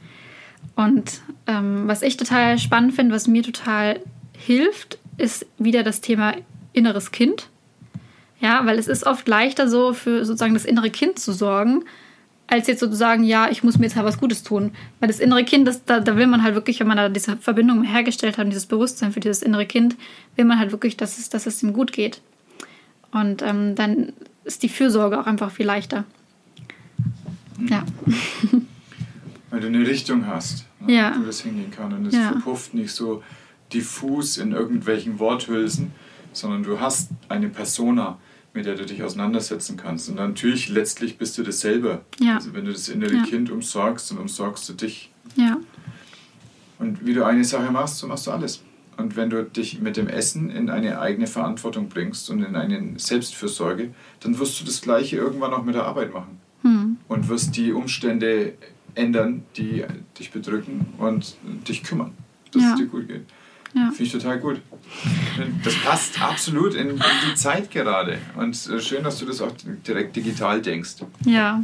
Und 0.75 1.23
ähm, 1.47 1.89
was 1.89 2.03
ich 2.03 2.17
total 2.17 2.59
spannend 2.59 2.95
finde, 2.95 3.15
was 3.15 3.29
mir 3.29 3.43
total 3.43 4.01
hilft, 4.37 4.99
ist 5.17 5.47
wieder 5.59 5.83
das 5.83 6.01
Thema 6.01 6.35
inneres 6.73 7.13
Kind. 7.13 7.49
Ja, 8.41 8.67
weil 8.67 8.79
es 8.79 8.87
ist 8.87 9.07
oft 9.07 9.27
leichter 9.27 9.69
so 9.69 9.95
für 9.95 10.25
sozusagen 10.27 10.53
das 10.53 10.67
innere 10.67 10.91
Kind 10.91 11.19
zu 11.19 11.33
sorgen, 11.33 11.85
als 12.49 12.67
jetzt 12.67 12.81
sozusagen, 12.81 13.25
ja, 13.25 13.49
ich 13.51 13.65
muss 13.65 13.79
mir 13.79 13.87
jetzt 13.87 13.97
halt 13.97 14.07
was 14.07 14.19
Gutes 14.19 14.43
tun. 14.43 14.73
Weil 15.01 15.09
das 15.09 15.21
innere 15.21 15.45
Kind, 15.45 15.67
das, 15.67 15.85
da, 15.85 16.01
da 16.01 16.17
will 16.17 16.27
man 16.27 16.43
halt 16.43 16.55
wirklich, 16.55 16.79
wenn 16.79 16.87
man 16.87 16.99
da 16.99 17.09
diese 17.09 17.39
Verbindung 17.39 17.83
hergestellt 17.83 18.37
hat, 18.37 18.47
dieses 18.47 18.67
Bewusstsein 18.67 19.13
für 19.13 19.21
dieses 19.21 19.43
innere 19.43 19.67
Kind, 19.67 19.97
will 20.37 20.45
man 20.45 20.59
halt 20.59 20.73
wirklich, 20.73 20.97
dass 20.97 21.19
es, 21.19 21.31
dass 21.31 21.47
es 21.47 21.63
ihm 21.63 21.73
gut 21.73 21.93
geht. 21.93 22.21
Und 23.11 23.41
ähm, 23.43 23.75
dann 23.75 24.13
ist 24.47 24.63
die 24.63 24.69
Fürsorge 24.69 25.21
auch 25.21 25.27
einfach 25.27 25.51
viel 25.51 25.67
leichter. 25.67 26.05
Ja. 27.69 27.85
Weil 29.51 29.61
du 29.61 29.67
eine 29.67 29.87
Richtung 29.87 30.27
hast, 30.27 30.67
ne, 30.81 30.95
ja. 30.95 31.17
wo 31.19 31.25
das 31.25 31.41
hingehen 31.41 31.71
kann. 31.71 31.93
Und 31.93 32.07
es 32.07 32.15
ja. 32.15 32.33
verpufft 32.33 32.73
nicht 32.75 32.93
so 32.93 33.23
diffus 33.73 34.39
in 34.39 34.53
irgendwelchen 34.53 35.19
Worthülsen, 35.19 35.93
sondern 36.33 36.63
du 36.63 36.81
hast 36.81 37.11
eine 37.29 37.49
Persona, 37.49 38.19
mit 38.55 38.67
der 38.67 38.77
du 38.77 38.87
dich 38.87 39.03
auseinandersetzen 39.03 39.77
kannst. 39.77 40.09
Und 40.09 40.17
natürlich 40.17 40.69
letztlich 40.69 41.19
bist 41.19 41.37
du 41.39 41.43
das 41.43 41.61
selber. 41.61 42.05
Ja. 42.21 42.37
Also 42.37 42.55
wenn 42.55 42.65
du 42.65 42.73
das 42.73 42.89
innere 42.89 43.17
ja. 43.17 43.23
Kind 43.25 43.51
umsorgst, 43.51 44.11
dann 44.11 44.19
umsorgst 44.19 44.69
du 44.69 44.75
dich. 44.75 45.11
Ja. 45.35 45.59
Und 46.79 47.05
wie 47.05 47.15
du 47.15 47.25
eine 47.25 47.45
Sache 47.45 47.71
machst, 47.73 47.99
so 47.99 48.07
machst 48.07 48.27
du 48.27 48.31
alles. 48.31 48.63
Und 48.97 49.17
wenn 49.17 49.31
du 49.31 49.45
dich 49.45 49.81
mit 49.81 49.97
dem 49.97 50.09
Essen 50.09 50.51
in 50.51 50.71
eine 50.71 51.01
eigene 51.01 51.27
Verantwortung 51.27 51.89
bringst 51.89 52.31
und 52.31 52.43
in 52.43 52.57
eine 52.57 52.99
Selbstfürsorge, 52.99 53.91
dann 54.21 54.39
wirst 54.39 54.61
du 54.61 54.65
das 54.65 54.81
Gleiche 54.81 55.17
irgendwann 55.17 55.53
auch 55.53 55.65
mit 55.65 55.75
der 55.75 55.85
Arbeit 55.85 56.15
machen. 56.15 56.41
Hm. 56.63 56.97
Und 57.09 57.29
wirst 57.29 57.57
die 57.57 57.73
Umstände 57.73 58.55
ändern, 58.95 59.45
die 59.57 59.85
dich 60.19 60.31
bedrücken 60.31 60.87
und 60.99 61.37
dich 61.69 61.83
kümmern, 61.83 62.13
dass 62.53 62.63
ja. 62.63 62.71
es 62.71 62.77
dir 62.77 62.87
gut 62.87 63.09
geht. 63.09 63.25
Ja. 63.75 63.91
Finde 63.91 64.05
ich 64.05 64.13
total 64.13 64.39
gut. 64.39 64.63
Das 65.63 65.75
passt 65.85 66.23
absolut 66.23 66.75
in, 66.75 66.91
in, 66.91 67.03
die 67.29 67.35
Zeit 67.35 67.71
gerade. 67.71 68.19
Und 68.37 68.69
äh, 68.69 68.81
schön, 68.81 69.05
dass 69.05 69.19
du 69.19 69.27
das 69.27 69.43
auch 69.43 69.53
direkt 69.87 70.17
digital 70.17 70.63
denkst. 70.63 70.97
Ja. 71.27 71.63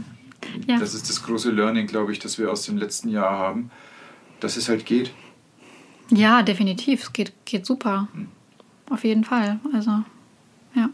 ja. 0.66 0.78
Das 0.78 0.92
ist 0.92 1.08
das 1.08 1.22
große 1.22 1.50
Learning, 1.50 1.86
glaube 1.86 2.12
ich, 2.12 2.18
das 2.18 2.38
wir 2.38 2.50
aus 2.50 2.66
dem 2.66 2.76
letzten 2.76 3.08
Jahr 3.08 3.30
haben, 3.30 3.70
dass 4.40 4.58
es 4.58 4.68
halt 4.68 4.84
geht. 4.84 5.12
Ja, 6.12 6.42
definitiv. 6.42 7.02
Es 7.04 7.12
geht, 7.12 7.32
geht 7.44 7.66
super. 7.66 8.08
Auf 8.90 9.04
jeden 9.04 9.24
Fall. 9.24 9.58
Also, 9.72 9.90
ja. 10.74 10.90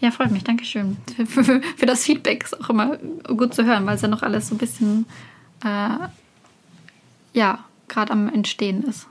Ja, 0.00 0.10
freut 0.10 0.30
mich. 0.30 0.44
Dankeschön 0.44 0.96
für, 1.14 1.44
für, 1.44 1.62
für 1.76 1.86
das 1.86 2.04
Feedback. 2.04 2.44
Ist 2.44 2.60
auch 2.60 2.70
immer 2.70 2.96
gut 3.36 3.54
zu 3.54 3.64
hören, 3.64 3.86
weil 3.86 3.96
es 3.96 4.02
ja 4.02 4.08
noch 4.08 4.22
alles 4.22 4.48
so 4.48 4.54
ein 4.54 4.58
bisschen, 4.58 5.06
äh, 5.64 6.08
ja, 7.34 7.64
gerade 7.88 8.12
am 8.12 8.28
Entstehen 8.28 8.82
ist. 8.84 9.06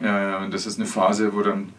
Ja, 0.00 0.20
ja, 0.20 0.38
und 0.38 0.52
das 0.52 0.66
ist 0.66 0.78
eine 0.78 0.86
Phase, 0.86 1.34
wo 1.34 1.42
dann 1.42 1.72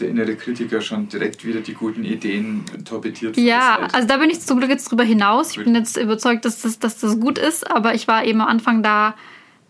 der 0.00 0.08
innere 0.08 0.36
Kritiker 0.36 0.80
schon 0.80 1.08
direkt 1.08 1.44
wieder 1.44 1.60
die 1.60 1.74
guten 1.74 2.04
Ideen 2.04 2.64
torpediert. 2.84 3.36
Ja, 3.36 3.88
also 3.92 4.08
da 4.08 4.16
bin 4.16 4.30
ich 4.30 4.40
zum 4.40 4.58
Glück 4.58 4.70
jetzt 4.70 4.90
drüber 4.90 5.04
hinaus. 5.04 5.56
Ich 5.56 5.62
bin 5.62 5.74
jetzt 5.74 5.96
überzeugt, 5.96 6.44
dass 6.44 6.62
das, 6.62 6.78
dass 6.78 6.98
das 6.98 7.20
gut 7.20 7.38
ist, 7.38 7.70
aber 7.70 7.94
ich 7.94 8.08
war 8.08 8.24
eben 8.24 8.40
am 8.40 8.48
Anfang 8.48 8.82
da, 8.82 9.14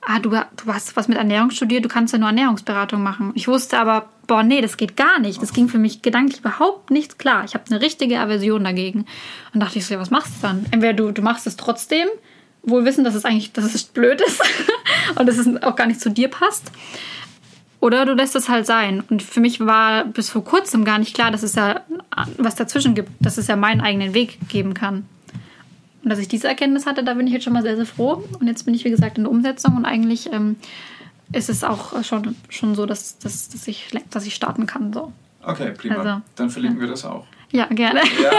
ah, 0.03 0.19
du, 0.19 0.31
du 0.31 0.73
hast 0.73 0.97
was 0.97 1.09
mit 1.09 1.19
Ernährung 1.19 1.51
studiert, 1.51 1.85
du 1.85 1.89
kannst 1.89 2.13
ja 2.13 2.19
nur 2.19 2.29
Ernährungsberatung 2.29 3.03
machen. 3.03 3.33
Ich 3.35 3.49
wusste 3.49 3.79
aber, 3.79 4.09
boah, 4.27 4.43
nee, 4.43 4.61
das 4.61 4.77
geht 4.77 4.97
gar 4.97 5.19
nicht. 5.19 5.41
Das 5.43 5.53
ging 5.53 5.69
für 5.69 5.79
mich 5.79 6.03
gedanklich 6.03 6.41
überhaupt 6.41 6.91
nicht 6.91 7.19
klar. 7.19 7.45
Ich 7.45 7.55
habe 7.55 7.65
eine 7.71 7.81
richtige 7.81 8.19
Aversion 8.19 8.65
dagegen. 8.65 9.07
Und 9.55 9.61
dachte 9.61 9.79
ich 9.79 9.87
so, 9.87 9.95
ja, 9.95 10.01
was 10.01 10.11
machst 10.11 10.35
du 10.39 10.47
dann? 10.47 10.67
Entweder 10.71 10.95
du, 10.95 11.13
du 11.13 11.23
machst 11.23 11.47
es 11.47 11.57
trotzdem, 11.57 12.09
wohl 12.63 12.85
wissen, 12.85 13.05
dass 13.05 13.15
es 13.15 13.25
eigentlich, 13.25 13.53
dass 13.53 13.75
es 13.75 13.85
blöd 13.85 14.21
ist 14.21 14.41
und 15.17 15.27
dass 15.27 15.39
es 15.39 15.63
auch 15.63 15.77
gar 15.77 15.87
nicht 15.87 16.01
zu 16.01 16.11
dir 16.11 16.29
passt. 16.29 16.71
Oder 17.81 18.07
du 18.07 18.15
lässt 18.15 18.37
es 18.37 18.49
halt 18.49 18.65
sein. 18.65 19.03
Und 19.11 19.23
für 19.23 19.41
mich 19.41 19.59
war 19.59 20.05
bis 20.05 20.31
vor 20.31 20.45
kurzem 20.45 20.85
gar 20.85 20.99
nicht 20.99 21.15
klar, 21.15 21.33
dass 21.33 21.43
es 21.43 21.57
ja 21.57 21.81
was 22.39 22.55
dazwischen 22.55 22.95
gibt, 22.95 23.11
dass 23.21 23.39
es 23.39 23.49
ja 23.49 23.57
meinen 23.57 23.81
eigenen 23.81 24.15
Weg 24.15 24.39
geben 24.49 24.75
kann. 24.75 25.07
Und 26.03 26.11
dass 26.11 26.19
ich 26.19 26.29
diese 26.29 26.49
Erkenntnis 26.49 26.87
hatte, 26.87 27.05
da 27.05 27.15
bin 27.15 27.27
ich 27.27 27.33
jetzt 27.33 27.45
schon 27.45 27.53
mal 27.53 27.63
sehr, 27.63 27.77
sehr 27.77 27.87
froh. 27.87 28.25
Und 28.39 28.47
jetzt 28.47 28.65
bin 28.65 28.75
ich, 28.75 28.85
wie 28.85 28.91
gesagt, 28.91 29.19
in 29.19 29.25
der 29.25 29.31
Umsetzung 29.31 29.77
und 29.77 29.85
eigentlich 29.85 30.33
ähm, 30.33 30.57
ist 31.33 31.49
es 31.49 31.65
auch 31.65 32.03
schon, 32.03 32.37
schon 32.49 32.75
so, 32.75 32.87
dass, 32.87 33.19
dass, 33.19 33.49
dass, 33.49 33.69
ich, 33.69 33.89
dass 34.11 34.27
ich 34.27 34.35
starten 34.35 34.67
kann. 34.67 34.93
So. 34.93 35.13
Okay, 35.43 35.73
prima. 35.77 35.97
Also, 35.97 36.23
Dann 36.37 36.51
verlinken 36.51 36.81
ja. 36.81 36.87
wir 36.87 36.91
das 36.91 37.05
auch. 37.05 37.27
Ja, 37.53 37.67
gerne. 37.67 38.01
Ja, 38.23 38.31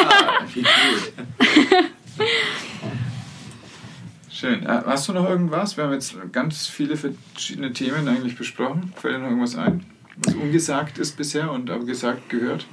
wie 0.54 0.62
gut. 0.62 1.14
Schön. 4.30 4.66
Äh, 4.66 4.82
hast 4.86 5.08
du 5.08 5.14
noch 5.14 5.30
irgendwas? 5.30 5.78
Wir 5.78 5.86
haben 5.86 5.94
jetzt 5.94 6.16
ganz 6.32 6.68
viele 6.68 6.98
verschiedene 6.98 7.72
Themen 7.72 8.08
eigentlich 8.08 8.36
besprochen. 8.36 8.92
Fällt 8.96 9.16
dir 9.16 9.20
noch 9.20 9.28
irgendwas 9.28 9.56
ein, 9.56 9.86
was 10.18 10.34
ungesagt 10.34 10.98
ist 10.98 11.16
bisher 11.16 11.52
und 11.52 11.70
aber 11.70 11.86
gesagt 11.86 12.30
gehört? 12.30 12.66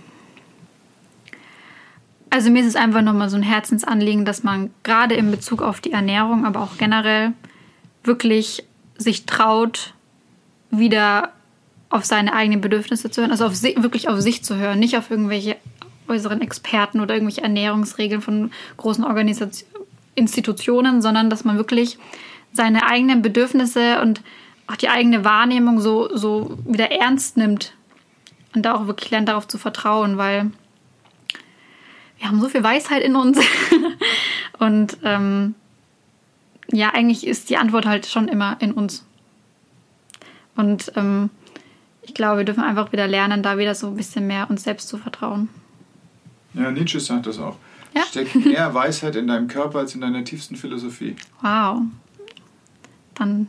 Also 2.31 2.51
mir 2.51 2.61
ist 2.61 2.69
es 2.69 2.77
einfach 2.77 3.03
nochmal 3.03 3.29
so 3.29 3.37
ein 3.37 3.43
Herzensanliegen, 3.43 4.25
dass 4.25 4.43
man 4.45 4.71
gerade 4.85 5.15
in 5.15 5.31
Bezug 5.31 5.63
auf 5.63 5.81
die 5.81 5.93
Ernährung, 5.93 6.47
aber 6.47 6.61
auch 6.61 6.79
generell 6.79 7.33
wirklich 8.05 8.65
sich 8.97 9.27
traut, 9.27 9.95
wieder 10.71 11.33
auf 11.89 12.05
seine 12.05 12.33
eigenen 12.33 12.61
Bedürfnisse 12.61 13.11
zu 13.11 13.21
hören, 13.21 13.33
also 13.33 13.47
auf 13.47 13.63
wirklich 13.63 14.09
auf 14.09 14.21
sich 14.21 14.45
zu 14.45 14.57
hören, 14.57 14.79
nicht 14.79 14.97
auf 14.97 15.11
irgendwelche 15.11 15.57
äußeren 16.07 16.41
Experten 16.41 17.01
oder 17.01 17.15
irgendwelche 17.15 17.43
Ernährungsregeln 17.43 18.23
von 18.23 18.53
großen 18.77 19.05
Organisationen 19.05 19.81
Institutionen, 20.15 21.03
sondern 21.03 21.31
dass 21.31 21.45
man 21.45 21.57
wirklich 21.57 21.99
seine 22.53 22.87
eigenen 22.87 23.23
Bedürfnisse 23.23 24.01
und 24.03 24.23
auch 24.67 24.77
die 24.77 24.89
eigene 24.89 25.25
Wahrnehmung 25.25 25.81
so, 25.81 26.15
so 26.17 26.59
wieder 26.65 26.91
ernst 26.91 27.37
nimmt 27.37 27.75
und 28.55 28.63
da 28.63 28.75
auch 28.75 28.87
wirklich 28.87 29.11
lernt, 29.11 29.29
darauf 29.29 29.49
zu 29.49 29.59
vertrauen, 29.59 30.17
weil 30.17 30.51
wir 32.21 32.29
haben 32.29 32.41
so 32.41 32.49
viel 32.49 32.63
Weisheit 32.63 33.03
in 33.03 33.17
uns 33.17 33.39
und 34.59 34.99
ähm, 35.03 35.55
ja, 36.71 36.91
eigentlich 36.91 37.27
ist 37.27 37.51
die 37.51 37.57
Antwort 37.57 37.87
halt 37.87 38.07
schon 38.07 38.29
immer 38.29 38.57
in 38.61 38.73
uns. 38.73 39.05
Und 40.55 40.93
ähm, 40.97 41.31
ich 42.03 42.15
glaube, 42.15 42.39
wir 42.39 42.45
dürfen 42.45 42.63
einfach 42.63 42.93
wieder 42.93 43.09
lernen, 43.09 43.43
da 43.43 43.59
wieder 43.59 43.75
so 43.75 43.89
ein 43.89 43.97
bisschen 43.97 44.27
mehr 44.27 44.49
uns 44.51 44.63
selbst 44.63 44.89
zu 44.89 44.99
vertrauen. 44.99 45.49
Ja, 46.55 46.71
Nietzsche 46.71 47.01
sagt 47.01 47.27
das 47.27 47.39
auch. 47.39 47.57
Ja? 47.95 48.03
Steckt 48.03 48.35
mehr 48.35 48.73
Weisheit 48.75 49.17
in 49.17 49.27
deinem 49.27 49.49
Körper 49.49 49.81
als 49.81 49.95
in 49.95 50.03
deiner 50.03 50.23
tiefsten 50.23 50.57
Philosophie. 50.57 51.17
Wow. 51.41 51.83
Dann. 53.15 53.49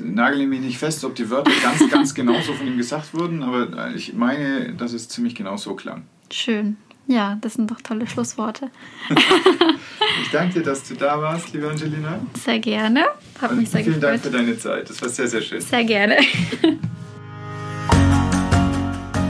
Nagel 0.00 0.46
mich 0.46 0.60
nicht 0.60 0.78
fest, 0.78 1.04
ob 1.04 1.14
die 1.14 1.28
Wörter 1.28 1.52
ganz, 1.62 1.90
ganz 1.90 2.14
genauso 2.14 2.54
von 2.54 2.66
ihm 2.66 2.78
gesagt 2.78 3.12
wurden, 3.12 3.42
aber 3.42 3.94
ich 3.94 4.14
meine, 4.14 4.72
dass 4.72 4.94
es 4.94 5.08
ziemlich 5.08 5.34
genau 5.34 5.58
so 5.58 5.74
klang. 5.74 6.04
Schön. 6.30 6.78
Ja, 7.06 7.36
das 7.40 7.54
sind 7.54 7.70
doch 7.70 7.80
tolle 7.80 8.06
Schlussworte. 8.06 8.70
ich 9.10 10.30
danke 10.30 10.54
dir, 10.54 10.62
dass 10.62 10.84
du 10.84 10.94
da 10.94 11.20
warst, 11.20 11.52
liebe 11.52 11.68
Angelina. 11.68 12.20
Sehr 12.42 12.58
gerne. 12.58 13.04
Hat 13.40 13.54
mich 13.54 13.70
sehr 13.70 13.82
vielen 13.82 14.00
gefreut. 14.00 14.12
Dank 14.12 14.22
für 14.22 14.30
deine 14.30 14.56
Zeit. 14.58 14.88
Das 14.88 15.02
war 15.02 15.08
sehr, 15.08 15.26
sehr 15.26 15.42
schön. 15.42 15.60
Sehr 15.60 15.84
gerne. 15.84 16.16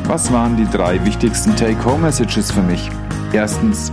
Was 0.04 0.30
waren 0.30 0.56
die 0.56 0.66
drei 0.66 1.02
wichtigsten 1.04 1.56
Take-Home-Messages 1.56 2.52
für 2.52 2.62
mich? 2.62 2.90
Erstens, 3.32 3.90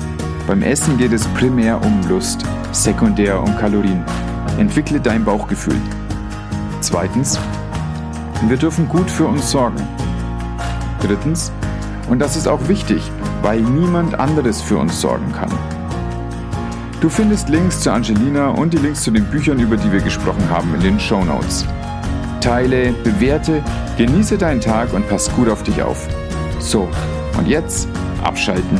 beim 0.47 0.61
Essen 0.63 0.97
geht 0.97 1.13
es 1.13 1.25
primär 1.27 1.81
um 1.81 2.05
Lust, 2.09 2.43
sekundär 2.73 3.41
um 3.41 3.55
Kalorien. 3.57 4.03
Entwickle 4.57 4.99
dein 4.99 5.23
Bauchgefühl. 5.23 5.79
Zweitens, 6.81 7.39
wir 8.47 8.57
dürfen 8.57 8.89
gut 8.89 9.09
für 9.09 9.27
uns 9.27 9.49
sorgen. 9.49 9.81
Drittens, 11.01 11.53
und 12.09 12.19
das 12.19 12.35
ist 12.35 12.47
auch 12.47 12.67
wichtig, 12.67 13.01
weil 13.41 13.61
niemand 13.61 14.19
anderes 14.19 14.61
für 14.61 14.77
uns 14.77 14.99
sorgen 14.99 15.31
kann. 15.33 15.51
Du 17.01 17.09
findest 17.09 17.49
Links 17.49 17.79
zu 17.81 17.91
Angelina 17.91 18.49
und 18.49 18.73
die 18.73 18.77
Links 18.77 19.03
zu 19.03 19.11
den 19.11 19.25
Büchern, 19.25 19.59
über 19.59 19.77
die 19.77 19.91
wir 19.91 20.01
gesprochen 20.01 20.49
haben, 20.49 20.73
in 20.75 20.81
den 20.81 20.99
Show 20.99 21.23
Notes. 21.23 21.65
Teile, 22.41 22.93
bewerte, 23.03 23.63
genieße 23.97 24.37
deinen 24.37 24.61
Tag 24.61 24.93
und 24.93 25.07
pass 25.07 25.33
gut 25.35 25.49
auf 25.49 25.63
dich 25.63 25.81
auf. 25.81 26.07
So, 26.59 26.89
und 27.37 27.47
jetzt 27.47 27.87
abschalten 28.23 28.79